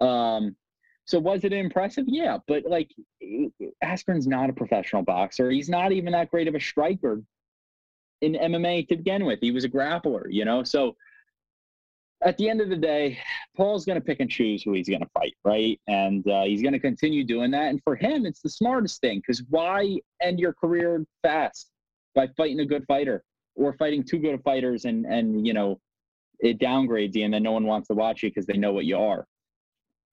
Um, 0.00 0.56
so 1.06 1.18
was 1.18 1.44
it 1.44 1.52
impressive? 1.52 2.04
Yeah, 2.08 2.38
but 2.48 2.64
like 2.66 2.90
Askren's 3.84 4.26
not 4.26 4.50
a 4.50 4.52
professional 4.52 5.02
boxer. 5.02 5.50
He's 5.50 5.68
not 5.68 5.92
even 5.92 6.12
that 6.12 6.30
great 6.30 6.48
of 6.48 6.54
a 6.54 6.60
striker 6.60 7.22
in 8.22 8.32
MMA 8.32 8.88
to 8.88 8.96
begin 8.96 9.24
with. 9.24 9.38
He 9.40 9.52
was 9.52 9.64
a 9.64 9.68
grappler, 9.68 10.24
you 10.28 10.44
know. 10.44 10.64
So 10.64 10.96
at 12.24 12.36
the 12.38 12.48
end 12.48 12.60
of 12.60 12.70
the 12.70 12.76
day, 12.76 13.18
Paul's 13.56 13.84
going 13.84 14.00
to 14.00 14.04
pick 14.04 14.20
and 14.20 14.30
choose 14.30 14.62
who 14.62 14.72
he's 14.72 14.88
going 14.88 15.02
to 15.02 15.10
fight, 15.14 15.34
right? 15.44 15.78
And 15.86 16.26
uh, 16.28 16.42
he's 16.42 16.62
going 16.62 16.72
to 16.72 16.80
continue 16.80 17.24
doing 17.24 17.50
that. 17.52 17.70
And 17.70 17.80
for 17.84 17.94
him, 17.94 18.26
it's 18.26 18.40
the 18.40 18.50
smartest 18.50 19.00
thing 19.00 19.18
because 19.18 19.44
why 19.48 19.98
end 20.20 20.40
your 20.40 20.54
career 20.54 21.04
fast 21.22 21.70
by 22.14 22.28
fighting 22.36 22.60
a 22.60 22.66
good 22.66 22.84
fighter 22.88 23.22
or 23.56 23.72
fighting 23.74 24.04
two 24.04 24.18
good 24.18 24.42
fighters 24.42 24.84
and 24.84 25.04
and 25.06 25.46
you 25.46 25.52
know 25.52 25.80
it 26.40 26.58
downgrades 26.58 27.14
you 27.14 27.24
and 27.24 27.32
then 27.32 27.42
no 27.42 27.52
one 27.52 27.64
wants 27.64 27.88
to 27.88 27.94
watch 27.94 28.22
you 28.22 28.30
because 28.30 28.46
they 28.46 28.56
know 28.56 28.72
what 28.72 28.84
you 28.84 28.96
are 28.96 29.26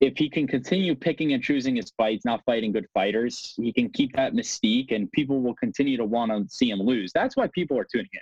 if 0.03 0.17
he 0.17 0.29
can 0.29 0.45
continue 0.45 0.95
picking 0.95 1.32
and 1.32 1.41
choosing 1.41 1.77
his 1.77 1.91
fights, 1.95 2.25
not 2.25 2.43
fighting 2.45 2.73
good 2.73 2.86
fighters, 2.93 3.53
he 3.56 3.71
can 3.71 3.89
keep 3.89 4.13
that 4.15 4.34
mystique 4.34 4.91
and 4.91 5.10
people 5.13 5.41
will 5.41 5.56
continue 5.56 5.95
to 5.95 6.03
want 6.03 6.29
to 6.29 6.45
see 6.53 6.69
him 6.69 6.79
lose. 6.79 7.12
That's 7.13 7.38
why 7.38 7.47
people 7.53 7.79
are 7.79 7.88
tuning 7.89 8.10
in. 8.12 8.19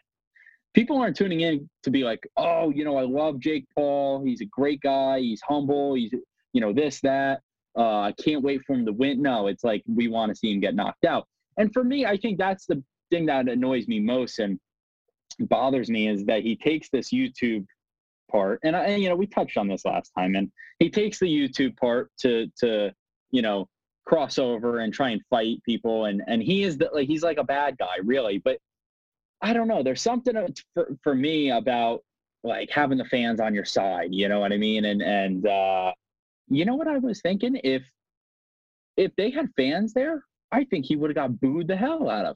People 0.74 0.98
aren't 1.02 1.18
tuning 1.18 1.42
in 1.42 1.68
to 1.84 1.90
be 1.90 2.04
like, 2.04 2.26
oh, 2.38 2.70
you 2.70 2.86
know, 2.86 2.98
I 2.98 3.04
love 3.04 3.40
Jake 3.40 3.66
Paul. 3.76 4.24
He's 4.24 4.42
a 4.42 4.46
great 4.46 4.80
guy. 4.82 5.20
He's 5.20 5.42
humble. 5.42 5.96
He's, 5.96 6.14
you 6.54 6.62
know, 6.62 6.72
this, 6.72 7.02
that. 7.02 7.42
Uh, 7.76 8.02
I 8.02 8.14
can't 8.24 8.44
wait 8.44 8.62
for 8.68 8.74
him 8.74 8.86
to 8.86 8.94
win. 8.94 9.22
No, 9.22 9.48
it's 9.48 9.64
like 9.64 9.82
we 9.88 10.08
want 10.08 10.30
to 10.30 10.36
see 10.36 10.54
him 10.54 10.60
get 10.60 10.76
knocked 10.76 11.06
out. 11.06 11.26
And 11.58 11.74
for 11.74 11.84
me, 11.84 12.06
I 12.06 12.16
think 12.16 12.38
that's 12.38 12.66
the 12.68 12.84
thing 13.10 13.26
that 13.26 13.50
annoys 13.50 13.88
me 13.88 14.00
most 14.00 14.40
and 14.40 14.60
bothers 15.40 15.90
me 15.90 16.08
is 16.08 16.26
that 16.26 16.44
he 16.44 16.56
takes 16.56 16.90
this 16.90 17.12
YouTube 17.12 17.66
part 18.32 18.60
and, 18.64 18.76
I, 18.76 18.96
you 18.96 19.10
know 19.10 19.16
we 19.16 19.28
touched 19.28 19.58
on 19.58 19.68
this 19.68 19.86
last 19.86 20.12
time 20.18 20.36
and 20.36 20.50
he 20.80 20.90
takes 20.90 21.20
the 21.20 21.26
youtube 21.26 21.78
part 21.78 22.10
to 22.22 22.48
to 22.60 22.92
you 23.30 23.42
know 23.42 23.68
cross 24.06 24.40
over 24.40 24.80
and 24.80 24.94
try 24.94 25.10
and 25.10 25.22
fight 25.30 25.62
people 25.64 26.06
and 26.06 26.22
and 26.28 26.42
he 26.42 26.64
is 26.64 26.78
the, 26.78 26.90
like 26.94 27.08
he's 27.08 27.24
like 27.24 27.38
a 27.38 27.44
bad 27.44 27.78
guy 27.78 27.98
really 28.04 28.40
but 28.40 28.58
i 29.42 29.54
don't 29.54 29.68
know 29.68 29.84
there's 29.84 30.02
something 30.02 30.36
for, 30.74 30.96
for 31.04 31.14
me 31.14 31.52
about 31.52 32.02
like 32.44 32.70
having 32.72 32.98
the 32.98 33.06
fans 33.06 33.40
on 33.40 33.54
your 33.54 33.66
side 33.66 34.10
you 34.12 34.28
know 34.28 34.40
what 34.40 34.52
i 34.52 34.58
mean? 34.58 34.86
And 34.86 35.02
and 35.02 35.46
uh 35.46 35.92
you 36.48 36.66
know 36.66 36.76
what 36.76 36.88
i 36.88 36.98
was 36.98 37.22
thinking? 37.22 37.60
If 37.64 37.84
if 38.98 39.16
they 39.16 39.30
had 39.30 39.48
fans 39.56 39.94
there 39.94 40.24
i 40.52 40.64
think 40.66 40.86
he 40.86 40.96
would 40.96 41.12
have 41.12 41.16
got 41.16 41.40
booed 41.40 41.68
the 41.68 41.76
hell 41.76 42.10
out 42.10 42.26
of 42.26 42.36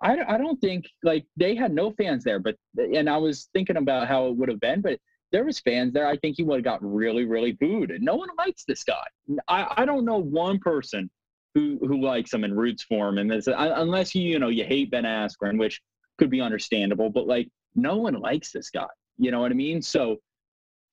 I, 0.00 0.34
I 0.34 0.38
don't 0.38 0.60
think 0.60 0.86
like 1.02 1.24
they 1.36 1.54
had 1.54 1.72
no 1.72 1.92
fans 1.92 2.24
there, 2.24 2.38
but 2.38 2.56
and 2.76 3.08
I 3.08 3.16
was 3.16 3.48
thinking 3.52 3.76
about 3.76 4.08
how 4.08 4.26
it 4.26 4.36
would 4.36 4.48
have 4.48 4.60
been, 4.60 4.80
but 4.80 4.98
there 5.32 5.44
was 5.44 5.58
fans 5.60 5.92
there. 5.92 6.06
I 6.06 6.16
think 6.16 6.36
he 6.36 6.44
would 6.44 6.56
have 6.56 6.64
got 6.64 6.84
really, 6.84 7.24
really 7.24 7.52
booed. 7.52 7.90
And 7.90 8.04
no 8.04 8.14
one 8.14 8.28
likes 8.38 8.64
this 8.64 8.84
guy. 8.84 9.04
I, 9.48 9.74
I 9.78 9.84
don't 9.84 10.04
know 10.04 10.18
one 10.18 10.58
person 10.58 11.10
who 11.54 11.78
who 11.80 12.02
likes 12.02 12.32
him 12.32 12.44
and 12.44 12.56
roots 12.56 12.82
for 12.82 13.08
him. 13.08 13.18
And 13.18 13.30
this, 13.30 13.48
unless 13.48 14.14
you 14.14 14.22
you 14.22 14.38
know 14.38 14.48
you 14.48 14.64
hate 14.64 14.90
Ben 14.90 15.04
Askren, 15.04 15.58
which 15.58 15.80
could 16.18 16.30
be 16.30 16.40
understandable, 16.40 17.10
but 17.10 17.26
like 17.26 17.48
no 17.74 17.96
one 17.96 18.14
likes 18.14 18.52
this 18.52 18.70
guy. 18.70 18.86
You 19.18 19.30
know 19.30 19.40
what 19.40 19.50
I 19.50 19.54
mean? 19.54 19.82
So 19.82 20.18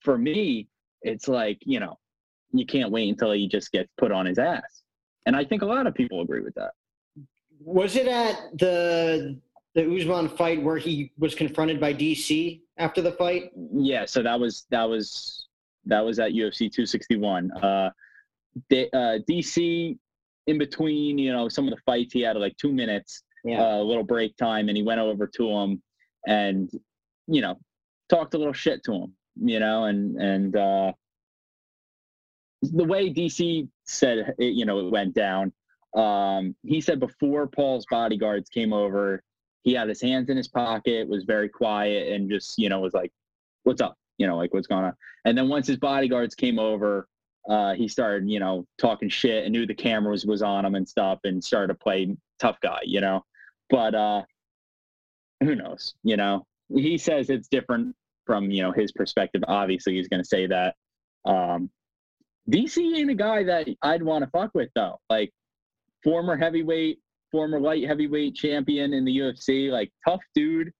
for 0.00 0.16
me, 0.16 0.68
it's 1.02 1.28
like, 1.28 1.58
you 1.62 1.80
know, 1.80 1.98
you 2.52 2.66
can't 2.66 2.90
wait 2.90 3.08
until 3.08 3.32
he 3.32 3.48
just 3.48 3.72
gets 3.72 3.90
put 3.98 4.12
on 4.12 4.26
his 4.26 4.38
ass. 4.38 4.82
And 5.26 5.34
I 5.34 5.44
think 5.44 5.62
a 5.62 5.66
lot 5.66 5.86
of 5.86 5.94
people 5.94 6.20
agree 6.20 6.40
with 6.40 6.54
that. 6.54 6.72
Was 7.64 7.96
it 7.96 8.06
at 8.06 8.58
the 8.58 9.38
the 9.74 9.82
Usman 9.96 10.28
fight 10.28 10.62
where 10.62 10.76
he 10.76 11.10
was 11.18 11.34
confronted 11.34 11.80
by 11.80 11.92
DC 11.94 12.60
after 12.76 13.00
the 13.02 13.12
fight? 13.12 13.52
Yeah, 13.72 14.04
so 14.04 14.22
that 14.22 14.38
was 14.38 14.66
that 14.70 14.84
was 14.84 15.46
that 15.86 16.00
was 16.04 16.18
at 16.18 16.32
UFC 16.32 16.70
261. 16.70 17.50
Uh, 17.52 17.64
uh, 17.66 17.90
DC 19.28 19.98
in 20.46 20.58
between, 20.58 21.18
you 21.18 21.32
know, 21.32 21.48
some 21.48 21.66
of 21.66 21.74
the 21.74 21.80
fights 21.86 22.12
he 22.12 22.20
had 22.20 22.36
like 22.36 22.56
two 22.58 22.72
minutes, 22.72 23.22
Yeah. 23.44 23.60
uh, 23.62 23.76
a 23.78 23.82
little 23.84 24.04
break 24.04 24.36
time, 24.36 24.68
and 24.68 24.76
he 24.76 24.82
went 24.82 25.00
over 25.00 25.26
to 25.26 25.48
him 25.50 25.82
and 26.26 26.70
you 27.26 27.40
know 27.40 27.58
talked 28.08 28.34
a 28.34 28.38
little 28.38 28.52
shit 28.52 28.84
to 28.84 28.92
him, 28.92 29.14
you 29.36 29.58
know, 29.58 29.84
and 29.84 30.16
and 30.20 30.56
uh, 30.56 30.92
the 32.62 32.84
way 32.84 33.12
DC 33.12 33.68
said 33.84 34.34
it, 34.38 34.52
you 34.54 34.66
know, 34.66 34.86
it 34.86 34.90
went 34.90 35.14
down. 35.14 35.52
Um, 35.94 36.56
he 36.64 36.80
said 36.80 37.00
before 37.00 37.46
Paul's 37.46 37.86
bodyguards 37.90 38.48
came 38.48 38.72
over, 38.72 39.22
he 39.62 39.72
had 39.74 39.88
his 39.88 40.00
hands 40.00 40.28
in 40.28 40.36
his 40.36 40.48
pocket, 40.48 41.08
was 41.08 41.24
very 41.24 41.48
quiet, 41.48 42.12
and 42.12 42.30
just 42.30 42.58
you 42.58 42.68
know 42.68 42.80
was 42.80 42.94
like, 42.94 43.12
"What's 43.62 43.80
up?" 43.80 43.96
You 44.18 44.26
know, 44.26 44.36
like 44.36 44.52
what's 44.52 44.66
going 44.66 44.84
on. 44.84 44.94
And 45.24 45.36
then 45.36 45.48
once 45.48 45.66
his 45.66 45.78
bodyguards 45.78 46.34
came 46.34 46.58
over, 46.58 47.08
uh, 47.48 47.74
he 47.74 47.88
started 47.88 48.28
you 48.28 48.40
know 48.40 48.66
talking 48.78 49.08
shit 49.08 49.44
and 49.44 49.52
knew 49.52 49.66
the 49.66 49.74
cameras 49.74 50.26
was 50.26 50.42
on 50.42 50.64
him 50.64 50.74
and 50.74 50.88
stuff, 50.88 51.20
and 51.24 51.42
started 51.42 51.68
to 51.68 51.74
play 51.74 52.14
tough 52.38 52.58
guy. 52.60 52.80
You 52.84 53.00
know, 53.00 53.24
but 53.70 53.94
uh, 53.94 54.22
who 55.42 55.54
knows? 55.54 55.94
You 56.02 56.16
know, 56.16 56.46
he 56.74 56.98
says 56.98 57.30
it's 57.30 57.48
different 57.48 57.94
from 58.26 58.50
you 58.50 58.62
know 58.62 58.72
his 58.72 58.92
perspective. 58.92 59.42
Obviously, 59.46 59.94
he's 59.94 60.08
going 60.08 60.22
to 60.22 60.28
say 60.28 60.46
that. 60.48 60.74
Um, 61.24 61.70
DC 62.50 62.94
ain't 62.94 63.10
a 63.10 63.14
guy 63.14 63.44
that 63.44 63.68
I'd 63.80 64.02
want 64.02 64.24
to 64.24 64.30
fuck 64.30 64.50
with 64.54 64.68
though. 64.74 65.00
Like 65.08 65.32
former 66.04 66.36
heavyweight, 66.36 66.98
former 67.32 67.58
light 67.58 67.84
heavyweight 67.84 68.36
champion 68.36 68.92
in 68.92 69.04
the 69.04 69.16
UFC, 69.18 69.70
like 69.70 69.90
tough 70.06 70.20
dude, 70.34 70.70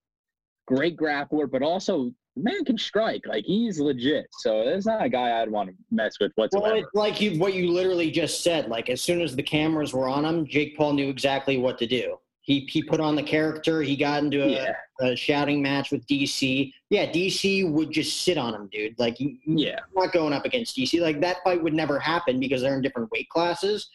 great 0.66 0.96
grappler, 0.96 1.50
but 1.50 1.62
also 1.62 2.12
man 2.37 2.64
can 2.64 2.76
strike. 2.78 3.22
Like 3.26 3.44
he's 3.44 3.78
legit. 3.80 4.26
So 4.40 4.64
that's 4.64 4.87
not 4.87 5.04
a 5.04 5.08
guy 5.08 5.40
I'd 5.40 5.50
want 5.50 5.70
to 5.70 5.74
mess 5.90 6.18
with 6.20 6.32
whatsoever. 6.37 6.66
Well, 6.66 6.76
it's 6.76 6.94
like 6.94 7.20
you 7.20 7.38
what 7.38 7.54
you 7.54 7.70
literally 7.70 8.10
just 8.10 8.42
said. 8.42 8.68
Like 8.68 8.88
as 8.90 9.00
soon 9.00 9.20
as 9.20 9.34
the 9.34 9.42
cameras 9.42 9.92
were 9.92 10.08
on 10.08 10.24
him, 10.24 10.46
Jake 10.46 10.76
Paul 10.76 10.92
knew 10.94 11.08
exactly 11.08 11.56
what 11.58 11.78
to 11.78 11.87
do. 11.87 12.16
He 12.42 12.68
he 12.70 12.82
put 12.82 13.00
on 13.00 13.14
the 13.16 13.22
character. 13.22 13.80
He 13.82 13.96
got 13.96 14.22
into 14.22 14.42
a, 14.44 14.48
Yeah. 14.48 14.74
a 15.00 15.16
shouting 15.16 15.62
match 15.62 15.90
with 15.90 16.06
DC. 16.06 16.72
Yeah, 16.90 17.10
DC 17.10 17.70
would 17.70 17.90
just 17.90 18.22
sit 18.22 18.37
on 18.37 18.54
him, 18.54 18.68
dude. 18.70 18.98
Like 18.98 19.16
Yeah. 19.46 19.78
not 19.94 20.12
going 20.12 20.32
up 20.34 20.44
against 20.44 20.76
DC. 20.76 21.00
Like 21.00 21.20
that 21.22 21.38
fight 21.42 21.62
would 21.62 21.72
never 21.74 21.98
happen 21.98 22.38
because 22.40 22.60
they're 22.62 22.76
in 22.76 22.82
different 22.82 23.10
weight 23.12 23.28
classes. 23.30 23.88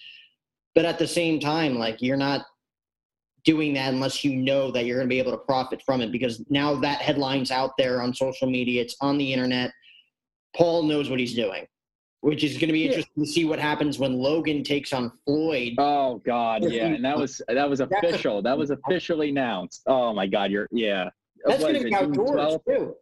But 0.76 0.86
at 0.86 1.00
the 1.00 1.08
same 1.08 1.40
time, 1.40 1.78
like 1.78 2.02
you're 2.02 2.18
not 2.18 2.46
doing 3.44 3.74
that 3.74 3.94
unless 3.94 4.24
you 4.24 4.36
know 4.36 4.72
that 4.72 4.86
you're 4.86 4.98
going 4.98 5.08
to 5.08 5.14
be 5.14 5.20
able 5.20 5.32
to 5.32 5.38
profit 5.38 5.82
from 5.86 6.02
it 6.02 6.12
because 6.12 6.44
now 6.50 6.76
that 6.76 7.00
headline's 7.00 7.52
out 7.52 7.72
there 7.78 8.02
on 8.02 8.14
social 8.14 8.50
media, 8.50 8.82
it's 8.82 8.96
on 9.02 9.18
the 9.18 9.34
internet. 9.34 9.72
Paul 10.56 10.84
knows 10.84 11.10
what 11.10 11.20
he's 11.20 11.34
doing, 11.34 11.66
which 12.22 12.44
is 12.44 12.54
going 12.54 12.68
to 12.68 12.74
be 12.74 12.82
Yeah. 12.82 12.88
interesting 12.90 13.24
to 13.24 13.30
see 13.30 13.46
what 13.46 13.60
happens 13.60 14.00
when 14.00 14.14
Logan 14.18 14.64
takes 14.64 14.94
on 14.94 15.12
Floyd. 15.26 15.76
Oh 15.78 16.22
God, 16.26 16.64
yeah, 16.64 16.88
and 16.88 17.06
that 17.06 17.18
was 17.18 17.42
that 17.48 17.70
was 17.70 17.80
official. 17.80 18.42
That 18.42 18.58
was 18.58 18.72
officially 18.86 19.30
announced. 19.30 19.84
Oh 19.88 20.14
my 20.14 20.28
God, 20.28 20.52
you're 20.52 20.68
yeah. 20.72 21.10
That's 21.46 21.60
going 21.62 21.76
uh, 21.76 21.80
to 21.80 21.86
be 21.86 21.94
outdoors 21.94 22.58
too. 22.68 22.96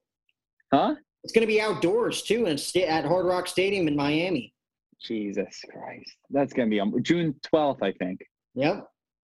Huh? 0.74 0.96
It's 1.24 1.34
going 1.34 1.42
to 1.42 1.48
be 1.48 1.60
outdoors 1.60 2.22
too, 2.22 2.46
and 2.46 2.62
at 2.88 3.06
Hard 3.06 3.26
Rock 3.26 3.48
Stadium 3.48 3.88
in 3.88 3.96
Miami. 3.96 4.54
Jesus 5.02 5.62
Christ, 5.72 6.12
that's 6.30 6.54
gonna 6.54 6.70
be 6.70 6.80
on 6.80 7.04
June 7.04 7.36
twelfth, 7.44 7.84
I 7.84 7.92
think. 7.94 8.20
Yep. 8.56 8.88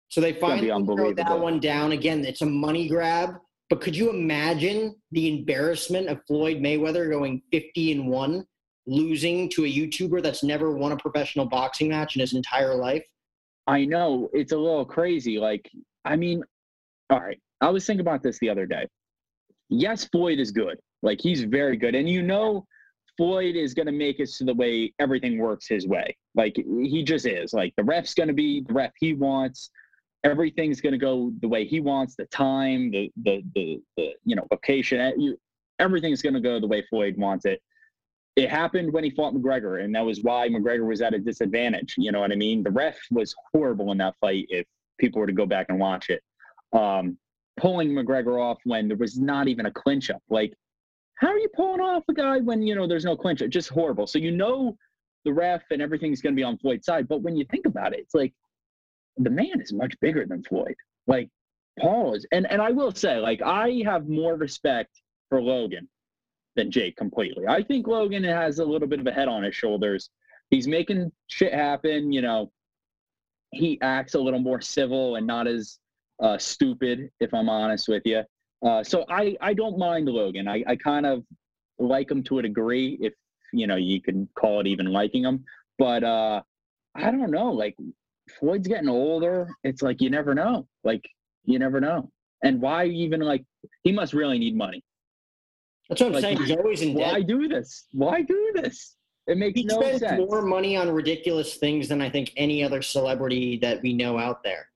So 0.10 0.22
they 0.22 0.34
finally 0.34 0.70
throw 0.70 1.14
that 1.14 1.40
one 1.40 1.60
down 1.60 1.92
again. 1.92 2.26
It's 2.26 2.42
a 2.42 2.46
money 2.46 2.90
grab. 2.90 3.36
But 3.70 3.82
could 3.82 3.96
you 3.96 4.10
imagine 4.10 4.96
the 5.12 5.30
embarrassment 5.30 6.08
of 6.08 6.20
Floyd 6.26 6.58
Mayweather 6.58 7.10
going 7.12 7.44
50 7.52 7.92
and 7.92 8.08
1, 8.08 8.44
losing 8.88 9.48
to 9.50 9.66
a 9.66 9.72
YouTuber 9.72 10.24
that's 10.24 10.44
never 10.44 10.76
won 10.76 10.92
a 10.92 10.98
professional 10.98 11.46
boxing 11.46 11.90
match 11.90 12.16
in 12.16 12.22
his 12.22 12.34
entire 12.34 12.74
life? 12.74 13.04
I 13.68 13.86
know 13.86 14.30
it's 14.34 14.52
a 14.52 14.58
little 14.58 14.86
crazy. 14.86 15.38
Like, 15.38 15.70
I 16.04 16.16
mean, 16.16 16.44
all 17.12 17.20
right. 17.20 17.40
I 17.62 17.70
was 17.70 17.86
thinking 17.86 18.02
about 18.02 18.24
this 18.24 18.40
the 18.40 18.50
other 18.50 18.66
day. 18.66 18.88
Yes, 19.70 20.06
Floyd 20.06 20.40
is 20.40 20.50
good. 20.50 20.80
Like, 21.04 21.22
he's 21.22 21.44
very 21.44 21.78
good. 21.78 21.94
And 21.94 22.10
you 22.10 22.24
know, 22.24 22.66
Floyd 23.20 23.58
is 23.58 23.74
going 23.74 23.86
to 23.86 23.92
make 23.92 24.22
it 24.22 24.30
to 24.38 24.46
the 24.46 24.54
way 24.54 24.94
everything 24.98 25.40
works 25.40 25.68
his 25.68 25.86
way. 25.86 26.16
Like, 26.36 26.56
he 26.56 27.04
just 27.04 27.26
is. 27.26 27.52
Like, 27.52 27.74
the 27.76 27.84
ref's 27.84 28.14
going 28.14 28.30
to 28.30 28.34
be 28.34 28.62
the 28.62 28.72
ref 28.72 28.94
he 28.98 29.12
wants. 29.12 29.72
Everything's 30.24 30.80
going 30.80 30.94
to 30.94 30.98
go 30.98 31.34
the 31.42 31.48
way 31.50 31.66
he 31.66 31.82
wants. 31.82 32.16
The 32.16 32.28
time, 32.28 32.92
the 32.92 33.12
the 33.22 33.44
the, 33.56 33.82
the 33.98 34.14
you 34.24 34.38
know 34.38 34.48
location, 34.50 35.02
eh, 35.02 35.34
everything's 35.80 36.22
going 36.22 36.36
to 36.36 36.40
go 36.40 36.62
the 36.62 36.68
way 36.68 36.82
Floyd 36.90 37.18
wants 37.18 37.44
it. 37.44 37.62
It 38.38 38.50
happened 38.50 38.94
when 38.94 39.04
he 39.04 39.10
fought 39.10 39.34
McGregor, 39.34 39.84
and 39.84 39.94
that 39.96 40.06
was 40.06 40.24
why 40.24 40.48
McGregor 40.48 40.88
was 40.88 41.02
at 41.02 41.14
a 41.14 41.20
disadvantage. 41.20 41.96
You 41.98 42.14
know 42.14 42.22
what 42.22 42.32
I 42.32 42.36
mean? 42.36 42.64
The 42.64 42.72
ref 42.72 42.98
was 43.12 43.36
horrible 43.52 43.92
in 43.92 43.98
that 43.98 44.16
fight. 44.22 44.46
If 44.48 44.66
people 44.98 45.20
were 45.20 45.28
to 45.28 45.34
go 45.34 45.46
back 45.46 45.66
and 45.68 45.78
watch 45.78 46.10
it, 46.10 46.22
um, 46.72 47.18
pulling 47.58 47.90
McGregor 47.90 48.42
off 48.42 48.60
when 48.64 48.88
there 48.88 48.96
was 48.96 49.20
not 49.20 49.50
even 49.50 49.66
a 49.66 49.72
clinch 49.72 50.10
up. 50.10 50.24
Like, 50.30 50.54
how 51.20 51.28
are 51.28 51.38
you 51.38 51.50
pulling 51.54 51.82
off 51.82 52.04
a 52.10 52.14
guy 52.14 52.40
when 52.40 52.62
you 52.62 52.76
know 52.76 52.88
there's 52.88 53.06
no 53.06 53.16
clinch? 53.16 53.42
Just 53.50 53.70
horrible. 53.70 54.08
So 54.08 54.20
you 54.20 54.32
know 54.32 54.78
the 55.26 55.34
ref 55.34 55.64
and 55.70 55.82
everything's 55.82 56.22
going 56.22 56.34
to 56.34 56.40
be 56.40 56.44
on 56.44 56.58
Floyd's 56.58 56.86
side. 56.86 57.10
But 57.10 57.22
when 57.22 57.36
you 57.36 57.46
think 57.52 57.66
about 57.66 57.94
it, 57.94 58.00
it's 58.00 58.16
like 58.16 58.34
the 59.18 59.30
man 59.30 59.60
is 59.60 59.74
much 59.74 60.00
bigger 60.00 60.26
than 60.26 60.44
Floyd. 60.44 60.76
Like 61.08 61.30
Paul 61.78 62.16
is, 62.16 62.26
and 62.32 62.50
and 62.50 62.62
I 62.62 62.72
will 62.72 62.94
say, 62.94 63.18
like 63.18 63.42
I 63.42 63.82
have 63.86 64.08
more 64.08 64.36
respect 64.36 65.02
for 65.28 65.42
Logan 65.42 65.90
than 66.56 66.72
Jake 66.72 66.96
completely. 66.96 67.48
I 67.48 67.64
think 67.64 67.88
Logan 67.88 68.24
has 68.24 68.60
a 68.60 68.66
little 68.66 68.88
bit 68.88 69.02
of 69.02 69.08
a 69.08 69.12
head 69.12 69.28
on 69.28 69.44
his 69.44 69.56
shoulders. 69.56 70.10
He's 70.50 70.68
making 70.68 71.12
shit 71.28 71.54
happen. 71.54 72.14
You 72.14 72.22
know, 72.22 72.52
he 73.52 73.78
acts 73.82 74.16
a 74.16 74.20
little 74.20 74.40
more 74.40 74.62
civil 74.62 75.18
and 75.18 75.28
not 75.28 75.48
as 75.48 75.80
uh, 76.22 76.38
stupid, 76.38 77.12
if 77.20 77.34
I'm 77.34 77.50
honest 77.50 77.90
with 77.90 78.04
you. 78.06 78.24
Uh, 78.66 78.84
so 78.84 79.06
I 79.10 79.38
I 79.42 79.54
don't 79.54 79.78
mind 79.78 80.08
Logan. 80.08 80.48
I 80.48 80.64
I 80.68 80.76
kind 80.76 81.06
of 81.06 81.24
like 81.78 82.12
him 82.12 82.24
to 82.24 82.40
a 82.40 82.42
degree, 82.42 82.98
if 83.02 83.14
you 83.54 83.68
know 83.68 83.78
you 83.78 84.02
can 84.02 84.28
call 84.36 84.60
it 84.60 84.68
even 84.68 84.88
liking 84.92 85.24
him. 85.24 85.46
But 85.78 86.04
uh, 86.04 86.42
I 86.96 87.12
don't 87.12 87.32
know. 87.32 87.52
Like 87.52 87.76
Floyd's 88.40 88.68
getting 88.68 88.90
older. 88.90 89.48
It's 89.64 89.82
like 89.82 90.02
you 90.02 90.10
never 90.10 90.36
know. 90.36 90.68
Like 90.84 91.08
you 91.46 91.58
never 91.60 91.80
know. 91.80 92.12
And 92.44 92.62
why 92.62 92.86
even 92.86 93.22
like 93.22 93.44
he 93.84 93.92
must 93.92 94.14
really 94.14 94.40
need 94.40 94.56
money. 94.56 94.84
That's 95.88 96.02
what 96.02 96.08
I'm 96.08 96.14
Like, 96.14 96.22
saying. 96.22 96.38
He's 96.38 96.52
always 96.52 96.82
in 96.82 96.94
Why 96.94 97.22
do 97.22 97.48
this? 97.48 97.88
Why 97.94 98.22
do 98.22 98.52
this? 98.56 98.96
It 99.28 99.38
makes 99.38 99.60
He 99.60 99.66
no 99.66 99.80
spends 99.82 100.00
sense. 100.02 100.20
more 100.20 100.42
money 100.42 100.76
on 100.76 100.90
ridiculous 100.90 101.56
things 101.56 101.88
than 101.88 102.02
I 102.02 102.10
think 102.10 102.32
any 102.38 102.64
other 102.64 102.82
celebrity 102.82 103.58
that 103.58 103.82
we 103.82 103.94
know 103.94 104.18
out 104.18 104.44
there. 104.44 104.68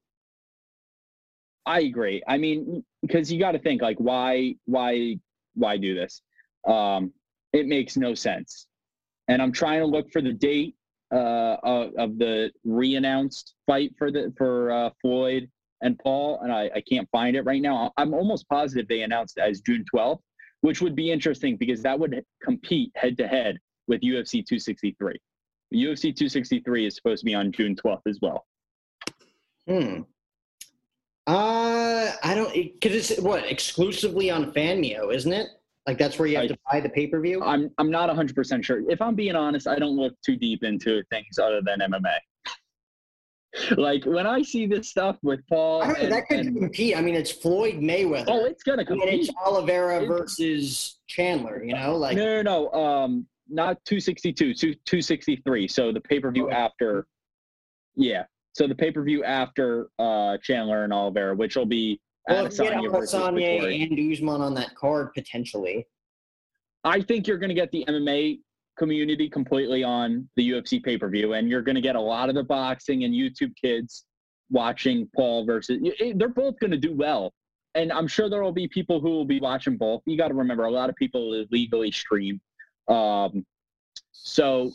I 1.65 1.81
agree. 1.81 2.21
I 2.27 2.37
mean, 2.37 2.83
because 3.01 3.31
you 3.31 3.39
got 3.39 3.53
to 3.53 3.59
think 3.59 3.81
like, 3.81 3.97
why, 3.97 4.55
why, 4.65 5.19
why 5.55 5.77
do 5.77 5.95
this? 5.95 6.21
Um, 6.67 7.13
it 7.53 7.67
makes 7.67 7.95
no 7.95 8.15
sense. 8.15 8.67
And 9.27 9.41
I'm 9.41 9.51
trying 9.51 9.79
to 9.79 9.85
look 9.85 10.11
for 10.11 10.21
the 10.21 10.33
date 10.33 10.75
uh, 11.13 11.57
of, 11.63 11.93
of 11.97 12.17
the 12.17 12.51
re-announced 12.65 13.53
fight 13.67 13.93
for 13.97 14.11
the 14.11 14.33
for 14.37 14.71
uh, 14.71 14.89
Floyd 15.01 15.49
and 15.81 15.99
Paul, 15.99 16.39
and 16.41 16.51
I, 16.51 16.71
I 16.75 16.81
can't 16.81 17.07
find 17.11 17.35
it 17.35 17.43
right 17.43 17.61
now. 17.61 17.91
I'm 17.97 18.13
almost 18.13 18.47
positive 18.49 18.87
they 18.87 19.03
announced 19.03 19.37
it 19.37 19.41
as 19.41 19.61
June 19.61 19.85
12th, 19.93 20.19
which 20.61 20.81
would 20.81 20.95
be 20.95 21.11
interesting 21.11 21.57
because 21.57 21.83
that 21.83 21.99
would 21.99 22.23
compete 22.41 22.91
head 22.95 23.17
to 23.17 23.27
head 23.27 23.59
with 23.87 24.01
UFC 24.01 24.45
263. 24.45 25.15
UFC 25.73 26.01
263 26.01 26.87
is 26.87 26.95
supposed 26.95 27.19
to 27.21 27.25
be 27.25 27.35
on 27.35 27.51
June 27.51 27.75
12th 27.75 28.01
as 28.07 28.19
well. 28.21 28.45
Hmm. 29.67 30.01
Uh, 31.25 32.11
I 32.23 32.35
don't 32.35 32.53
because 32.53 33.11
it's 33.11 33.21
what 33.21 33.45
exclusively 33.49 34.29
on 34.29 34.51
Fanmio, 34.51 35.13
isn't 35.13 35.31
it? 35.31 35.47
Like 35.87 35.97
that's 35.97 36.19
where 36.19 36.27
you 36.27 36.35
have 36.35 36.45
I- 36.45 36.47
to 36.47 36.57
buy 36.71 36.79
the 36.81 36.89
pay 36.89 37.07
per 37.07 37.19
view. 37.21 37.41
I'm 37.43 37.71
I'm 37.77 37.89
not 37.91 38.09
100% 38.09 38.63
sure. 38.63 38.89
If 38.89 39.01
I'm 39.01 39.15
being 39.15 39.35
honest, 39.35 39.67
I 39.67 39.77
don't 39.79 39.95
look 39.95 40.13
too 40.25 40.35
deep 40.35 40.63
into 40.63 41.01
things 41.09 41.39
other 41.39 41.61
than 41.61 41.79
MMA. 41.79 42.17
like 43.77 44.03
when 44.05 44.25
I 44.27 44.41
see 44.41 44.65
this 44.65 44.89
stuff 44.89 45.17
with 45.21 45.39
Paul, 45.47 45.83
I 45.83 45.87
know. 45.89 45.93
and- 45.95 46.11
That 46.11 46.27
could 46.27 46.39
and- 46.39 46.57
compete. 46.57 46.97
I 46.97 47.01
mean, 47.01 47.15
it's 47.15 47.31
Floyd 47.31 47.75
Mayweather. 47.75 48.25
oh, 48.27 48.45
it's 48.45 48.63
gonna 48.63 48.83
and 48.87 49.01
it's 49.03 49.27
compete. 49.27 49.35
Oliveira 49.45 50.03
It- 50.03 50.07
versus 50.07 50.99
Chandler. 51.07 51.63
You 51.63 51.73
know, 51.75 51.95
like 51.95 52.17
no, 52.17 52.41
no, 52.41 52.69
no. 52.69 52.71
Um, 52.73 53.27
not 53.49 53.77
262, 53.85 54.53
two, 54.53 54.73
263. 54.85 55.67
So 55.67 55.91
the 55.91 56.01
pay 56.01 56.19
per 56.19 56.31
view 56.31 56.47
Oh. 56.49 56.53
after, 56.53 57.07
yeah. 57.95 58.23
So 58.53 58.67
the 58.67 58.75
pay 58.75 58.91
per 58.91 59.03
view 59.03 59.23
after 59.23 59.89
uh 59.99 60.37
Chandler 60.41 60.83
and 60.83 60.93
Oliveira, 60.93 61.35
which 61.35 61.55
will 61.55 61.65
be 61.65 61.99
Well, 62.27 62.45
if 62.45 62.53
you 62.53 62.63
get 62.63 62.73
Adesanya 62.73 62.91
versus 62.91 63.19
Adesanya 63.19 63.89
and 63.89 64.13
Usman 64.13 64.41
on 64.41 64.53
that 64.55 64.75
card 64.75 65.13
potentially. 65.13 65.87
I 66.83 67.01
think 67.01 67.27
you're 67.27 67.37
going 67.37 67.49
to 67.49 67.55
get 67.55 67.71
the 67.71 67.85
MMA 67.87 68.39
community 68.77 69.29
completely 69.29 69.83
on 69.83 70.27
the 70.35 70.51
UFC 70.51 70.83
pay 70.83 70.97
per 70.97 71.09
view, 71.09 71.33
and 71.33 71.49
you're 71.49 71.61
going 71.61 71.75
to 71.75 71.81
get 71.81 71.95
a 71.95 72.01
lot 72.01 72.29
of 72.29 72.35
the 72.35 72.43
boxing 72.43 73.03
and 73.03 73.13
YouTube 73.13 73.55
kids 73.55 74.05
watching 74.49 75.09
Paul 75.15 75.45
versus. 75.45 75.81
They're 76.15 76.27
both 76.29 76.59
going 76.59 76.71
to 76.71 76.77
do 76.77 76.93
well, 76.93 77.33
and 77.75 77.91
I'm 77.91 78.07
sure 78.07 78.29
there 78.29 78.43
will 78.43 78.51
be 78.51 78.67
people 78.67 78.99
who 78.99 79.09
will 79.09 79.25
be 79.25 79.39
watching 79.39 79.77
both. 79.77 80.01
You 80.05 80.17
got 80.17 80.29
to 80.29 80.33
remember, 80.33 80.65
a 80.65 80.71
lot 80.71 80.89
of 80.89 80.95
people 80.95 81.33
illegally 81.33 81.91
stream, 81.91 82.41
um, 82.87 83.45
so 84.11 84.71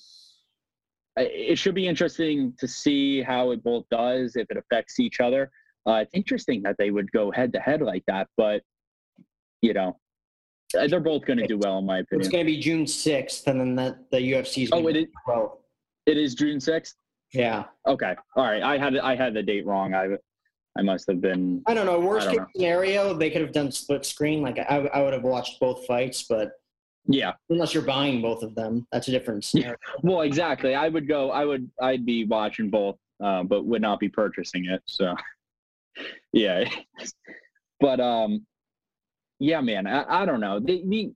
it 1.20 1.58
should 1.58 1.74
be 1.74 1.86
interesting 1.86 2.54
to 2.58 2.68
see 2.68 3.22
how 3.22 3.50
it 3.50 3.62
both 3.62 3.84
does 3.90 4.36
if 4.36 4.46
it 4.50 4.56
affects 4.56 5.00
each 5.00 5.20
other. 5.20 5.50
Uh, 5.86 6.00
it's 6.02 6.14
interesting 6.14 6.62
that 6.62 6.76
they 6.78 6.90
would 6.90 7.10
go 7.12 7.30
head 7.30 7.52
to 7.52 7.60
head 7.60 7.80
like 7.80 8.04
that, 8.06 8.28
but 8.36 8.62
you 9.62 9.72
know, 9.72 9.98
uh, 10.78 10.86
they're 10.86 11.00
both 11.00 11.24
going 11.24 11.38
to 11.38 11.46
do 11.46 11.58
well 11.58 11.78
in 11.78 11.86
my 11.86 11.98
opinion. 11.98 12.20
It's 12.20 12.28
going 12.30 12.44
to 12.44 12.50
be 12.52 12.60
June 12.60 12.84
6th, 12.84 13.46
and 13.46 13.60
then 13.60 13.74
the, 13.74 13.98
the 14.10 14.32
UFC's 14.32 14.70
Oh, 14.72 14.86
it 14.88 14.96
is. 14.96 15.06
12th. 15.26 15.58
It 16.08 16.16
is 16.16 16.34
June 16.34 16.58
sixth. 16.58 16.94
Yeah. 17.34 17.64
Okay. 17.86 18.16
All 18.34 18.44
right. 18.44 18.62
I 18.62 18.78
had 18.78 18.96
I 18.96 19.14
had 19.14 19.34
the 19.34 19.42
date 19.42 19.66
wrong. 19.66 19.94
I 19.94 20.08
I 20.78 20.82
must 20.82 21.06
have 21.08 21.20
been. 21.20 21.62
I 21.66 21.74
don't 21.74 21.84
know. 21.84 22.00
Worst 22.00 22.28
case 22.28 22.36
don't 22.36 22.44
know. 22.44 22.50
scenario, 22.56 23.12
they 23.12 23.28
could 23.28 23.42
have 23.42 23.52
done 23.52 23.70
split 23.70 24.06
screen. 24.06 24.40
Like 24.40 24.58
I, 24.58 24.88
I 24.94 25.02
would 25.02 25.12
have 25.12 25.22
watched 25.22 25.60
both 25.60 25.84
fights, 25.84 26.22
but 26.22 26.52
Yeah. 27.08 27.32
unless 27.48 27.72
you're 27.72 27.82
buying 27.82 28.20
both 28.20 28.42
of 28.42 28.54
them, 28.54 28.86
that's 28.92 29.08
a 29.08 29.10
different 29.10 29.44
scenario. 29.44 29.76
Well, 30.02 30.20
exactly. 30.20 30.74
I 30.74 30.88
would 30.88 31.08
go. 31.08 31.30
I 31.30 31.44
would. 31.44 31.70
I'd 31.80 32.04
be 32.04 32.24
watching 32.24 32.68
both, 32.68 32.96
uh, 33.22 33.42
but 33.44 33.64
would 33.64 33.82
not 33.82 33.98
be 33.98 34.08
purchasing 34.08 34.66
it. 34.66 34.82
So, 34.86 35.14
yeah. 36.32 36.68
but 37.80 37.98
um, 37.98 38.46
yeah, 39.38 39.60
man. 39.62 39.86
I, 39.86 40.22
I 40.22 40.26
don't 40.26 40.40
know. 40.40 40.60
The, 40.60 40.82
the 40.86 41.12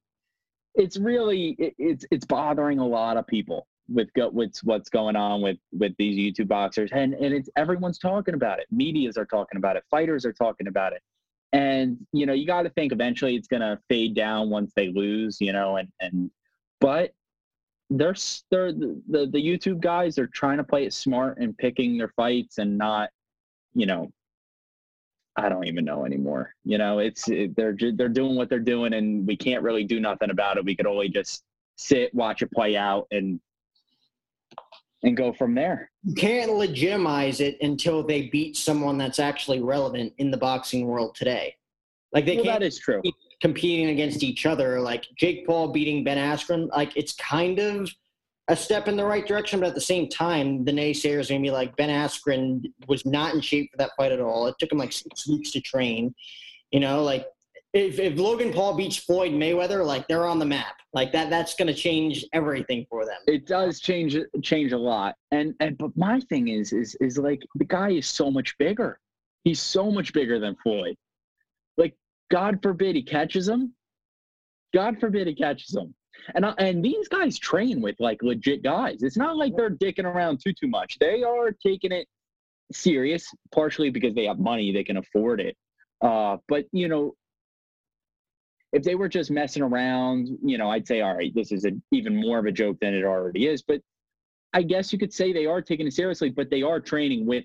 it's 0.75 0.97
really 0.97 1.55
it, 1.59 1.75
it's 1.79 2.07
it's 2.11 2.25
bothering 2.25 2.79
a 2.79 2.87
lot 2.87 3.19
of 3.19 3.27
people 3.27 3.67
with 3.89 4.13
go, 4.15 4.31
with 4.31 4.57
what's 4.65 4.89
going 4.89 5.17
on 5.17 5.43
with 5.43 5.59
with 5.73 5.93
these 5.99 6.17
YouTube 6.17 6.49
boxers, 6.49 6.91
and 6.93 7.15
and 7.15 7.35
it's 7.35 7.51
everyone's 7.57 7.99
talking 7.99 8.35
about 8.35 8.59
it. 8.59 8.67
Media's 8.71 9.19
are 9.19 9.27
talking 9.27 9.59
about 9.59 9.77
it. 9.77 9.85
Fighters 9.91 10.25
are 10.25 10.33
talking 10.33 10.69
about 10.69 10.93
it. 10.95 11.03
And 11.53 11.99
you 12.13 12.27
know, 12.27 12.33
you 12.33 12.47
got 12.47 12.63
to 12.63 12.71
think 12.71 12.93
eventually 12.93 13.37
it's 13.37 13.49
gonna 13.49 13.79
fade 13.89 14.15
down 14.15 14.51
once 14.51 14.73
they 14.75 14.89
lose. 14.89 15.41
You 15.41 15.53
know, 15.53 15.77
and 15.77 15.89
and 16.01 16.31
but 16.81 17.13
they're 17.91 18.15
they're 18.51 18.73
the, 18.73 19.01
the 19.09 19.27
the 19.27 19.39
YouTube 19.39 19.81
guys 19.81 20.19
are 20.19 20.27
trying 20.27 20.59
to 20.59 20.65
play 20.65 20.85
it 20.85 20.93
smart 20.93 21.39
and 21.39 21.57
picking 21.57 21.99
their 21.99 22.09
fights 22.09 22.59
and 22.59 22.79
not, 22.79 23.11
you 23.75 23.87
know, 23.87 24.11
I 25.37 25.49
don't 25.49 25.67
even 25.67 25.85
know 25.85 26.05
anymore. 26.05 26.55
You 26.65 26.79
know, 26.79 26.99
it's 26.99 27.29
it, 27.29 27.57
they're 27.57 27.77
they're 27.95 28.09
doing 28.09 28.37
what 28.37 28.49
they're 28.49 28.59
doing 28.59 28.95
and 28.95 29.27
we 29.27 29.37
can't 29.37 29.63
really 29.63 29.85
do 29.85 30.01
nothing 30.01 30.31
about 30.31 30.57
it. 30.57 30.65
We 30.65 30.77
could 30.77 30.87
only 30.87 31.09
just 31.09 31.45
sit, 31.77 32.15
watch 32.15 32.43
it 32.43 32.51
play 32.53 32.77
out, 32.77 33.07
and 33.11 33.41
and 35.03 35.17
go 35.17 35.33
from 35.33 35.55
there. 35.55 35.91
You 36.05 36.15
can't 36.15 36.53
legitimize 36.53 37.41
it 37.41 37.57
until 37.61 38.03
they 38.03 38.23
beat 38.29 38.57
someone 38.57 38.99
that's 38.99 39.19
actually 39.19 39.61
relevant 39.61 40.13
in 40.19 40.31
the 40.31 40.37
boxing 40.37 40.87
world 40.87 41.15
today. 41.15 41.55
Like 42.13 42.27
they 42.27 42.37
Well, 42.37 42.45
can't 42.45 42.61
that 42.61 42.67
is 42.67 42.79
true. 42.79 43.03
competing 43.41 43.89
against 43.89 44.23
each 44.23 44.47
other. 44.47 44.81
Like 44.81 45.07
Jake 45.19 45.47
Paul 45.47 45.69
beating 45.69 46.05
Ben 46.05 46.19
Askren, 46.19 46.69
like 46.71 46.97
it's 46.97 47.15
kind 47.15 47.59
of 47.59 47.91
a 48.49 48.57
step 48.57 48.87
in 48.89 48.97
the 48.97 49.05
right 49.05 49.27
direction, 49.27 49.61
but 49.61 49.69
at 49.69 49.75
the 49.75 49.81
same 49.81 50.09
time, 50.09 50.65
the 50.65 50.73
naysayers 50.73 51.27
are 51.31 51.35
gonna 51.35 51.41
be 51.43 51.51
like 51.51 51.77
Ben 51.77 51.89
Askren 51.89 52.65
was 52.87 53.07
not 53.07 53.35
in 53.35 53.41
shape 53.41 53.71
for 53.71 53.79
that 53.79 53.93
fight 53.97 54.13
at 54.13 54.21
all. 54.21 54.47
It 54.47 54.57
took 54.59 54.71
him 54.71 54.79
like 54.79 54.93
six 54.93 55.27
weeks 55.29 55.53
to 55.53 55.61
train. 55.61 56.15
You 56.71 56.81
know, 56.81 57.03
like 57.03 57.27
if, 57.73 57.99
if 57.99 58.19
Logan 58.19 58.53
Paul 58.53 58.75
beats 58.75 58.97
Floyd 58.97 59.33
Mayweather, 59.33 59.85
like 59.85 60.07
they're 60.07 60.27
on 60.27 60.39
the 60.39 60.45
map. 60.45 60.77
Like 60.93 61.13
that 61.13 61.31
that's 61.31 61.55
gonna 61.55 61.73
change 61.73 62.25
everything 62.33 62.87
for 62.91 63.07
them. 63.07 63.17
It 63.27 63.47
does 63.47 63.81
change 63.81 64.17
change 64.43 64.73
a 64.73 64.79
lot. 64.79 65.15
And 65.31 65.55
and 65.61 65.79
but 65.79 65.97
my 65.97 66.21
thing 66.21 66.49
is 66.49 66.73
is 66.73 66.95
is 67.01 67.17
like 67.17 67.43
the 67.55 67.65
guy 67.65 67.91
is 67.91 68.07
so 68.07 68.31
much 68.31 68.57
bigger. 68.59 68.99
He's 69.45 69.61
so 69.61 69.91
much 69.91 70.13
bigger 70.13 70.39
than 70.39 70.57
Floyd. 70.63 70.97
Like 71.79 71.97
God 72.31 72.59
forbid 72.63 72.95
he 72.95 73.03
catches 73.03 73.49
him. 73.49 73.75
God 74.75 75.01
forbid 75.01 75.27
he 75.27 75.35
catches 75.35 75.75
him. 75.75 75.95
And 76.35 76.45
and 76.59 76.85
these 76.85 77.09
guys 77.09 77.39
train 77.39 77.81
with 77.81 77.97
like 77.99 78.23
legit 78.23 78.63
guys. 78.63 79.03
It's 79.03 79.17
not 79.17 79.37
like 79.39 79.57
they're 79.57 79.71
dicking 79.71 80.05
around 80.05 80.41
too 80.45 80.53
too 80.53 80.69
much. 80.69 80.99
They 80.99 81.23
are 81.23 81.53
taking 81.53 81.91
it 81.91 82.07
serious, 82.71 83.27
partially 83.51 83.91
because 83.91 84.15
they 84.15 84.27
have 84.27 84.39
money, 84.39 84.73
they 84.73 84.85
can 84.85 84.99
afford 84.99 85.41
it. 85.41 85.57
Uh, 86.03 86.37
but 86.49 86.67
you 86.73 86.89
know, 86.89 87.15
if 88.73 88.83
they 88.83 88.95
were 88.95 89.09
just 89.09 89.31
messing 89.31 89.63
around, 89.63 90.29
you 90.43 90.57
know, 90.57 90.71
I'd 90.71 90.87
say, 90.87 91.03
all 91.03 91.15
right, 91.15 91.35
this 91.35 91.53
is 91.53 91.65
a, 91.65 91.73
even 91.91 92.17
more 92.17 92.39
of 92.39 92.47
a 92.47 92.53
joke 92.53 92.79
than 92.81 92.95
it 92.95 93.05
already 93.05 93.47
is. 93.47 93.63
But 93.63 93.81
I 94.55 94.63
guess 94.63 94.93
you 94.93 94.99
could 94.99 95.13
say 95.13 95.33
they 95.33 95.47
are 95.47 95.61
taking 95.61 95.87
it 95.87 95.93
seriously, 95.93 96.31
but 96.31 96.51
they 96.51 96.63
are 96.63 96.81
training 96.81 97.27
with 97.27 97.45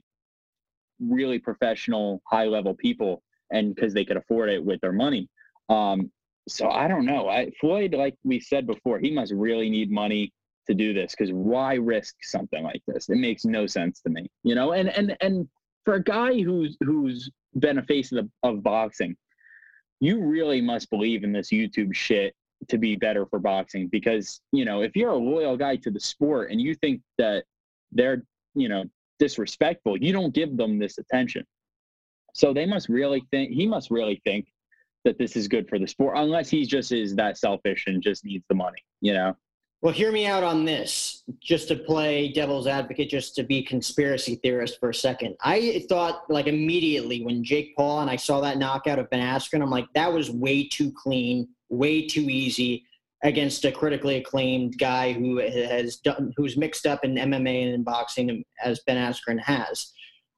really 0.99 1.39
professional, 1.39 2.21
high 2.25 2.45
level 2.45 2.73
people, 2.73 3.21
and 3.51 3.75
because 3.75 3.93
they 3.93 4.05
could 4.05 4.17
afford 4.17 4.49
it 4.49 4.63
with 4.63 4.80
their 4.82 4.93
money. 4.93 5.30
Um, 5.69 6.11
so 6.47 6.69
I 6.69 6.88
don't 6.88 7.05
know. 7.05 7.28
I, 7.28 7.51
Floyd, 7.59 7.93
like 7.93 8.15
we 8.23 8.39
said 8.39 8.65
before, 8.65 8.99
he 8.99 9.11
must 9.11 9.34
really 9.34 9.69
need 9.69 9.91
money 9.91 10.34
to 10.67 10.73
do 10.73 10.93
this 10.93 11.13
because 11.17 11.32
why 11.34 11.75
risk 11.75 12.15
something 12.21 12.63
like 12.63 12.82
this? 12.88 13.09
It 13.09 13.17
makes 13.17 13.45
no 13.45 13.67
sense 13.67 14.01
to 14.01 14.09
me, 14.09 14.30
you 14.43 14.55
know. 14.55 14.71
And 14.73 14.89
and 14.89 15.15
and 15.21 15.47
for 15.84 15.95
a 15.95 16.03
guy 16.03 16.41
who's 16.41 16.78
who's 16.82 17.30
been 17.59 17.80
a 17.80 17.84
face 17.84 18.11
of 18.11 18.25
the, 18.25 18.47
of 18.47 18.63
boxing, 18.63 19.15
you 19.99 20.23
really 20.23 20.61
must 20.61 20.89
believe 20.89 21.23
in 21.23 21.31
this 21.31 21.49
YouTube 21.49 21.93
shit 21.93 22.33
to 22.67 22.77
be 22.77 22.95
better 22.95 23.25
for 23.25 23.39
boxing 23.39 23.87
because 23.87 24.41
you 24.51 24.65
know 24.65 24.81
if 24.81 24.95
you're 24.95 25.11
a 25.11 25.17
loyal 25.17 25.55
guy 25.55 25.75
to 25.75 25.91
the 25.91 25.99
sport 25.99 26.51
and 26.51 26.59
you 26.59 26.73
think 26.75 27.01
that 27.17 27.43
they're 27.91 28.23
you 28.55 28.69
know 28.69 28.83
disrespectful, 29.19 29.97
you 29.97 30.13
don't 30.13 30.33
give 30.33 30.57
them 30.57 30.79
this 30.79 30.97
attention. 30.97 31.45
So 32.33 32.53
they 32.53 32.65
must 32.65 32.89
really 32.89 33.23
think 33.31 33.51
he 33.51 33.65
must 33.65 33.89
really 33.89 34.21
think 34.23 34.47
that 35.05 35.17
this 35.17 35.35
is 35.35 35.47
good 35.47 35.67
for 35.69 35.79
the 35.79 35.87
sport, 35.87 36.17
unless 36.17 36.49
he 36.49 36.65
just 36.65 36.91
is 36.91 37.15
that 37.15 37.37
selfish 37.37 37.85
and 37.87 38.01
just 38.01 38.25
needs 38.25 38.45
the 38.49 38.55
money, 38.55 38.83
you 39.01 39.13
know. 39.13 39.35
Well, 39.82 39.93
hear 39.93 40.11
me 40.11 40.25
out 40.25 40.41
on 40.41 40.65
this, 40.65 41.21
just 41.39 41.67
to 41.67 41.75
play 41.75 42.32
devil's 42.32 42.65
advocate, 42.65 43.09
just 43.09 43.36
to 43.36 43.43
be 43.43 43.61
conspiracy 43.61 44.39
theorist 44.41 44.80
for 44.80 44.89
a 44.89 44.93
second. 44.93 45.36
I 45.41 45.86
thought, 45.88 46.23
like, 46.30 46.47
immediately 46.47 47.23
when 47.23 47.43
Jake 47.43 47.75
Paul 47.75 47.99
and 47.99 48.09
I 48.09 48.15
saw 48.15 48.41
that 48.41 48.57
knockout 48.57 48.97
of 48.97 49.07
Ben 49.11 49.19
Askren, 49.19 49.61
I'm 49.61 49.69
like, 49.69 49.86
that 49.93 50.11
was 50.11 50.32
way 50.32 50.67
too 50.67 50.91
clean, 50.91 51.47
way 51.69 52.07
too 52.07 52.21
easy 52.21 52.86
against 53.23 53.65
a 53.65 53.71
critically 53.71 54.15
acclaimed 54.15 54.80
guy 54.80 55.13
who 55.13 55.38
has 55.38 55.97
done, 55.97 56.34
who's 56.36 56.57
mixed 56.57 56.88
up 56.88 57.05
in 57.05 57.13
MMA 57.13 57.65
and 57.65 57.75
in 57.75 57.84
boxing 57.84 58.43
as 58.63 58.80
Ben 58.88 58.97
Askren 58.97 59.39
has. 59.39 59.93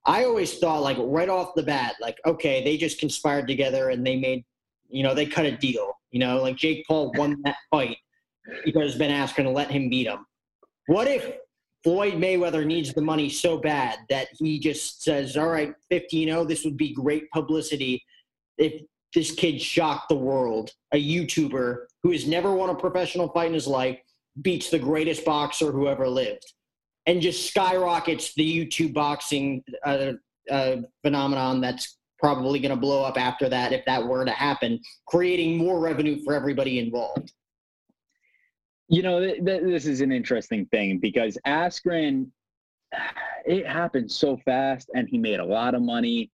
I 0.05 0.25
always 0.25 0.59
thought, 0.59 0.81
like, 0.81 0.97
right 0.99 1.29
off 1.29 1.55
the 1.55 1.63
bat, 1.63 1.95
like, 2.01 2.17
okay, 2.25 2.61
they 2.61 2.75
just 2.75 2.99
conspired 2.99 3.47
together 3.47 3.89
and 3.89 4.05
they 4.05 4.17
made, 4.17 4.43
you 4.89 5.01
know, 5.01 5.15
they 5.15 5.25
cut 5.25 5.45
a 5.45 5.55
deal. 5.55 5.93
You 6.11 6.19
know, 6.19 6.41
like 6.41 6.57
Jake 6.57 6.85
Paul 6.87 7.13
won 7.15 7.37
that 7.43 7.55
fight 7.69 7.97
because 8.65 8.95
Ben 8.95 9.11
Askren 9.11 9.43
to 9.43 9.49
let 9.49 9.71
him 9.71 9.89
beat 9.89 10.07
him. 10.07 10.25
What 10.87 11.07
if 11.07 11.31
Floyd 11.83 12.15
Mayweather 12.15 12.65
needs 12.65 12.93
the 12.93 13.01
money 13.01 13.29
so 13.29 13.57
bad 13.57 13.99
that 14.09 14.27
he 14.37 14.59
just 14.59 15.03
says, 15.03 15.37
all 15.37 15.47
right, 15.47 15.73
50 15.89 16.25
0, 16.25 16.43
this 16.45 16.65
would 16.65 16.77
be 16.77 16.93
great 16.93 17.29
publicity 17.31 18.03
if 18.57 18.81
this 19.15 19.31
kid 19.31 19.61
shocked 19.61 20.09
the 20.09 20.15
world, 20.15 20.71
a 20.93 20.97
YouTuber 21.01 21.85
who 22.03 22.11
has 22.11 22.27
never 22.27 22.53
won 22.53 22.69
a 22.69 22.75
professional 22.75 23.29
fight 23.29 23.47
in 23.47 23.53
his 23.53 23.67
life, 23.67 23.97
beats 24.41 24.69
the 24.69 24.79
greatest 24.79 25.25
boxer 25.25 25.71
who 25.71 25.87
ever 25.87 26.07
lived, 26.07 26.45
and 27.05 27.21
just 27.21 27.47
skyrockets 27.47 28.33
the 28.35 28.65
YouTube 28.65 28.93
boxing 28.93 29.63
uh, 29.85 30.13
uh, 30.51 30.77
phenomenon 31.01 31.61
that's 31.61 31.97
probably 32.19 32.59
going 32.59 32.73
to 32.73 32.79
blow 32.79 33.03
up 33.03 33.17
after 33.17 33.49
that 33.49 33.71
if 33.71 33.83
that 33.85 34.05
were 34.05 34.25
to 34.25 34.31
happen, 34.31 34.79
creating 35.07 35.57
more 35.57 35.79
revenue 35.79 36.21
for 36.23 36.33
everybody 36.33 36.79
involved. 36.79 37.31
You 38.89 39.03
know, 39.03 39.19
th- 39.19 39.45
th- 39.45 39.61
this 39.61 39.85
is 39.85 40.01
an 40.01 40.11
interesting 40.11 40.65
thing 40.67 40.97
because 40.97 41.37
Askren, 41.45 42.27
it 43.45 43.65
happened 43.65 44.11
so 44.11 44.37
fast 44.37 44.89
and 44.93 45.07
he 45.07 45.17
made 45.17 45.39
a 45.39 45.45
lot 45.45 45.75
of 45.75 45.81
money. 45.81 46.31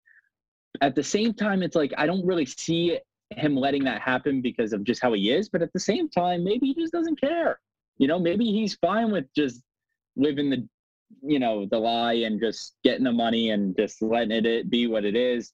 At 0.81 0.95
the 0.95 1.03
same 1.03 1.33
time, 1.33 1.63
it's 1.63 1.75
like 1.75 1.93
I 1.97 2.05
don't 2.05 2.25
really 2.25 2.45
see 2.45 2.99
him 3.31 3.55
letting 3.55 3.83
that 3.83 4.01
happen 4.01 4.41
because 4.41 4.73
of 4.73 4.83
just 4.83 5.01
how 5.01 5.13
he 5.13 5.31
is. 5.31 5.49
But 5.49 5.61
at 5.61 5.73
the 5.73 5.79
same 5.79 6.09
time, 6.09 6.43
maybe 6.43 6.67
he 6.67 6.75
just 6.75 6.93
doesn't 6.93 7.19
care. 7.19 7.59
You 7.97 8.07
know, 8.07 8.19
maybe 8.19 8.45
he's 8.45 8.75
fine 8.75 9.11
with 9.11 9.25
just 9.35 9.61
living 10.15 10.49
the, 10.49 10.67
you 11.21 11.39
know, 11.39 11.65
the 11.65 11.77
lie 11.77 12.13
and 12.13 12.39
just 12.39 12.75
getting 12.83 13.03
the 13.03 13.11
money 13.11 13.51
and 13.51 13.75
just 13.77 14.01
letting 14.01 14.45
it, 14.45 14.69
be 14.69 14.87
what 14.87 15.05
it 15.05 15.15
is. 15.15 15.51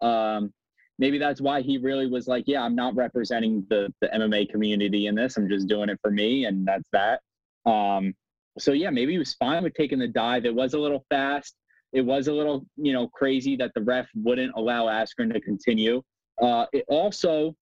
Um, 0.00 0.52
maybe 0.98 1.18
that's 1.18 1.40
why 1.40 1.60
he 1.60 1.78
really 1.78 2.06
was 2.06 2.26
like, 2.26 2.44
yeah, 2.46 2.62
I'm 2.62 2.74
not 2.74 2.94
representing 2.94 3.66
the 3.68 3.92
the 4.00 4.08
MMA 4.08 4.50
community 4.50 5.06
in 5.06 5.14
this. 5.14 5.36
I'm 5.36 5.48
just 5.48 5.68
doing 5.68 5.88
it 5.88 5.98
for 6.02 6.10
me, 6.10 6.46
and 6.46 6.66
that's 6.66 6.88
that. 6.92 7.20
Um, 7.66 8.14
so 8.58 8.72
yeah, 8.72 8.90
maybe 8.90 9.12
he 9.12 9.18
was 9.18 9.34
fine 9.34 9.62
with 9.62 9.74
taking 9.74 9.98
the 9.98 10.08
dive. 10.08 10.44
It 10.44 10.54
was 10.54 10.74
a 10.74 10.78
little 10.78 11.04
fast. 11.10 11.54
It 11.92 12.02
was 12.02 12.28
a 12.28 12.32
little, 12.32 12.66
you 12.76 12.92
know, 12.92 13.08
crazy 13.08 13.56
that 13.56 13.72
the 13.74 13.82
ref 13.82 14.08
wouldn't 14.14 14.52
allow 14.56 14.86
Askren 14.86 15.32
to 15.32 15.40
continue. 15.40 16.02
Uh, 16.40 16.66
it 16.72 16.84
also 16.88 17.54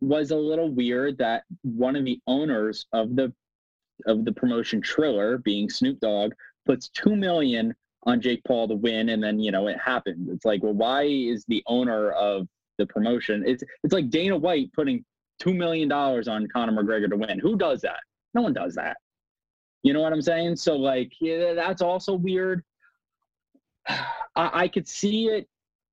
was 0.00 0.30
a 0.30 0.36
little 0.36 0.70
weird 0.70 1.16
that 1.18 1.44
one 1.62 1.96
of 1.96 2.04
the 2.04 2.20
owners 2.26 2.86
of 2.92 3.14
the 3.16 3.32
of 4.06 4.24
the 4.24 4.32
promotion 4.32 4.80
Triller, 4.80 5.38
being 5.38 5.70
Snoop 5.70 6.00
Dogg, 6.00 6.32
puts 6.66 6.88
two 6.88 7.14
million 7.14 7.74
on 8.04 8.20
Jake 8.20 8.42
Paul 8.44 8.68
to 8.68 8.74
win, 8.74 9.10
and 9.10 9.22
then 9.22 9.38
you 9.38 9.50
know 9.50 9.68
it 9.68 9.78
happens. 9.78 10.28
It's 10.28 10.44
like, 10.44 10.62
well, 10.62 10.74
why 10.74 11.04
is 11.04 11.44
the 11.46 11.62
owner 11.66 12.10
of 12.12 12.48
the 12.78 12.86
promotion? 12.86 13.44
It's 13.46 13.62
it's 13.84 13.92
like 13.92 14.10
Dana 14.10 14.36
White 14.36 14.72
putting 14.72 15.04
two 15.38 15.54
million 15.54 15.88
dollars 15.88 16.28
on 16.28 16.46
Conor 16.48 16.82
McGregor 16.82 17.10
to 17.10 17.16
win. 17.16 17.38
Who 17.38 17.56
does 17.56 17.80
that? 17.82 18.00
No 18.34 18.42
one 18.42 18.52
does 18.52 18.74
that. 18.74 18.96
You 19.82 19.92
know 19.92 20.00
what 20.00 20.12
I'm 20.12 20.22
saying? 20.22 20.56
So 20.56 20.76
like, 20.76 21.12
yeah, 21.20 21.54
that's 21.54 21.82
also 21.82 22.14
weird. 22.14 22.62
I, 23.88 24.62
I 24.64 24.68
could 24.68 24.88
see 24.88 25.26
it, 25.26 25.48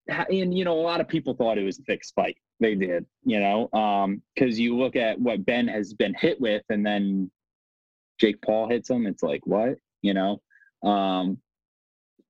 and 0.07 0.57
you 0.57 0.65
know, 0.65 0.79
a 0.79 0.81
lot 0.81 1.01
of 1.01 1.07
people 1.07 1.33
thought 1.33 1.57
it 1.57 1.63
was 1.63 1.79
a 1.79 1.83
fixed 1.83 2.15
fight. 2.15 2.37
They 2.61 2.75
did, 2.75 3.05
you 3.23 3.39
know, 3.39 3.69
because 4.35 4.55
um, 4.55 4.61
you 4.61 4.77
look 4.77 4.95
at 4.95 5.19
what 5.19 5.45
Ben 5.45 5.67
has 5.67 5.93
been 5.93 6.13
hit 6.13 6.41
with, 6.41 6.63
and 6.69 6.85
then 6.85 7.31
Jake 8.19 8.41
Paul 8.41 8.69
hits 8.69 8.89
him. 8.89 9.07
It's 9.07 9.23
like 9.23 9.45
what, 9.45 9.77
you 10.01 10.13
know. 10.13 10.41
Um, 10.83 11.37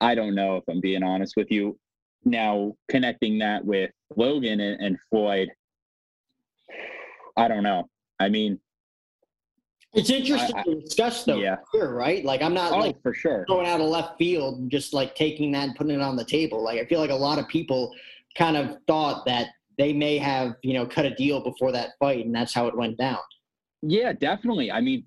I 0.02 0.16
don't 0.16 0.36
know 0.36 0.58
if 0.58 0.64
I'm 0.70 0.80
being 0.80 1.04
honest 1.04 1.36
with 1.36 1.52
you. 1.52 1.78
Now 2.26 2.74
connecting 2.90 3.40
that 3.40 3.64
with 3.64 3.92
Logan 4.16 4.60
and, 4.60 4.82
and 4.82 4.98
Floyd, 5.10 5.50
I 7.38 7.48
don't 7.48 7.64
know. 7.64 7.90
I 8.20 8.30
mean, 8.30 8.60
it's 9.94 10.10
interesting 10.10 10.56
I, 10.56 10.64
to 10.64 10.82
discuss 10.82 11.24
though, 11.24 11.38
yeah. 11.38 11.58
sure, 11.74 11.94
right? 11.94 12.24
Like 12.24 12.42
I'm 12.42 12.54
not 12.54 12.74
oh, 12.74 12.78
like 12.80 13.02
for 13.02 13.14
sure 13.14 13.46
going 13.48 13.66
out 13.66 13.82
of 13.82 13.88
left 13.88 14.18
field 14.18 14.60
and 14.60 14.70
just 14.70 14.94
like 14.94 15.16
taking 15.16 15.52
that 15.54 15.64
and 15.64 15.76
putting 15.76 15.96
it 15.96 16.02
on 16.02 16.16
the 16.16 16.26
table. 16.26 16.64
Like 16.64 16.80
I 16.80 16.86
feel 16.86 17.00
like 17.00 17.10
a 17.10 17.16
lot 17.16 17.40
of 17.40 17.48
people 17.48 17.94
kind 18.38 18.56
of 18.56 18.78
thought 18.88 19.26
that 19.26 19.48
they 19.78 19.94
may 19.94 20.18
have, 20.18 20.56
you 20.62 20.74
know, 20.74 20.86
cut 20.86 21.06
a 21.06 21.16
deal 21.16 21.42
before 21.42 21.72
that 21.72 21.92
fight 22.00 22.26
and 22.26 22.36
that's 22.36 22.54
how 22.54 22.68
it 22.68 22.78
went 22.78 22.98
down. 22.98 23.18
Yeah, 23.82 24.14
definitely. 24.14 24.72
I 24.72 24.82
mean 24.82 25.06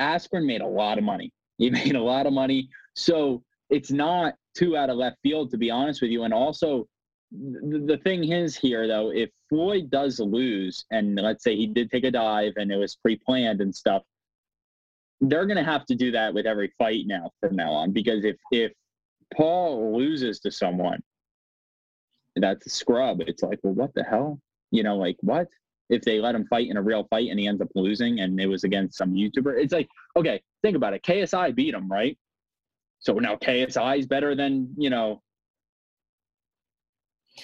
Askren 0.00 0.44
made 0.44 0.60
a 0.60 0.66
lot 0.66 0.98
of 0.98 1.04
money. 1.04 1.32
He 1.58 1.70
made 1.82 1.96
a 1.96 2.02
lot 2.02 2.26
of 2.26 2.32
money. 2.32 2.68
So 2.94 3.42
it's 3.70 3.90
not 3.90 4.34
too 4.56 4.76
out 4.76 4.90
of 4.90 4.96
left 4.96 5.18
field, 5.22 5.50
to 5.50 5.58
be 5.58 5.70
honest 5.70 6.00
with 6.00 6.10
you. 6.10 6.24
And 6.24 6.32
also, 6.32 6.86
the 7.32 8.00
thing 8.04 8.30
is 8.30 8.56
here, 8.56 8.86
though, 8.86 9.10
if 9.10 9.30
Floyd 9.48 9.90
does 9.90 10.20
lose, 10.20 10.84
and 10.90 11.16
let's 11.16 11.42
say 11.42 11.56
he 11.56 11.66
did 11.66 11.90
take 11.90 12.04
a 12.04 12.10
dive 12.10 12.52
and 12.56 12.70
it 12.70 12.76
was 12.76 12.96
pre 12.96 13.16
planned 13.16 13.60
and 13.60 13.74
stuff, 13.74 14.02
they're 15.20 15.46
going 15.46 15.56
to 15.56 15.64
have 15.64 15.84
to 15.86 15.94
do 15.94 16.10
that 16.12 16.32
with 16.34 16.46
every 16.46 16.72
fight 16.78 17.04
now 17.06 17.30
from 17.40 17.56
now 17.56 17.72
on. 17.72 17.92
Because 17.92 18.24
if, 18.24 18.36
if 18.52 18.72
Paul 19.34 19.96
loses 19.96 20.40
to 20.40 20.50
someone, 20.50 21.02
that's 22.36 22.66
a 22.66 22.70
scrub. 22.70 23.22
It's 23.26 23.42
like, 23.42 23.60
well, 23.62 23.74
what 23.74 23.94
the 23.94 24.04
hell? 24.04 24.40
You 24.70 24.82
know, 24.82 24.96
like, 24.96 25.16
what? 25.20 25.48
If 25.90 26.02
they 26.02 26.18
let 26.18 26.34
him 26.34 26.46
fight 26.46 26.68
in 26.68 26.76
a 26.76 26.82
real 26.82 27.06
fight 27.10 27.28
and 27.30 27.38
he 27.38 27.46
ends 27.46 27.60
up 27.60 27.68
losing 27.74 28.20
and 28.20 28.40
it 28.40 28.46
was 28.46 28.64
against 28.64 28.96
some 28.96 29.12
YouTuber, 29.12 29.58
it's 29.58 29.72
like, 29.72 29.88
okay, 30.16 30.40
think 30.62 30.76
about 30.76 30.94
it. 30.94 31.02
KSI 31.02 31.54
beat 31.54 31.74
him, 31.74 31.90
right? 31.90 32.16
So 33.04 33.12
now 33.14 33.36
KSI 33.36 33.98
is 33.98 34.06
better 34.06 34.34
than 34.34 34.74
you 34.76 34.90
know. 34.90 35.22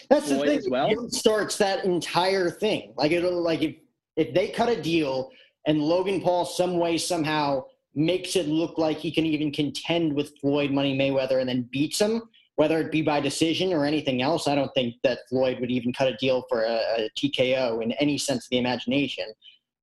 That's 0.09 0.29
the 0.29 0.39
thing. 0.39 0.63
Well. 0.69 1.11
starts 1.11 1.59
that 1.59 1.85
entire 1.85 2.51
thing. 2.51 2.95
Like 2.97 3.13
it'll 3.13 3.43
like 3.43 3.63
if 3.63 3.77
if 4.17 4.33
they 4.35 4.49
cut 4.49 4.71
a 4.71 4.81
deal 4.81 5.31
and 5.67 5.81
Logan 5.81 6.23
Paul 6.23 6.47
some 6.47 6.79
way 6.79 6.97
somehow 6.97 7.65
makes 7.95 8.37
it 8.37 8.49
look 8.49 8.79
like 8.79 8.99
he 8.99 9.11
can 9.11 9.27
even 9.27 9.51
contend 9.53 10.15
with 10.15 10.33
Floyd 10.41 10.71
Money 10.71 10.97
Mayweather 10.97 11.41
and 11.41 11.49
then 11.49 11.69
beats 11.71 12.01
him, 12.01 12.23
whether 12.55 12.81
it 12.81 12.91
be 12.91 13.03
by 13.03 13.21
decision 13.21 13.73
or 13.73 13.85
anything 13.85 14.23
else, 14.23 14.47
I 14.47 14.55
don't 14.55 14.73
think 14.75 14.95
that 15.03 15.19
Floyd 15.29 15.59
would 15.61 15.71
even 15.71 15.93
cut 15.93 16.09
a 16.09 16.17
deal 16.17 16.45
for 16.49 16.63
a, 16.63 16.77
a 16.99 17.11
TKO 17.19 17.83
in 17.83 17.93
any 17.93 18.17
sense 18.17 18.47
of 18.47 18.51
the 18.51 18.59
imagination 18.59 19.27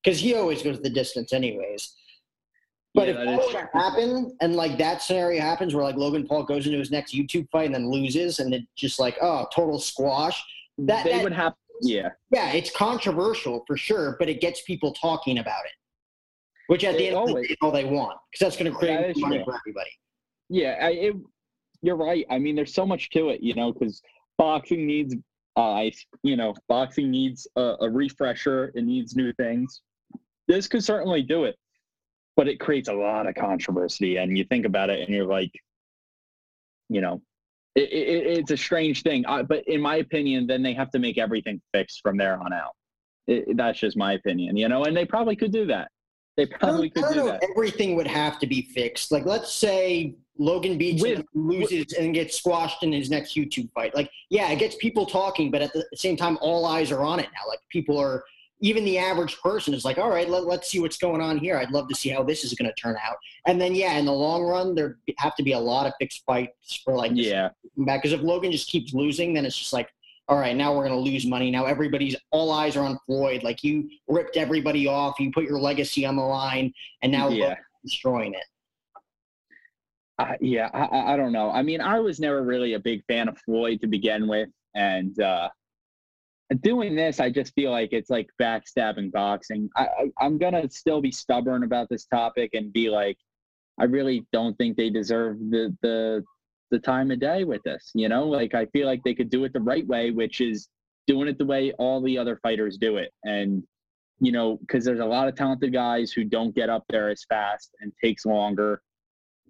because 0.03 0.19
he 0.19 0.33
always 0.33 0.63
goes 0.63 0.79
the 0.79 0.89
distance 0.89 1.33
anyways. 1.33 1.93
But 2.97 3.09
yeah, 3.09 3.37
if 3.37 3.53
that 3.53 3.69
happen 3.73 4.35
and 4.41 4.55
like 4.55 4.79
that 4.79 5.03
scenario 5.03 5.39
happens 5.39 5.75
where 5.75 5.83
like 5.83 5.97
Logan 5.97 6.25
Paul 6.25 6.41
goes 6.41 6.65
into 6.65 6.79
his 6.79 6.89
next 6.89 7.13
YouTube 7.13 7.47
fight 7.51 7.67
and 7.67 7.75
then 7.75 7.91
loses 7.91 8.39
and 8.39 8.51
it 8.51 8.63
just 8.75 8.99
like 8.99 9.15
oh 9.21 9.45
total 9.53 9.77
squash 9.77 10.43
that 10.79 11.03
they 11.03 11.11
that, 11.11 11.23
would 11.23 11.31
have 11.31 11.53
yeah. 11.83 12.09
Yeah 12.31 12.53
it's 12.53 12.75
controversial 12.75 13.63
for 13.67 13.77
sure 13.77 14.15
but 14.17 14.29
it 14.29 14.41
gets 14.41 14.63
people 14.63 14.93
talking 14.93 15.37
about 15.37 15.63
it. 15.65 15.73
Which 16.69 16.83
at 16.83 16.95
it 16.95 16.97
the 16.97 17.07
end 17.09 17.17
always, 17.17 17.35
of 17.35 17.41
the 17.41 17.47
day 17.49 17.55
all 17.61 17.71
they 17.71 17.85
want 17.85 18.17
because 18.31 18.43
that's 18.43 18.59
going 18.59 18.71
to 18.71 18.75
create 18.75 19.13
that 19.13 19.17
money 19.19 19.43
for 19.45 19.55
everybody. 19.55 19.91
Yeah 20.49 20.79
I, 20.81 20.89
it, 20.89 21.15
you're 21.83 21.97
right. 21.97 22.25
I 22.31 22.39
mean 22.39 22.55
there's 22.55 22.73
so 22.73 22.83
much 22.83 23.11
to 23.11 23.29
it 23.29 23.43
you 23.43 23.53
know 23.53 23.73
because 23.73 24.01
boxing 24.39 24.87
needs 24.87 25.15
uh, 25.55 25.83
you 26.23 26.35
know 26.35 26.55
boxing 26.67 27.11
needs 27.11 27.47
a, 27.57 27.75
a 27.81 27.89
refresher 27.91 28.71
it 28.73 28.83
needs 28.85 29.15
new 29.15 29.31
things. 29.33 29.83
This 30.47 30.67
could 30.67 30.83
certainly 30.83 31.21
do 31.21 31.43
it 31.43 31.57
but 32.37 32.47
it 32.47 32.59
creates 32.59 32.87
a 32.87 32.93
lot 32.93 33.27
of 33.27 33.35
controversy. 33.35 34.15
And 34.15 34.37
you 34.37 34.45
think 34.45 34.65
about 34.65 34.89
it, 34.89 35.01
and 35.01 35.09
you're 35.09 35.25
like, 35.25 35.51
you 36.87 37.01
know, 37.01 37.21
it, 37.75 37.91
it, 37.91 38.37
it's 38.39 38.51
a 38.51 38.57
strange 38.57 39.03
thing. 39.03 39.25
I, 39.25 39.41
but 39.41 39.67
in 39.67 39.81
my 39.81 39.97
opinion, 39.97 40.47
then 40.47 40.63
they 40.63 40.73
have 40.73 40.91
to 40.91 40.99
make 40.99 41.17
everything 41.17 41.59
fixed 41.73 42.01
from 42.01 42.15
there 42.15 42.39
on 42.39 42.53
out. 42.53 42.71
It, 43.27 43.57
that's 43.57 43.79
just 43.79 43.97
my 43.97 44.13
opinion, 44.13 44.55
you 44.55 44.69
know. 44.69 44.85
And 44.85 44.95
they 44.95 45.03
probably 45.03 45.35
could 45.35 45.51
do 45.51 45.65
that. 45.65 45.91
They 46.37 46.45
probably 46.45 46.91
could 46.91 47.03
do 47.13 47.25
that. 47.25 47.43
Everything 47.51 47.95
would 47.95 48.07
have 48.07 48.37
to 48.39 48.47
be 48.47 48.61
fixed. 48.61 49.11
Like, 49.11 49.25
let's 49.25 49.51
say 49.51 50.15
Logan 50.37 50.77
beats 50.77 51.01
with, 51.01 51.25
loses 51.33 51.87
with, 51.89 51.99
and 51.99 52.13
gets 52.13 52.37
squashed 52.37 52.83
in 52.83 52.91
his 52.93 53.09
next 53.09 53.35
YouTube 53.35 53.69
fight. 53.73 53.95
Like, 53.95 54.11
yeah, 54.29 54.49
it 54.51 54.59
gets 54.59 54.75
people 54.75 55.07
talking, 55.07 55.49
but 55.49 55.63
at 55.63 55.73
the 55.73 55.83
same 55.95 56.15
time, 56.15 56.37
all 56.39 56.65
eyes 56.67 56.91
are 56.91 57.01
on 57.01 57.19
it 57.19 57.27
now. 57.33 57.49
Like, 57.49 57.59
people 57.71 57.97
are 57.97 58.23
even 58.59 58.85
the 58.85 58.97
average 58.97 59.39
person 59.41 59.73
is 59.73 59.85
like, 59.85 59.97
all 59.97 60.09
right, 60.09 60.27
let, 60.27 60.45
let's 60.45 60.69
see 60.69 60.79
what's 60.79 60.97
going 60.97 61.21
on 61.21 61.37
here. 61.37 61.57
I'd 61.57 61.71
love 61.71 61.87
to 61.89 61.95
see 61.95 62.09
how 62.09 62.23
this 62.23 62.43
is 62.43 62.53
going 62.53 62.69
to 62.69 62.81
turn 62.81 62.95
out. 63.03 63.17
And 63.45 63.61
then, 63.61 63.75
yeah, 63.75 63.93
in 63.93 64.05
the 64.05 64.13
long 64.13 64.43
run, 64.43 64.73
there 64.73 64.97
have 65.17 65.35
to 65.35 65.43
be 65.43 65.51
a 65.51 65.59
lot 65.59 65.85
of 65.85 65.93
fixed 65.99 66.23
fights 66.25 66.81
for 66.83 66.95
like, 66.95 67.11
yeah, 67.13 67.49
back. 67.77 68.01
Because 68.01 68.13
if 68.13 68.21
Logan 68.21 68.51
just 68.51 68.69
keeps 68.69 68.93
losing, 68.93 69.33
then 69.33 69.45
it's 69.45 69.57
just 69.57 69.73
like, 69.73 69.89
all 70.27 70.37
right, 70.37 70.55
now 70.55 70.75
we're 70.75 70.87
going 70.87 71.03
to 71.03 71.11
lose 71.11 71.25
money. 71.25 71.51
Now 71.51 71.65
everybody's 71.65 72.15
all 72.31 72.51
eyes 72.51 72.75
are 72.75 72.83
on 72.83 72.99
Floyd. 73.05 73.43
Like 73.43 73.63
you 73.63 73.89
ripped 74.07 74.37
everybody 74.37 74.87
off, 74.87 75.19
you 75.19 75.31
put 75.31 75.45
your 75.45 75.59
legacy 75.59 76.05
on 76.05 76.15
the 76.15 76.23
line, 76.23 76.73
and 77.01 77.11
now 77.11 77.29
yeah. 77.29 77.55
destroying 77.83 78.33
it. 78.33 78.43
Uh, 80.19 80.33
yeah, 80.41 80.69
I, 80.73 81.13
I 81.13 81.17
don't 81.17 81.31
know. 81.31 81.51
I 81.51 81.61
mean, 81.61 81.79
I 81.79 81.99
was 81.99 82.19
never 82.19 82.41
really 82.41 82.73
a 82.73 82.79
big 82.79 83.05
fan 83.05 83.29
of 83.29 83.37
Floyd 83.37 83.81
to 83.81 83.87
begin 83.87 84.27
with, 84.27 84.49
and 84.75 85.17
uh, 85.21 85.47
doing 86.55 86.95
this, 86.95 87.19
I 87.19 87.29
just 87.29 87.53
feel 87.53 87.71
like 87.71 87.91
it's 87.91 88.09
like 88.09 88.29
backstabbing 88.41 89.11
boxing. 89.11 89.69
I, 89.75 89.83
I, 89.83 90.11
I'm 90.19 90.37
gonna 90.37 90.69
still 90.69 91.01
be 91.01 91.11
stubborn 91.11 91.63
about 91.63 91.89
this 91.89 92.05
topic 92.05 92.51
and 92.53 92.71
be 92.71 92.89
like, 92.89 93.17
I 93.79 93.85
really 93.85 94.25
don't 94.31 94.57
think 94.57 94.77
they 94.77 94.89
deserve 94.89 95.39
the 95.39 95.75
the 95.81 96.23
the 96.71 96.79
time 96.79 97.11
of 97.11 97.19
day 97.19 97.43
with 97.43 97.61
this. 97.63 97.91
You 97.93 98.09
know, 98.09 98.27
like 98.27 98.53
I 98.55 98.65
feel 98.67 98.87
like 98.87 99.03
they 99.03 99.15
could 99.15 99.29
do 99.29 99.43
it 99.43 99.53
the 99.53 99.59
right 99.59 99.85
way, 99.85 100.11
which 100.11 100.41
is 100.41 100.69
doing 101.05 101.27
it 101.27 101.37
the 101.37 101.45
way 101.45 101.73
all 101.73 102.01
the 102.01 102.17
other 102.17 102.39
fighters 102.43 102.77
do 102.77 102.97
it. 102.97 103.11
And 103.23 103.63
you 104.19 104.31
know, 104.31 104.57
because 104.57 104.83
there's 104.83 104.99
a 104.99 105.05
lot 105.05 105.27
of 105.27 105.35
talented 105.35 105.73
guys 105.73 106.11
who 106.11 106.23
don't 106.23 106.55
get 106.55 106.69
up 106.69 106.85
there 106.89 107.09
as 107.09 107.23
fast 107.29 107.75
and 107.81 107.91
takes 108.03 108.25
longer 108.25 108.81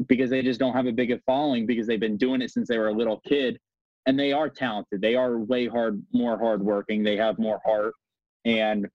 because 0.08 0.30
they 0.30 0.42
just 0.42 0.60
don't 0.60 0.74
have 0.74 0.88
a 0.88 0.92
big 0.92 1.14
following 1.26 1.66
because 1.66 1.88
they've 1.88 2.00
been 2.00 2.18
doing 2.18 2.42
it 2.42 2.52
since 2.52 2.68
they 2.68 2.78
were 2.78 2.90
a 2.90 2.94
little 2.94 3.22
kid 3.22 3.60
and 4.08 4.18
they 4.18 4.32
are 4.32 4.50
talented. 4.50 5.02
They 5.02 5.16
are 5.16 5.38
way 5.38 5.68
hard, 5.68 6.02
more 6.14 6.40
hardworking. 6.40 7.04
They 7.04 7.18
have 7.18 7.38
more 7.38 7.62
heart, 7.64 7.94
and 8.46 8.88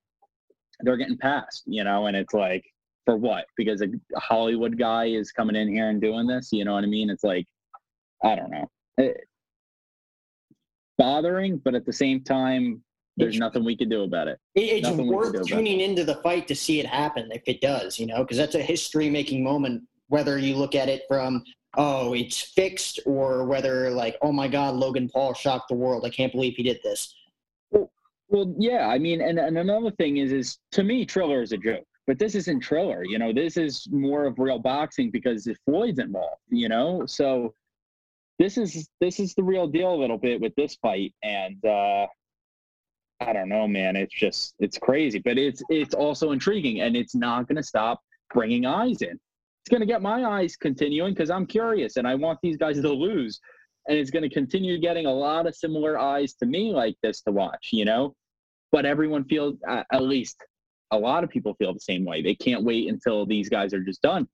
they're 0.80 0.96
getting 0.96 1.18
passed. 1.18 1.62
You 1.66 1.84
know, 1.84 2.06
and 2.06 2.16
it's 2.16 2.34
like 2.34 2.64
for 3.04 3.16
what? 3.16 3.44
Because 3.56 3.82
a 3.82 3.88
Hollywood 4.18 4.76
guy 4.78 5.04
is 5.04 5.30
coming 5.30 5.54
in 5.54 5.68
here 5.68 5.90
and 5.90 6.00
doing 6.00 6.26
this. 6.26 6.48
You 6.50 6.64
know 6.64 6.72
what 6.72 6.82
I 6.82 6.88
mean? 6.88 7.10
It's 7.10 7.22
like 7.22 7.46
I 8.24 8.34
don't 8.34 8.50
know. 8.50 8.68
It, 8.96 9.18
bothering, 10.98 11.58
but 11.58 11.74
at 11.74 11.84
the 11.84 11.92
same 11.92 12.22
time, 12.22 12.82
there's 13.16 13.34
it's, 13.34 13.40
nothing 13.40 13.64
we 13.64 13.76
can 13.76 13.88
do 13.88 14.02
about 14.02 14.28
it. 14.28 14.38
It's 14.54 14.88
nothing 14.88 15.08
worth 15.08 15.46
tuning 15.46 15.80
into 15.80 16.04
the 16.04 16.16
fight 16.16 16.48
to 16.48 16.54
see 16.54 16.80
it 16.80 16.86
happen 16.86 17.30
if 17.32 17.42
it 17.46 17.60
does, 17.60 17.98
you 17.98 18.06
know, 18.06 18.22
because 18.22 18.38
that's 18.38 18.54
a 18.54 18.62
history 18.62 19.10
making 19.10 19.44
moment, 19.44 19.82
whether 20.08 20.38
you 20.38 20.56
look 20.56 20.74
at 20.74 20.88
it 20.88 21.02
from 21.08 21.42
oh, 21.76 22.14
it's 22.14 22.40
fixed, 22.40 23.00
or 23.06 23.44
whether 23.44 23.90
like, 23.90 24.16
oh 24.22 24.32
my 24.32 24.48
God, 24.48 24.74
Logan 24.74 25.08
Paul 25.08 25.34
shocked 25.34 25.68
the 25.68 25.74
world. 25.74 26.04
I 26.04 26.10
can't 26.10 26.32
believe 26.32 26.54
he 26.56 26.62
did 26.62 26.80
this. 26.82 27.14
Well, 27.70 27.90
well, 28.28 28.54
yeah. 28.58 28.88
I 28.88 28.98
mean, 28.98 29.20
and, 29.20 29.38
and 29.38 29.58
another 29.58 29.90
thing 29.92 30.18
is, 30.18 30.32
is 30.32 30.58
to 30.72 30.82
me, 30.82 31.04
Triller 31.04 31.42
is 31.42 31.52
a 31.52 31.56
joke. 31.56 31.84
But 32.06 32.18
this 32.18 32.34
isn't 32.34 32.60
Triller, 32.60 33.04
you 33.04 33.18
know. 33.18 33.32
This 33.32 33.56
is 33.56 33.86
more 33.90 34.24
of 34.24 34.38
real 34.38 34.58
boxing 34.58 35.10
because 35.10 35.48
Floyd's 35.64 36.00
involved, 36.00 36.40
you 36.48 36.68
know. 36.68 37.06
So 37.06 37.54
this 38.40 38.58
is 38.58 38.88
this 39.00 39.20
is 39.20 39.34
the 39.34 39.42
real 39.42 39.68
deal 39.68 39.94
a 39.94 39.96
little 39.96 40.18
bit 40.18 40.40
with 40.40 40.52
this 40.56 40.74
fight, 40.82 41.14
and 41.22 41.64
uh, 41.64 42.06
I 43.20 43.32
don't 43.32 43.48
know, 43.48 43.68
man. 43.68 43.94
It's 43.94 44.14
just 44.14 44.54
it's 44.58 44.78
crazy, 44.78 45.20
but 45.20 45.38
it's 45.38 45.62
it's 45.68 45.94
also 45.94 46.32
intriguing, 46.32 46.80
and 46.80 46.96
it's 46.96 47.14
not 47.14 47.46
going 47.46 47.56
to 47.56 47.62
stop 47.62 48.02
bringing 48.34 48.66
eyes 48.66 49.02
in. 49.02 49.20
It's 49.62 49.70
going 49.70 49.80
to 49.80 49.86
get 49.86 50.02
my 50.02 50.24
eyes 50.24 50.56
continuing 50.56 51.14
because 51.14 51.30
I'm 51.30 51.46
curious 51.46 51.96
and 51.96 52.06
I 52.06 52.16
want 52.16 52.40
these 52.42 52.56
guys 52.56 52.80
to 52.80 52.92
lose. 52.92 53.40
And 53.88 53.96
it's 53.96 54.10
going 54.10 54.22
to 54.22 54.28
continue 54.28 54.78
getting 54.78 55.06
a 55.06 55.12
lot 55.12 55.46
of 55.46 55.54
similar 55.54 55.98
eyes 55.98 56.34
to 56.34 56.46
me 56.46 56.72
like 56.72 56.96
this 57.02 57.20
to 57.22 57.32
watch, 57.32 57.68
you 57.72 57.84
know? 57.84 58.14
But 58.72 58.86
everyone 58.86 59.24
feels, 59.24 59.56
at 59.68 60.02
least 60.02 60.36
a 60.90 60.98
lot 60.98 61.22
of 61.22 61.30
people 61.30 61.54
feel 61.54 61.72
the 61.72 61.80
same 61.80 62.04
way. 62.04 62.22
They 62.22 62.34
can't 62.34 62.64
wait 62.64 62.88
until 62.88 63.24
these 63.24 63.48
guys 63.48 63.72
are 63.72 63.82
just 63.82 64.02
done. 64.02 64.26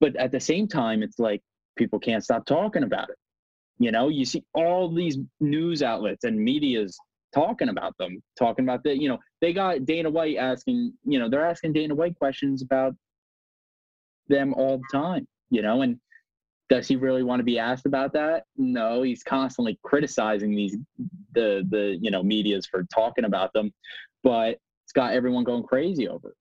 But 0.00 0.16
at 0.16 0.32
the 0.32 0.40
same 0.40 0.68
time, 0.68 1.02
it's 1.02 1.18
like 1.18 1.40
people 1.76 1.98
can't 1.98 2.24
stop 2.24 2.44
talking 2.44 2.82
about 2.82 3.08
it. 3.08 3.16
You 3.78 3.90
know, 3.90 4.08
you 4.08 4.24
see 4.24 4.44
all 4.54 4.92
these 4.94 5.18
news 5.40 5.82
outlets 5.82 6.24
and 6.24 6.38
media's 6.38 6.98
talking 7.34 7.70
about 7.70 7.96
them, 7.98 8.22
talking 8.38 8.64
about 8.64 8.82
the, 8.84 8.96
you 8.96 9.08
know, 9.08 9.18
they 9.40 9.52
got 9.52 9.86
Dana 9.86 10.10
White 10.10 10.36
asking, 10.36 10.92
you 11.04 11.18
know, 11.18 11.28
they're 11.28 11.46
asking 11.46 11.72
Dana 11.72 11.94
White 11.94 12.18
questions 12.18 12.62
about 12.62 12.94
them 14.28 14.54
all 14.54 14.78
the 14.78 14.98
time, 14.98 15.26
you 15.50 15.62
know, 15.62 15.82
and 15.82 15.98
does 16.68 16.88
he 16.88 16.96
really 16.96 17.22
want 17.22 17.40
to 17.40 17.44
be 17.44 17.58
asked 17.58 17.86
about 17.86 18.12
that? 18.14 18.44
No, 18.56 19.02
he's 19.02 19.22
constantly 19.22 19.78
criticizing 19.82 20.54
these 20.54 20.76
the 21.34 21.66
the 21.70 21.98
you 22.00 22.10
know 22.10 22.22
medias 22.22 22.66
for 22.66 22.84
talking 22.84 23.24
about 23.24 23.52
them, 23.52 23.72
but 24.22 24.58
it's 24.84 24.92
got 24.94 25.12
everyone 25.12 25.44
going 25.44 25.64
crazy 25.64 26.08
over 26.08 26.30
it. 26.30 26.36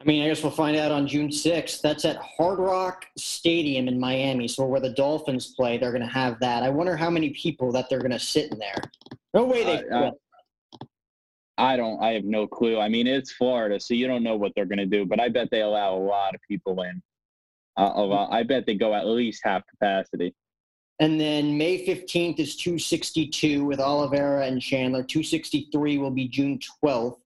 I 0.00 0.04
mean, 0.04 0.24
I 0.24 0.28
guess 0.28 0.42
we'll 0.42 0.52
find 0.52 0.76
out 0.76 0.90
on 0.90 1.06
June 1.06 1.28
6th. 1.28 1.80
That's 1.80 2.04
at 2.04 2.16
Hard 2.16 2.58
Rock 2.58 3.06
Stadium 3.16 3.86
in 3.86 3.98
Miami. 3.98 4.48
So 4.48 4.66
where 4.66 4.80
the 4.80 4.90
Dolphins 4.90 5.54
play, 5.54 5.78
they're 5.78 5.92
going 5.92 6.02
to 6.02 6.08
have 6.08 6.38
that. 6.40 6.64
I 6.64 6.68
wonder 6.68 6.96
how 6.96 7.10
many 7.10 7.30
people 7.30 7.70
that 7.72 7.88
they're 7.88 8.00
going 8.00 8.10
to 8.10 8.18
sit 8.18 8.50
in 8.50 8.58
there. 8.58 8.82
No 9.32 9.44
way 9.44 9.64
they. 9.64 9.88
Uh, 9.88 10.10
I 11.56 11.76
don't. 11.76 12.02
I 12.02 12.12
have 12.12 12.24
no 12.24 12.46
clue. 12.46 12.80
I 12.80 12.88
mean, 12.88 13.06
it's 13.06 13.32
Florida, 13.32 13.78
so 13.78 13.94
you 13.94 14.06
don't 14.06 14.22
know 14.22 14.36
what 14.36 14.52
they're 14.54 14.66
going 14.66 14.78
to 14.78 14.86
do. 14.86 15.06
But 15.06 15.20
I 15.20 15.28
bet 15.28 15.50
they 15.50 15.62
allow 15.62 15.94
a 15.94 15.98
lot 15.98 16.34
of 16.34 16.40
people 16.48 16.82
in. 16.82 17.02
Uh, 17.76 17.92
a 17.94 18.02
lot. 18.02 18.32
I 18.32 18.42
bet 18.42 18.66
they 18.66 18.74
go 18.74 18.94
at 18.94 19.06
least 19.06 19.42
half 19.44 19.62
capacity. 19.68 20.34
And 21.00 21.20
then 21.20 21.58
May 21.58 21.84
15th 21.84 22.38
is 22.38 22.56
262 22.56 23.64
with 23.64 23.80
Oliveira 23.80 24.46
and 24.46 24.62
Chandler. 24.62 25.02
263 25.02 25.98
will 25.98 26.10
be 26.10 26.28
June 26.28 26.58
12th. 26.84 27.18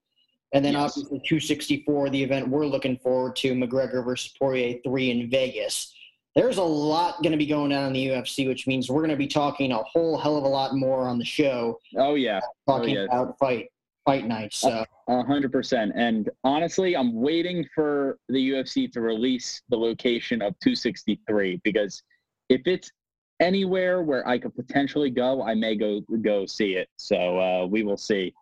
And 0.53 0.65
then 0.65 0.73
yes. 0.73 0.97
obviously 0.97 1.19
264, 1.19 2.09
the 2.09 2.23
event 2.23 2.47
we're 2.47 2.65
looking 2.65 2.97
forward 2.97 3.35
to, 3.37 3.53
McGregor 3.53 4.03
versus 4.03 4.33
Poirier 4.39 4.79
3 4.83 5.11
in 5.11 5.29
Vegas. 5.29 5.93
There's 6.35 6.57
a 6.57 6.63
lot 6.63 7.21
going 7.21 7.31
to 7.31 7.37
be 7.37 7.45
going 7.45 7.71
on 7.71 7.87
in 7.87 7.93
the 7.93 8.07
UFC, 8.07 8.47
which 8.47 8.65
means 8.65 8.89
we're 8.89 9.01
going 9.01 9.09
to 9.11 9.15
be 9.15 9.27
talking 9.27 9.71
a 9.71 9.77
whole 9.77 10.17
hell 10.17 10.37
of 10.37 10.43
a 10.45 10.47
lot 10.47 10.75
more 10.75 11.07
on 11.07 11.19
the 11.19 11.25
show. 11.25 11.79
Oh 11.97 12.15
yeah, 12.15 12.39
talking 12.67 12.97
oh, 12.97 13.01
yeah. 13.01 13.05
about 13.05 13.37
fight 13.39 13.67
fight 14.09 14.27
nights. 14.27 14.57
So. 14.57 14.85
A 15.07 15.23
hundred 15.23 15.51
percent. 15.51 15.91
And 15.95 16.29
honestly, 16.43 16.95
I'm 16.95 17.13
waiting 17.13 17.65
for 17.73 18.17
the 18.27 18.51
UFC 18.51 18.91
to 18.93 19.01
release 19.01 19.61
the 19.69 19.77
location 19.77 20.41
of 20.41 20.53
263 20.59 21.61
because 21.63 22.03
if 22.49 22.61
it's 22.65 22.91
anywhere 23.39 24.01
where 24.01 24.27
I 24.27 24.37
could 24.37 24.55
potentially 24.55 25.09
go, 25.09 25.43
I 25.43 25.55
may 25.55 25.75
go 25.75 26.01
go 26.21 26.45
see 26.45 26.73
it. 26.73 26.89
So 26.97 27.39
uh, 27.39 27.65
we 27.65 27.83
will 27.83 27.97
see. 27.97 28.33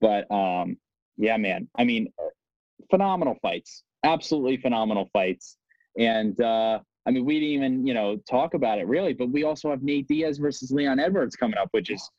But 0.00 0.30
um, 0.30 0.76
yeah, 1.16 1.36
man. 1.36 1.68
I 1.78 1.84
mean, 1.84 2.12
phenomenal 2.90 3.36
fights, 3.42 3.82
absolutely 4.04 4.58
phenomenal 4.58 5.08
fights. 5.12 5.56
And 5.98 6.38
uh, 6.40 6.80
I 7.06 7.10
mean, 7.10 7.24
we 7.24 7.34
didn't 7.40 7.54
even 7.54 7.86
you 7.86 7.94
know 7.94 8.16
talk 8.28 8.54
about 8.54 8.78
it 8.78 8.86
really, 8.86 9.12
but 9.14 9.30
we 9.30 9.44
also 9.44 9.70
have 9.70 9.82
Nate 9.82 10.08
Diaz 10.08 10.38
versus 10.38 10.70
Leon 10.70 11.00
Edwards 11.00 11.36
coming 11.36 11.58
up, 11.58 11.68
which 11.70 11.90
is 11.90 12.10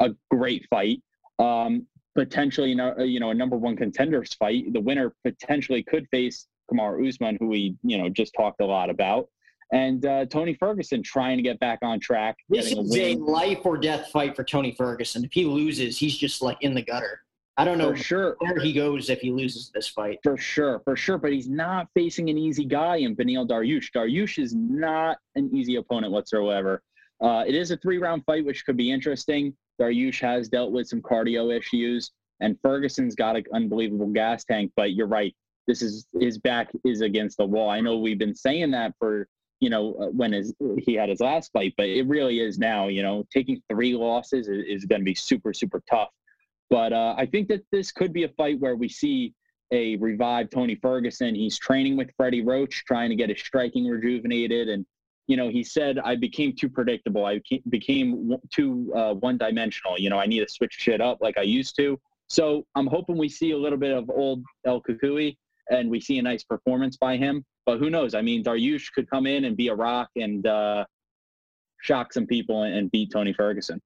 a 0.00 0.10
great 0.30 0.66
fight. 0.70 1.00
Um, 1.38 1.86
potentially, 2.14 2.70
you 2.70 2.76
know, 2.76 2.98
you 2.98 3.20
know, 3.20 3.30
a 3.30 3.34
number 3.34 3.56
one 3.56 3.76
contenders 3.76 4.34
fight. 4.34 4.72
The 4.72 4.80
winner 4.80 5.14
potentially 5.24 5.82
could 5.82 6.06
face 6.10 6.46
Kamaru 6.70 7.08
Usman, 7.08 7.36
who 7.40 7.48
we 7.48 7.76
you 7.82 7.98
know 7.98 8.08
just 8.08 8.34
talked 8.34 8.60
a 8.60 8.66
lot 8.66 8.90
about 8.90 9.28
and 9.72 10.06
uh, 10.06 10.24
Tony 10.26 10.54
Ferguson 10.54 11.02
trying 11.02 11.36
to 11.36 11.42
get 11.42 11.58
back 11.58 11.80
on 11.82 11.98
track. 11.98 12.36
This 12.48 12.70
is 12.70 12.96
a, 12.96 13.12
a, 13.12 13.16
life 13.16 13.60
or 13.64 13.76
death 13.76 14.08
fight 14.12 14.36
for 14.36 14.44
Tony 14.44 14.72
Ferguson. 14.72 15.24
If 15.24 15.32
he 15.32 15.44
loses, 15.44 15.98
he's 15.98 16.16
just 16.16 16.42
like 16.42 16.58
in 16.60 16.74
the 16.74 16.82
gutter. 16.82 17.20
I 17.56 17.64
don't 17.64 17.78
know 17.78 17.90
for 17.90 17.96
sure 17.96 18.36
where 18.40 18.58
he 18.58 18.72
goes 18.72 19.10
if 19.10 19.20
he 19.20 19.30
loses 19.30 19.70
this 19.72 19.88
fight. 19.88 20.18
For 20.22 20.36
sure, 20.36 20.80
for 20.84 20.96
sure. 20.96 21.18
But 21.18 21.32
he's 21.32 21.48
not 21.48 21.88
facing 21.94 22.28
an 22.28 22.38
easy 22.38 22.64
guy 22.64 22.96
in 22.96 23.14
Beneil 23.16 23.48
Dariush. 23.48 23.90
Dariush 23.94 24.42
is 24.42 24.54
not 24.54 25.18
an 25.36 25.50
easy 25.54 25.76
opponent 25.76 26.12
whatsoever. 26.12 26.82
Uh, 27.20 27.44
it 27.46 27.54
is 27.54 27.70
a 27.70 27.76
three-round 27.76 28.24
fight, 28.26 28.44
which 28.44 28.66
could 28.66 28.76
be 28.76 28.90
interesting. 28.90 29.56
Dariush 29.80 30.20
has 30.20 30.48
dealt 30.48 30.72
with 30.72 30.88
some 30.88 31.02
cardio 31.02 31.56
issues, 31.56 32.10
and 32.40 32.58
Ferguson's 32.62 33.14
got 33.14 33.36
an 33.36 33.44
unbelievable 33.52 34.06
gas 34.06 34.44
tank. 34.44 34.72
But 34.76 34.92
you're 34.94 35.06
right. 35.06 35.34
This 35.66 35.82
is 35.82 36.06
his 36.20 36.38
back 36.38 36.70
is 36.84 37.00
against 37.00 37.38
the 37.38 37.46
wall. 37.46 37.70
I 37.70 37.80
know 37.80 37.98
we've 37.98 38.18
been 38.18 38.34
saying 38.34 38.70
that 38.72 38.94
for 38.98 39.28
you 39.60 39.70
know, 39.70 39.94
uh, 39.94 40.06
when 40.08 40.32
his, 40.32 40.52
he 40.78 40.92
had 40.92 41.08
his 41.08 41.20
last 41.20 41.50
fight, 41.52 41.72
but 41.78 41.86
it 41.86 42.06
really 42.06 42.40
is 42.40 42.58
now, 42.58 42.88
you 42.88 43.02
know, 43.02 43.24
taking 43.32 43.62
three 43.70 43.94
losses 43.94 44.46
is, 44.46 44.64
is 44.66 44.84
going 44.84 45.00
to 45.00 45.04
be 45.04 45.14
super, 45.14 45.54
super 45.54 45.82
tough. 45.90 46.10
But 46.68 46.92
uh, 46.92 47.14
I 47.16 47.24
think 47.24 47.48
that 47.48 47.62
this 47.72 47.90
could 47.90 48.12
be 48.12 48.24
a 48.24 48.28
fight 48.28 48.60
where 48.60 48.76
we 48.76 48.90
see 48.90 49.32
a 49.70 49.96
revived 49.96 50.52
Tony 50.52 50.74
Ferguson. 50.74 51.34
He's 51.34 51.58
training 51.58 51.96
with 51.96 52.10
Freddie 52.16 52.42
Roach, 52.42 52.84
trying 52.86 53.08
to 53.08 53.16
get 53.16 53.30
his 53.30 53.40
striking 53.40 53.86
rejuvenated. 53.86 54.68
And, 54.68 54.84
you 55.26 55.36
know, 55.36 55.48
he 55.48 55.64
said, 55.64 55.98
I 55.98 56.16
became 56.16 56.54
too 56.54 56.68
predictable. 56.68 57.24
I 57.24 57.40
became 57.68 58.36
too 58.50 58.92
uh, 58.94 59.14
one 59.14 59.38
dimensional. 59.38 59.98
You 59.98 60.10
know, 60.10 60.18
I 60.18 60.26
need 60.26 60.40
to 60.40 60.52
switch 60.52 60.74
shit 60.74 61.00
up 61.00 61.18
like 61.20 61.38
I 61.38 61.42
used 61.42 61.76
to. 61.76 61.98
So 62.28 62.66
I'm 62.74 62.86
hoping 62.86 63.16
we 63.16 63.28
see 63.28 63.52
a 63.52 63.58
little 63.58 63.78
bit 63.78 63.92
of 63.92 64.10
old 64.10 64.42
El 64.66 64.82
Cucuy 64.82 65.36
and 65.70 65.90
we 65.90 66.00
see 66.00 66.18
a 66.18 66.22
nice 66.22 66.42
performance 66.42 66.96
by 66.96 67.16
him. 67.16 67.44
But 67.64 67.78
who 67.78 67.88
knows? 67.88 68.14
I 68.14 68.20
mean, 68.20 68.44
Dariush 68.44 68.92
could 68.94 69.08
come 69.08 69.26
in 69.26 69.46
and 69.46 69.56
be 69.56 69.68
a 69.68 69.74
rock 69.74 70.10
and 70.16 70.46
uh, 70.46 70.84
shock 71.80 72.12
some 72.12 72.26
people 72.26 72.64
and 72.64 72.90
beat 72.90 73.10
Tony 73.10 73.32
Ferguson. 73.32 73.80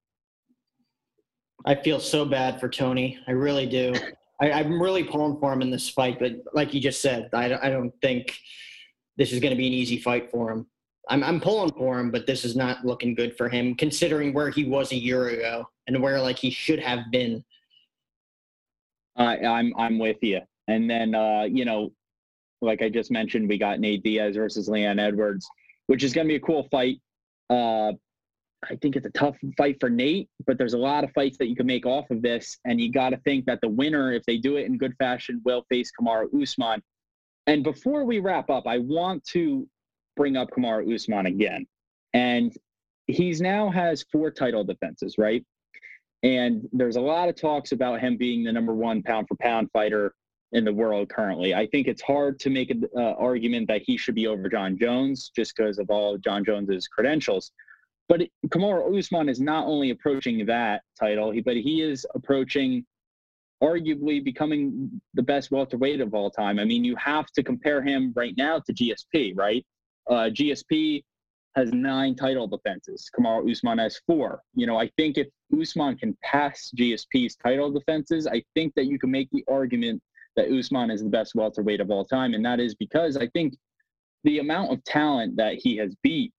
I 1.67 1.75
feel 1.77 2.01
so 2.01 2.25
bad 2.25 2.59
for 2.61 2.69
Tony. 2.69 3.19
I 3.29 3.33
really 3.33 3.67
do. 3.67 3.95
I, 4.41 4.61
am 4.61 4.81
really 4.81 5.05
pulling 5.05 5.39
for 5.41 5.53
him 5.53 5.63
in 5.63 5.71
this 5.71 5.89
fight, 5.89 6.19
but 6.19 6.33
like 6.53 6.73
you 6.73 6.81
just 6.81 7.03
said, 7.03 7.29
I, 7.33 7.55
I 7.61 7.71
don't 7.71 7.93
think 8.01 8.39
this 9.17 9.33
is 9.33 9.41
going 9.41 9.51
to 9.51 9.57
be 9.57 9.67
an 9.67 9.73
easy 9.73 9.99
fight 9.99 10.31
for 10.31 10.51
him. 10.51 10.67
I'm, 11.09 11.25
I'm 11.25 11.41
pulling 11.41 11.73
for 11.73 11.99
him, 11.99 12.11
but 12.11 12.27
this 12.27 12.45
is 12.45 12.55
not 12.55 12.85
looking 12.85 13.15
good 13.15 13.37
for 13.37 13.49
him, 13.49 13.75
considering 13.75 14.33
where 14.33 14.51
he 14.51 14.65
was 14.65 14.93
a 14.93 14.97
year 14.97 15.29
ago 15.29 15.69
and 15.87 16.03
where 16.03 16.21
like 16.21 16.39
he 16.39 16.51
should 16.51 16.81
have 16.81 17.11
been. 17.11 17.45
I'm 19.17 19.73
I'm 19.77 19.99
with 19.99 20.19
you. 20.23 20.41
And 20.69 20.89
then 20.89 21.15
uh, 21.15 21.43
you 21.43 21.65
know, 21.65 21.93
like 22.61 22.83
I 22.83 22.89
just 22.89 23.11
mentioned, 23.11 23.49
we 23.49 23.59
got 23.59 23.81
Nate 23.81 24.03
Diaz 24.03 24.37
versus 24.37 24.69
Leon 24.69 24.99
Edwards, 24.99 25.49
which 25.87 26.05
is 26.05 26.13
going 26.13 26.27
to 26.27 26.29
be 26.29 26.37
a 26.37 26.41
cool 26.41 26.69
fight. 26.71 27.01
Uh, 27.51 27.93
I 28.69 28.75
think 28.83 28.97
it's 28.97 29.07
a 29.07 29.11
tough 29.11 29.37
fight 29.57 29.77
for 29.81 29.89
Nate, 29.89 30.29
but 30.47 30.59
there's 30.59 30.75
a 30.75 30.79
lot 30.79 31.05
of 31.05 31.13
fights 31.13 31.39
that 31.39 31.47
you 31.47 31.57
can 31.57 31.67
make 31.67 31.87
off 31.87 32.11
of 32.11 32.23
this. 32.23 32.59
And 32.65 32.81
you 32.81 32.93
got 32.93 33.11
to 33.11 33.17
think 33.19 33.47
that 33.47 33.61
the 33.61 33.69
winner, 33.69 34.13
if 34.13 34.25
they 34.25 34.37
do 34.37 34.57
it 34.57 34.67
in 34.67 34.79
good 34.79 34.95
fashion, 34.99 35.41
will 35.45 35.65
face 35.69 35.91
Kamaru 35.99 36.43
Usman. 36.43 36.83
And 37.47 37.63
before 37.63 38.05
we 38.05 38.19
wrap 38.19 38.51
up, 38.51 38.67
I 38.67 38.79
want 38.79 39.25
to 39.29 39.67
bring 40.19 40.37
up 40.37 40.51
Kamaru 40.51 40.95
Usman 40.95 41.27
again. 41.27 41.67
And 42.13 42.55
he's 43.07 43.41
now 43.41 43.71
has 43.71 44.05
four 44.13 44.31
title 44.31 44.65
defenses, 44.65 45.17
right? 45.17 45.43
And 46.23 46.69
there's 46.73 46.97
a 46.97 47.01
lot 47.01 47.29
of 47.29 47.37
talks 47.37 47.73
about 47.73 48.01
him 48.01 48.17
being 48.17 48.45
the 48.45 48.53
number 48.53 48.75
one 48.75 49.03
pound 49.03 49.29
for 49.29 49.37
pound 49.37 49.71
fighter 49.73 50.13
in 50.53 50.65
the 50.65 50.73
world 50.73 51.09
currently. 51.09 51.55
I 51.55 51.67
think 51.69 51.87
it's 51.87 52.03
hard 52.03 52.41
to 52.41 52.51
make 52.51 52.71
an 52.71 52.85
uh, 52.97 53.13
argument 53.13 53.69
that 53.69 53.83
he 53.85 53.97
should 53.97 54.17
be 54.17 54.27
over 54.27 54.49
Jon 54.49 54.77
Jones 54.77 55.31
just 55.35 55.55
because 55.57 55.79
of 55.79 55.89
all 55.89 56.17
of 56.17 56.21
Jon 56.21 56.45
Jones's 56.45 56.89
credentials. 56.89 57.53
But 58.09 58.23
Kamaru 58.49 58.99
Usman 58.99 59.29
is 59.29 59.41
not 59.41 59.67
only 59.67 59.91
approaching 59.91 60.45
that 60.47 60.83
title, 60.99 61.33
but 61.45 61.57
he 61.57 61.83
is 61.83 62.07
approaching 62.15 62.85
arguably 63.63 64.25
becoming 64.25 65.01
the 65.15 65.23
best 65.23 65.51
welterweight 65.51 66.01
of 66.01 66.15
all 66.15 66.31
time. 66.31 66.59
I 66.59 66.65
mean, 66.65 66.85
you 66.85 66.97
have 66.97 67.27
to 67.33 67.43
compare 67.43 67.83
him 67.83 68.13
right 68.17 68.35
now 68.37 68.61
to 68.61 68.73
GSP, 68.73 69.37
right? 69.37 69.65
Uh, 70.09 70.31
GSP 70.31 71.03
has 71.55 71.73
nine 71.73 72.15
title 72.15 72.47
defenses. 72.47 73.11
Kamaru 73.19 73.51
Usman 73.51 73.79
has 73.79 74.01
four. 74.07 74.43
You 74.55 74.67
know, 74.67 74.79
I 74.79 74.89
think 74.97 75.19
if 75.19 75.29
Usman 75.59 75.97
can 75.99 76.17
pass 76.23 76.71
GSP's 76.77 77.37
title 77.37 77.71
defenses, 77.71 78.27
I 78.27 78.43
think 78.55 78.75
that 78.75 78.87
you 78.87 78.99
can 78.99 79.11
make 79.11 79.29
the 79.31 79.45
argument 79.49 80.03
that 80.37 80.51
Usman 80.51 80.91
is 80.91 81.03
the 81.03 81.09
best 81.09 81.35
welterweight 81.35 81.81
of 81.81 81.91
all 81.91 82.05
time, 82.05 82.35
and 82.35 82.45
that 82.45 82.61
is 82.61 82.75
because 82.75 83.17
I 83.17 83.27
think 83.29 83.57
the 84.25 84.39
amount 84.39 84.73
of 84.73 84.83
talent 84.85 85.37
that 85.37 85.55
he 85.55 85.77
has 85.79 85.95
beat 86.03 86.33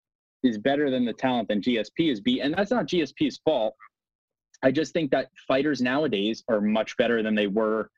is 0.43 0.57
better 0.57 0.89
than 0.89 1.05
the 1.05 1.13
talent 1.13 1.49
than 1.49 1.61
GSP 1.61 2.09
has 2.09 2.21
beat, 2.21 2.39
and 2.41 2.53
that's 2.53 2.71
not 2.71 2.87
GSP's 2.87 3.39
fault. 3.43 3.75
I 4.63 4.71
just 4.71 4.93
think 4.93 5.11
that 5.11 5.29
fighters 5.47 5.81
nowadays 5.81 6.43
are 6.49 6.61
much 6.61 6.95
better 6.97 7.23
than 7.23 7.35
they 7.35 7.47
were 7.47 7.89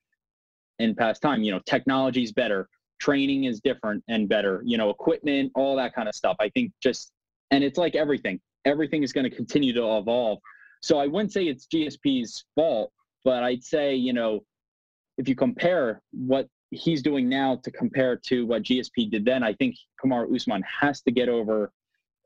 in 0.79 0.95
past 0.95 1.21
time. 1.21 1.43
You 1.43 1.51
know, 1.53 1.61
technology 1.65 2.23
is 2.23 2.31
better, 2.31 2.67
training 3.01 3.45
is 3.45 3.59
different 3.59 4.03
and 4.07 4.29
better. 4.29 4.61
You 4.63 4.77
know, 4.77 4.89
equipment, 4.89 5.51
all 5.55 5.75
that 5.75 5.93
kind 5.93 6.07
of 6.07 6.15
stuff. 6.15 6.37
I 6.39 6.49
think 6.49 6.71
just, 6.81 7.11
and 7.49 7.63
it's 7.63 7.77
like 7.77 7.95
everything. 7.95 8.39
Everything 8.63 9.03
is 9.03 9.11
going 9.11 9.29
to 9.29 9.35
continue 9.35 9.73
to 9.73 9.97
evolve. 9.97 10.39
So 10.81 10.99
I 10.99 11.07
wouldn't 11.07 11.33
say 11.33 11.45
it's 11.45 11.67
GSP's 11.67 12.45
fault, 12.55 12.91
but 13.25 13.43
I'd 13.43 13.63
say 13.63 13.95
you 13.95 14.13
know 14.13 14.41
if 15.17 15.27
you 15.27 15.35
compare 15.35 16.01
what 16.11 16.47
he's 16.71 17.01
doing 17.01 17.27
now 17.27 17.57
to 17.63 17.71
compare 17.71 18.15
to 18.27 18.45
what 18.45 18.63
GSP 18.63 19.11
did 19.11 19.25
then, 19.25 19.43
I 19.43 19.53
think 19.53 19.75
Kamaru 20.03 20.33
Usman 20.35 20.63
has 20.63 21.01
to 21.01 21.11
get 21.11 21.27
over 21.27 21.71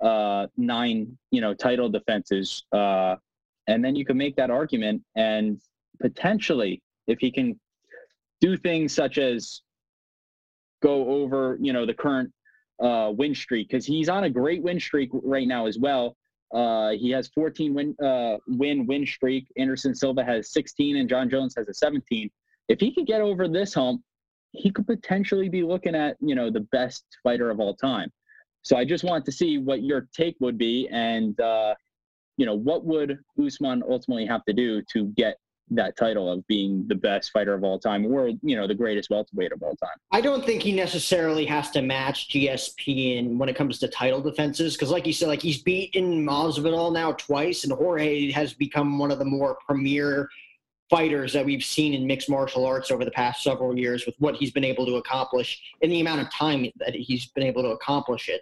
uh, 0.02 0.48
nine, 0.56 1.18
you 1.32 1.42
know, 1.42 1.54
title 1.54 1.90
defenses, 1.90 2.64
uh, 2.72 3.16
and 3.68 3.84
then 3.84 3.96
you 3.96 4.06
can 4.06 4.18
make 4.18 4.36
that 4.36 4.52
argument. 4.52 5.02
And 5.16 5.60
potentially, 6.00 6.82
if 7.08 7.20
he 7.20 7.32
can 7.32 7.60
do 8.40 8.56
things 8.56 8.94
such 8.94 9.18
as 9.18 9.62
go 10.86 11.10
over, 11.10 11.58
you 11.60 11.74
know, 11.74 11.86
the 11.86 11.94
current 11.94 12.32
uh, 12.80 13.12
win 13.16 13.34
streak, 13.34 13.70
because 13.70 13.86
he's 13.86 14.10
on 14.10 14.26
a 14.26 14.30
great 14.30 14.62
win 14.62 14.80
streak 14.80 15.10
right 15.14 15.48
now 15.48 15.66
as 15.66 15.80
well. 15.80 16.16
Uh, 16.54 16.92
he 16.92 17.10
has 17.10 17.28
14 17.30 17.74
win 17.74 17.96
uh, 18.04 18.38
win 18.48 18.86
win 18.86 19.06
streak. 19.06 19.48
Anderson 19.58 19.96
Silva 19.96 20.24
has 20.24 20.54
16, 20.54 20.98
and 20.98 21.10
Jon 21.10 21.30
Jones 21.30 21.56
has 21.58 21.68
a 21.68 21.74
17. 21.74 22.30
If 22.70 22.80
he 22.80 22.94
could 22.94 23.08
get 23.08 23.22
over 23.22 23.48
this 23.48 23.74
hump, 23.74 24.02
he 24.52 24.72
could 24.72 24.88
potentially 24.88 25.50
be 25.50 25.64
looking 25.64 25.96
at 25.96 26.18
you 26.22 26.36
know 26.36 26.50
the 26.52 26.66
best 26.72 27.04
fighter 27.24 27.50
of 27.50 27.60
all 27.60 27.76
time. 27.76 28.12
So 28.62 28.78
I 28.78 28.86
just 28.86 29.04
want 29.04 29.26
to 29.26 29.32
see 29.32 29.58
what 29.58 29.84
your 29.84 30.08
take 30.14 30.38
would 30.40 30.58
be, 30.58 30.88
and 30.92 31.40
uh, 31.40 31.74
you 32.38 32.46
know 32.46 32.56
what 32.56 32.86
would 32.86 33.18
Usman 33.44 33.84
ultimately 33.90 34.26
have 34.28 34.46
to 34.46 34.54
do 34.54 34.82
to 34.94 35.06
get 35.18 35.38
that 35.72 35.98
title 35.98 36.32
of 36.32 36.46
being 36.48 36.88
the 36.88 36.96
best 36.96 37.32
fighter 37.32 37.54
of 37.54 37.64
all 37.64 37.80
time 37.80 38.06
or 38.06 38.30
you 38.44 38.56
know 38.56 38.68
the 38.68 38.76
greatest 38.76 39.10
welterweight 39.10 39.52
of 39.52 39.64
all 39.64 39.76
time. 39.78 39.98
I 40.12 40.22
don't 40.22 40.46
think 40.46 40.62
he 40.62 40.72
necessarily 40.72 41.46
has 41.46 41.72
to 41.72 41.82
match 41.82 42.30
GSP 42.30 43.18
in 43.18 43.38
when 43.38 43.50
it 43.50 43.56
comes 43.56 43.80
to 43.80 43.88
title 43.88 44.22
defenses 44.22 44.76
because 44.76 44.92
like 44.92 45.08
you 45.08 45.14
said 45.14 45.28
like 45.28 45.42
he's 45.42 45.62
beaten 45.62 46.26
Masvidal 46.26 46.94
now 46.94 47.14
twice 47.14 47.64
and 47.64 47.74
Jorge 47.74 48.32
has 48.32 48.54
become 48.54 49.00
one 49.00 49.12
of 49.12 49.20
the 49.20 49.26
more 49.26 49.58
premier 49.68 50.30
fighters 50.90 51.34
that 51.34 51.44
we've 51.44 51.64
seen 51.64 51.94
in 51.94 52.06
mixed 52.06 52.30
martial 52.30 52.66
arts 52.66 52.92
over 52.92 53.04
the 53.04 53.12
past 53.12 53.44
several 53.44 53.78
years 53.78 54.06
with 54.06 54.16
what 54.20 54.36
he's 54.36 54.52
been 54.52 54.64
able 54.64 54.86
to 54.86 54.96
accomplish 54.96 55.62
in 55.82 55.90
the 55.90 56.00
amount 56.00 56.22
of 56.22 56.32
time 56.32 56.68
that 56.78 56.94
he's 56.94 57.26
been 57.28 57.44
able 57.44 57.64
to 57.64 57.70
accomplish 57.70 58.30
it. 58.30 58.42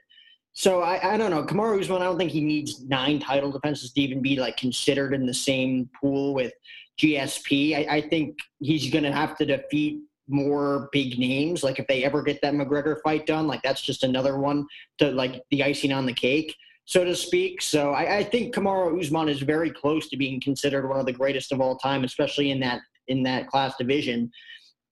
So 0.52 0.82
I, 0.82 1.14
I 1.14 1.18
don't 1.18 1.32
know. 1.32 1.44
Kamaru 1.44 1.80
Usman, 1.80 2.02
I 2.02 2.06
don't 2.06 2.18
think 2.18 2.32
he 2.32 2.42
needs 2.42 2.84
nine 2.84 3.20
title 3.20 3.52
defenses 3.52 3.92
to 3.94 4.02
even 4.02 4.22
be 4.22 4.36
like 4.36 4.56
considered 4.56 5.14
in 5.14 5.26
the 5.26 5.34
same 5.34 5.90
pool 6.00 6.34
with 6.34 6.54
GSP. 7.00 7.76
I, 7.76 7.98
I 7.98 8.02
think 8.02 8.38
he's 8.60 8.92
going 8.92 9.04
to 9.04 9.12
have 9.12 9.38
to 9.38 9.46
defeat 9.46 10.02
more 10.28 10.90
big 10.92 11.20
names. 11.20 11.64
Like 11.64 11.80
if 11.80 11.88
they 11.88 12.04
ever 12.04 12.22
get 12.22 12.42
that 12.42 12.54
McGregor 12.54 12.98
fight 13.04 13.26
done, 13.26 13.48
like 13.48 13.62
that's 13.62 13.82
just 13.82 14.04
another 14.04 14.38
one 14.38 14.66
to 15.00 15.12
like 15.12 15.42
the 15.52 15.64
icing 15.64 15.92
on 15.92 16.06
the 16.06 16.14
cake, 16.14 16.56
so 16.86 17.04
to 17.04 17.16
speak. 17.16 17.62
So 17.62 17.92
I, 17.92 18.18
I 18.18 18.24
think 18.24 18.56
Kamaru 18.56 19.00
Usman 19.00 19.30
is 19.30 19.42
very 19.42 19.70
close 19.70 20.10
to 20.10 20.18
being 20.18 20.40
considered 20.40 20.88
one 20.88 21.00
of 21.00 21.06
the 21.06 21.14
greatest 21.14 21.52
of 21.52 21.62
all 21.62 21.78
time, 21.78 22.04
especially 22.04 22.52
in 22.52 22.60
that 22.62 22.82
in 23.08 23.24
that 23.24 23.48
class 23.48 23.76
division. 23.78 24.32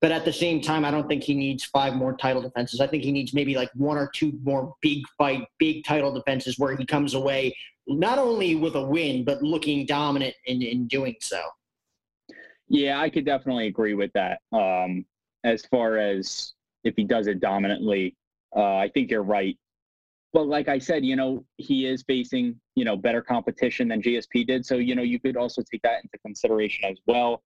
But 0.01 0.11
at 0.11 0.25
the 0.25 0.33
same 0.33 0.61
time, 0.61 0.83
I 0.83 0.89
don't 0.89 1.07
think 1.07 1.23
he 1.23 1.35
needs 1.35 1.63
five 1.63 1.93
more 1.93 2.17
title 2.17 2.41
defenses. 2.41 2.81
I 2.81 2.87
think 2.87 3.03
he 3.03 3.11
needs 3.11 3.35
maybe 3.35 3.55
like 3.55 3.69
one 3.75 3.97
or 3.97 4.09
two 4.13 4.33
more 4.43 4.73
big 4.81 5.03
fight, 5.15 5.45
big 5.59 5.85
title 5.85 6.11
defenses 6.11 6.57
where 6.57 6.75
he 6.75 6.85
comes 6.85 7.13
away 7.13 7.53
not 7.87 8.17
only 8.17 8.55
with 8.55 8.75
a 8.75 8.83
win, 8.83 9.23
but 9.23 9.41
looking 9.41 9.85
dominant 9.85 10.33
in, 10.45 10.61
in 10.61 10.87
doing 10.87 11.15
so. 11.21 11.41
Yeah, 12.71 13.01
I 13.01 13.09
could 13.09 13.25
definitely 13.25 13.67
agree 13.67 13.95
with 13.95 14.13
that. 14.13 14.39
Um, 14.53 15.05
as 15.43 15.65
far 15.65 15.97
as 15.97 16.53
if 16.85 16.95
he 16.95 17.03
does 17.03 17.27
it 17.27 17.41
dominantly, 17.41 18.15
uh, 18.55 18.77
I 18.77 18.89
think 18.93 19.11
you're 19.11 19.23
right. 19.23 19.57
But 20.31 20.47
like 20.47 20.69
I 20.69 20.79
said, 20.79 21.03
you 21.03 21.17
know, 21.17 21.43
he 21.57 21.85
is 21.85 22.01
facing, 22.03 22.55
you 22.75 22.85
know, 22.85 22.95
better 22.95 23.21
competition 23.21 23.89
than 23.89 24.01
GSP 24.01 24.47
did. 24.47 24.65
So, 24.65 24.75
you 24.75 24.95
know, 24.95 25.01
you 25.01 25.19
could 25.19 25.35
also 25.35 25.61
take 25.69 25.81
that 25.81 26.01
into 26.01 26.17
consideration 26.23 26.89
as 26.89 26.97
well. 27.05 27.43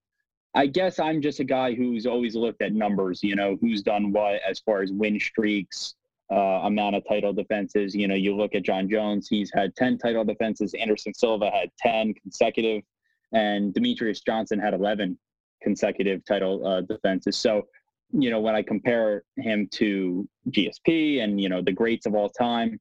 I 0.54 0.68
guess 0.68 1.00
I'm 1.00 1.20
just 1.20 1.40
a 1.40 1.44
guy 1.44 1.74
who's 1.74 2.06
always 2.06 2.36
looked 2.36 2.62
at 2.62 2.72
numbers, 2.72 3.20
you 3.24 3.34
know, 3.34 3.58
who's 3.60 3.82
done 3.82 4.12
what 4.12 4.40
as 4.48 4.60
far 4.60 4.80
as 4.80 4.92
win 4.92 5.18
streaks, 5.18 5.96
uh, 6.30 6.60
amount 6.62 6.94
of 6.94 7.02
title 7.08 7.32
defenses. 7.32 7.96
You 7.96 8.06
know, 8.06 8.14
you 8.14 8.36
look 8.36 8.54
at 8.54 8.62
Jon 8.62 8.88
Jones, 8.88 9.26
he's 9.26 9.50
had 9.52 9.74
10 9.74 9.98
title 9.98 10.24
defenses. 10.24 10.72
Anderson 10.74 11.14
Silva 11.14 11.50
had 11.50 11.70
10 11.80 12.14
consecutive 12.14 12.84
and 13.32 13.74
Demetrious 13.74 14.24
Johnson 14.24 14.58
had 14.58 14.74
11 14.74 15.18
consecutive 15.62 16.24
title 16.24 16.66
uh, 16.66 16.80
defenses. 16.82 17.36
So, 17.36 17.66
you 18.12 18.30
know, 18.30 18.40
when 18.40 18.54
I 18.54 18.62
compare 18.62 19.24
him 19.36 19.68
to 19.72 20.28
GSP 20.50 21.22
and, 21.22 21.40
you 21.40 21.48
know, 21.48 21.60
the 21.60 21.72
greats 21.72 22.06
of 22.06 22.14
all 22.14 22.28
time, 22.28 22.78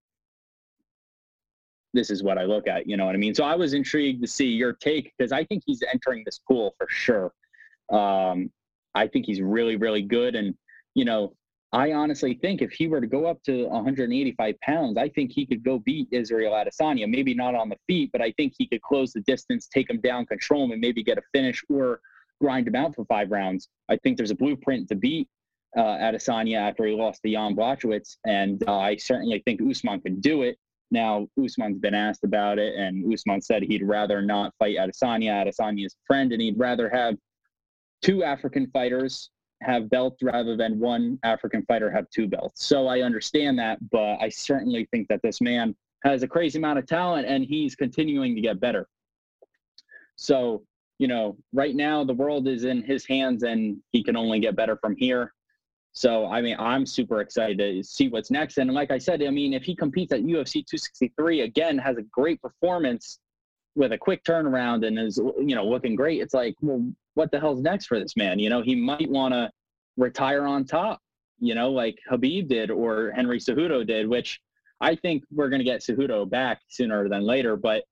this 1.94 2.10
is 2.10 2.22
what 2.22 2.38
I 2.38 2.44
look 2.44 2.68
at, 2.68 2.88
you 2.88 2.98
know 2.98 3.06
what 3.06 3.16
I 3.16 3.18
mean? 3.18 3.34
So 3.34 3.44
I 3.44 3.56
was 3.56 3.74
intrigued 3.74 4.22
to 4.22 4.28
see 4.28 4.48
your 4.48 4.74
take 4.74 5.14
because 5.18 5.32
I 5.32 5.46
think 5.46 5.64
he's 5.66 5.82
entering 5.92 6.24
this 6.26 6.40
pool 6.48 6.76
for 6.78 6.88
sure. 6.90 7.34
Um, 7.90 8.52
I 8.94 9.08
think 9.08 9.26
he's 9.26 9.42
really, 9.42 9.78
really 9.78 10.02
good. 10.02 10.36
And, 10.36 10.56
you 10.94 11.06
know, 11.06 11.36
I 11.74 11.92
honestly 11.92 12.36
think 12.36 12.62
if 12.62 12.72
he 12.72 12.88
were 12.88 13.02
to 13.02 13.08
go 13.08 13.26
up 13.26 13.44
to 13.44 13.68
185 13.68 14.60
pounds, 14.62 14.98
I 14.98 15.10
think 15.10 15.32
he 15.32 15.46
could 15.46 15.64
go 15.64 15.80
beat 15.80 16.08
Israel 16.12 16.54
Adesanya. 16.54 17.10
Maybe 17.10 17.34
not 17.34 17.56
on 17.56 17.70
the 17.70 17.78
feet, 17.88 18.12
but 18.14 18.22
I 18.22 18.32
think 18.34 18.54
he 18.58 18.68
could 18.68 18.82
close 18.82 19.12
the 19.12 19.22
distance, 19.22 19.68
take 19.68 19.90
him 19.90 20.00
down, 20.00 20.26
control 20.26 20.64
him, 20.64 20.72
and 20.72 20.82
maybe 20.82 21.04
get 21.04 21.18
a 21.18 21.22
finish 21.34 21.64
or 21.70 22.00
grind 22.40 22.68
him 22.68 22.76
out 22.76 22.96
for 22.96 23.06
five 23.06 23.32
rounds. 23.32 23.68
I 23.90 23.98
think 23.98 24.18
there's 24.18 24.32
a 24.32 24.36
blueprint 24.36 24.88
to 24.90 24.96
beat 24.96 25.28
uh, 25.76 25.82
Adesanya 25.82 26.58
after 26.58 26.86
he 26.86 26.94
lost 26.94 27.22
to 27.24 27.32
Jan 27.32 27.56
Blachowicz, 27.56 28.18
and 28.26 28.64
uh, 28.68 28.78
I 28.78 28.96
certainly 28.96 29.42
think 29.46 29.62
Usman 29.62 30.02
could 30.02 30.22
do 30.22 30.44
it. 30.44 30.58
Now, 30.92 31.28
Usman's 31.44 31.80
been 31.80 31.96
asked 31.96 32.24
about 32.24 32.60
it, 32.60 32.76
and 32.76 33.12
Usman 33.12 33.42
said 33.42 33.64
he'd 33.64 33.84
rather 33.84 34.22
not 34.22 34.54
fight 34.60 34.78
Adesanya. 34.78 35.46
Adesanya 35.46 35.86
is 35.86 35.94
a 35.94 36.04
friend, 36.08 36.32
and 36.32 36.42
he'd 36.42 36.58
rather 36.58 36.90
have 36.90 37.16
two 38.02 38.24
African 38.24 38.68
fighters 38.68 39.32
have 39.62 39.90
belts 39.90 40.22
rather 40.22 40.56
than 40.56 40.80
one 40.80 41.20
African 41.24 41.64
fighter 41.66 41.90
have 41.90 42.10
two 42.10 42.28
belts. 42.28 42.66
So 42.66 42.88
I 42.88 43.02
understand 43.02 43.58
that, 43.60 43.78
but 43.90 44.18
I 44.18 44.30
certainly 44.30 44.88
think 44.92 45.08
that 45.08 45.22
this 45.24 45.42
man 45.42 45.76
has 46.04 46.24
a 46.24 46.28
crazy 46.28 46.60
amount 46.60 46.80
of 46.80 46.86
talent 46.86 47.28
and 47.28 47.44
he's 47.44 47.76
continuing 47.76 48.36
to 48.36 48.42
get 48.42 48.60
better. 48.60 48.88
So, 50.18 50.64
you 51.00 51.08
know, 51.08 51.38
right 51.54 51.76
now 51.76 52.04
the 52.04 52.14
world 52.14 52.48
is 52.48 52.64
in 52.64 52.84
his 52.84 53.06
hands 53.06 53.44
and 53.44 53.78
he 53.92 54.04
can 54.04 54.16
only 54.16 54.40
get 54.40 54.56
better 54.56 54.78
from 54.78 54.96
here. 54.96 55.34
So, 55.94 56.28
I 56.28 56.42
mean, 56.42 56.58
I'm 56.60 56.86
super 56.86 57.22
excited 57.22 57.58
to 57.58 57.82
see 57.82 58.10
what's 58.10 58.30
next. 58.30 58.58
And 58.58 58.72
like 58.74 58.92
I 58.92 58.98
said, 58.98 59.24
I 59.24 59.30
mean, 59.30 59.54
if 59.54 59.64
he 59.64 59.76
competes 59.76 60.12
at 60.12 60.22
UFC 60.22 60.66
263 60.66 61.42
again, 61.42 61.78
has 61.78 61.98
a 61.98 62.02
great 62.02 62.42
performance 62.42 63.20
with 63.76 63.94
a 63.94 63.98
quick 63.98 64.24
turnaround 64.26 64.86
and 64.86 65.00
is, 65.00 65.18
you 65.18 65.56
know, 65.56 65.66
looking 65.66 65.96
great, 65.96 66.22
it's 66.22 66.34
like, 66.34 66.56
well, 66.62 66.86
what 67.16 67.32
the 67.32 67.40
hell's 67.40 67.62
next 67.62 67.88
for 67.88 68.00
this 68.00 68.16
man? 68.16 68.40
You 68.40 68.50
know, 68.50 68.62
he 68.62 68.76
might 68.76 69.10
want 69.10 69.34
to 69.34 69.50
retire 69.98 70.46
on 70.46 70.66
top, 70.66 71.00
you 71.40 71.56
know, 71.56 71.72
like 71.72 71.98
Khabib 72.10 72.48
did 72.48 72.70
or 72.70 73.12
Henry 73.16 73.40
Cejudo 73.40 73.86
did, 73.86 74.08
which 74.08 74.40
I 74.80 74.96
think 74.96 75.24
we're 75.32 75.50
going 75.50 75.60
to 75.60 75.66
get 75.66 75.82
Cejudo 75.82 76.30
back 76.30 76.62
sooner 76.70 77.10
than 77.10 77.24
later. 77.24 77.56
But 77.56 77.84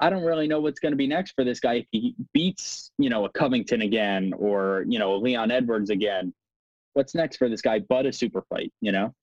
I 0.00 0.10
don't 0.10 0.24
really 0.24 0.46
know 0.46 0.60
what's 0.60 0.80
going 0.80 0.92
to 0.92 0.96
be 0.96 1.06
next 1.06 1.32
for 1.32 1.44
this 1.44 1.60
guy. 1.60 1.74
If 1.74 1.86
he 1.90 2.14
beats, 2.32 2.90
you 2.98 3.10
know, 3.10 3.24
a 3.24 3.30
Covington 3.30 3.82
again 3.82 4.32
or, 4.36 4.84
you 4.86 4.98
know, 4.98 5.16
Leon 5.16 5.50
Edwards 5.50 5.90
again, 5.90 6.34
what's 6.92 7.14
next 7.14 7.36
for 7.36 7.48
this 7.48 7.62
guy 7.62 7.80
but 7.80 8.06
a 8.06 8.12
super 8.12 8.42
fight, 8.50 8.72
you 8.80 8.92
know? 8.92 9.14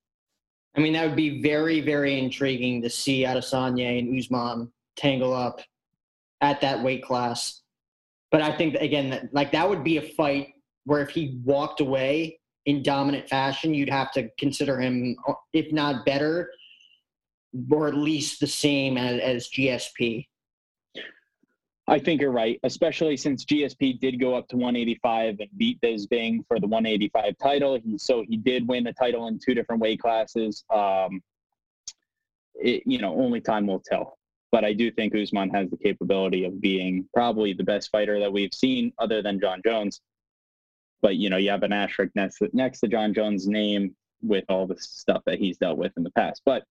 I 0.78 0.82
mean, 0.82 0.94
that 0.94 1.08
would 1.08 1.16
be 1.16 1.42
very, 1.42 1.80
very 1.80 2.20
intriguing 2.20 2.82
to 2.82 2.90
see 2.90 3.24
Adesanya 3.24 4.00
and 4.00 4.18
Usman 4.18 4.72
tangle 4.98 5.34
up 5.34 5.62
at 6.42 6.62
that 6.62 6.84
weight 6.84 7.04
class. 7.04 7.62
But 8.36 8.42
I 8.42 8.52
think 8.52 8.76
again, 8.76 9.12
that, 9.12 9.34
like 9.34 9.54
that 9.54 9.70
would 9.70 9.82
be 9.82 9.96
a 9.96 10.02
fight 10.02 10.56
where 10.84 11.00
if 11.00 11.10
he 11.10 11.40
walked 11.46 11.80
away 11.80 12.38
in 12.66 12.84
dominant 12.84 13.30
fashion, 13.30 13.74
you'd 13.74 13.88
have 13.88 14.12
to 14.12 14.28
consider 14.38 14.78
him, 14.78 15.16
if 15.54 15.72
not 15.72 16.06
better, 16.06 16.52
or 17.72 17.88
at 17.88 17.96
least 17.96 18.42
the 18.42 18.48
same 18.48 18.98
as, 18.98 19.22
as 19.22 19.50
GSP. 19.52 20.28
I 21.88 21.98
think 21.98 22.20
you're 22.20 22.30
right, 22.30 22.60
especially 22.64 23.16
since 23.16 23.46
GSP 23.46 24.02
did 24.02 24.20
go 24.20 24.36
up 24.36 24.50
to 24.50 24.58
185 24.58 25.38
and 25.40 25.50
beat 25.56 25.80
Bisping 25.80 26.46
for 26.46 26.60
the 26.60 26.68
185 26.68 27.38
title. 27.42 27.80
He, 27.82 27.98
so 27.98 28.26
he 28.28 28.36
did 28.36 28.68
win 28.68 28.84
the 28.84 28.92
title 28.92 29.30
in 29.30 29.40
two 29.40 29.54
different 29.54 29.82
weight 29.82 30.02
classes. 30.02 30.66
Um, 30.70 31.22
it, 32.56 32.84
you 32.86 32.98
know, 32.98 33.18
only 33.18 33.40
time 33.40 33.66
will 33.66 33.80
tell 33.80 34.15
but 34.56 34.64
I 34.64 34.72
do 34.72 34.90
think 34.90 35.14
Usman 35.14 35.50
has 35.50 35.70
the 35.70 35.76
capability 35.76 36.46
of 36.46 36.62
being 36.62 37.10
probably 37.14 37.52
the 37.52 37.66
best 37.66 37.92
fighter 37.92 38.22
that 38.22 38.32
we've 38.32 38.54
seen, 38.54 38.94
other 39.00 39.22
than 39.22 39.38
Jon 39.38 39.62
Jones. 39.66 40.00
But 41.02 41.18
you 41.18 41.30
know, 41.30 41.36
you 41.36 41.50
have 41.50 41.64
an 41.64 41.74
asterisk 41.74 42.16
next 42.16 42.42
next 42.54 42.80
to 42.80 42.88
Jon 42.88 43.14
Jones' 43.14 43.50
name 43.50 43.94
with 44.22 44.46
all 44.48 44.66
the 44.66 44.78
stuff 44.80 45.24
that 45.26 45.40
he's 45.40 45.58
dealt 45.58 45.78
with 45.78 45.92
in 45.98 46.04
the 46.04 46.12
past. 46.12 46.42
But 46.46 46.64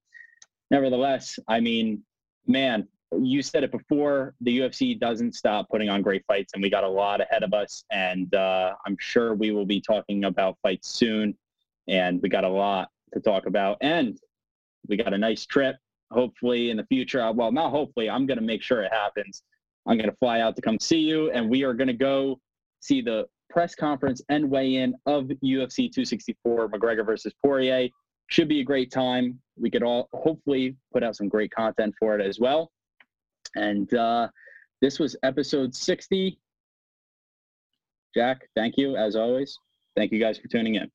nevertheless, 0.70 1.38
I 1.46 1.60
mean, 1.60 2.02
man, 2.46 2.88
you 3.20 3.42
said 3.42 3.64
it 3.64 3.70
before. 3.70 4.34
The 4.40 4.60
UFC 4.60 4.98
doesn't 4.98 5.34
stop 5.34 5.68
putting 5.68 5.90
on 5.90 6.00
great 6.00 6.24
fights, 6.26 6.54
and 6.54 6.62
we 6.62 6.70
got 6.70 6.84
a 6.84 6.88
lot 6.88 7.20
ahead 7.20 7.42
of 7.42 7.52
us. 7.52 7.84
And 7.92 8.34
uh, 8.34 8.72
I'm 8.86 8.96
sure 8.98 9.34
we 9.34 9.50
will 9.50 9.66
be 9.66 9.82
talking 9.82 10.24
about 10.24 10.56
fights 10.62 10.88
soon. 10.88 11.36
And 11.86 12.22
we 12.22 12.30
got 12.30 12.44
a 12.44 12.48
lot 12.48 12.88
to 13.12 13.20
talk 13.20 13.44
about, 13.44 13.76
and 13.82 14.18
we 14.88 14.96
got 14.96 15.12
a 15.12 15.18
nice 15.18 15.44
trip 15.44 15.76
hopefully 16.14 16.70
in 16.70 16.76
the 16.76 16.86
future. 16.86 17.30
Well, 17.32 17.52
not 17.52 17.70
hopefully, 17.70 18.08
I'm 18.08 18.26
going 18.26 18.38
to 18.38 18.44
make 18.44 18.62
sure 18.62 18.82
it 18.82 18.92
happens. 18.92 19.42
I'm 19.86 19.98
going 19.98 20.10
to 20.10 20.16
fly 20.16 20.40
out 20.40 20.56
to 20.56 20.62
come 20.62 20.78
see 20.80 20.98
you, 20.98 21.30
and 21.30 21.50
we 21.50 21.62
are 21.64 21.74
going 21.74 21.88
to 21.88 21.92
go 21.92 22.40
see 22.80 23.02
the 23.02 23.26
press 23.50 23.74
conference 23.74 24.22
and 24.30 24.50
weigh-in 24.50 24.94
of 25.06 25.24
UFC 25.44 25.92
264 25.92 26.70
McGregor 26.70 27.04
versus 27.04 27.34
Poirier. 27.44 27.88
Should 28.28 28.48
be 28.48 28.60
a 28.60 28.64
great 28.64 28.90
time. 28.90 29.38
We 29.58 29.70
could 29.70 29.82
all 29.82 30.08
hopefully 30.14 30.76
put 30.92 31.02
out 31.02 31.16
some 31.16 31.28
great 31.28 31.50
content 31.50 31.94
for 31.98 32.18
it 32.18 32.26
as 32.26 32.40
well. 32.40 32.70
And 33.54 33.92
uh, 33.94 34.28
this 34.80 34.98
was 34.98 35.14
episode 35.22 35.74
60. 35.74 36.38
Jack, 38.14 38.48
thank 38.54 38.76
you 38.78 38.96
as 38.96 39.14
always. 39.16 39.58
Thank 39.96 40.10
you 40.12 40.18
guys 40.18 40.38
for 40.38 40.48
tuning 40.48 40.76
in. 40.76 40.90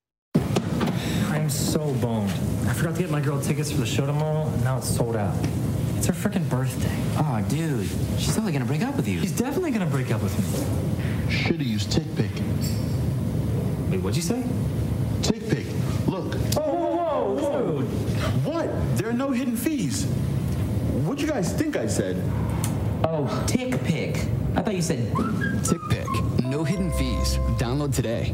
I'm 1.32 1.50
so 1.50 1.94
boned. 1.96 2.32
I 2.68 2.74
forgot 2.74 2.96
to 2.96 3.02
get 3.02 3.12
my 3.12 3.22
girl 3.22 3.40
tickets 3.40 3.72
for 3.72 3.78
the 3.78 3.86
show 3.86 4.06
tomorrow, 4.06 4.48
and 4.48 4.64
now 4.64 4.78
it's 4.78 4.90
sold 4.90 5.16
out. 5.16 5.36
It's 5.96 6.08
her 6.08 6.14
freaking 6.14 6.48
birthday. 6.50 6.96
Oh, 7.18 7.44
dude. 7.48 7.88
She's 8.18 8.34
totally 8.34 8.52
gonna 8.52 8.66
break 8.66 8.82
up 8.82 8.96
with 8.96 9.08
you. 9.08 9.20
She's 9.20 9.38
definitely 9.38 9.72
gonna 9.72 9.86
break 9.86 10.12
up 10.12 10.24
with 10.24 10.34
me. 10.38 11.32
Should've 11.32 11.62
used 11.62 11.92
TickPick. 11.92 12.32
Wait, 13.92 14.02
what'd 14.02 14.16
you 14.16 14.22
say? 14.22 14.44
TickPick. 15.22 16.08
Look. 16.08 16.36
Oh, 16.58 16.96
whoa, 16.96 17.36
whoa, 17.36 17.82
What? 18.50 18.98
There 18.98 19.10
are 19.10 19.14
no 19.14 19.32
hidden 19.32 19.56
fees. 19.56 20.06
What'd 21.06 21.22
you 21.22 21.28
guys 21.28 21.54
think 21.54 21.76
I 21.76 21.86
said? 21.88 22.24
Oh, 23.04 23.44
Tick 23.46 23.84
Pick. 23.84 24.18
I 24.56 24.62
thought 24.62 24.76
you 24.76 24.82
said 24.82 25.14
Tick 25.64 25.82
Pick. 25.90 26.08
No 26.44 26.64
hidden 26.64 26.92
fees. 26.94 27.38
Download 27.58 27.94
today. 27.94 28.34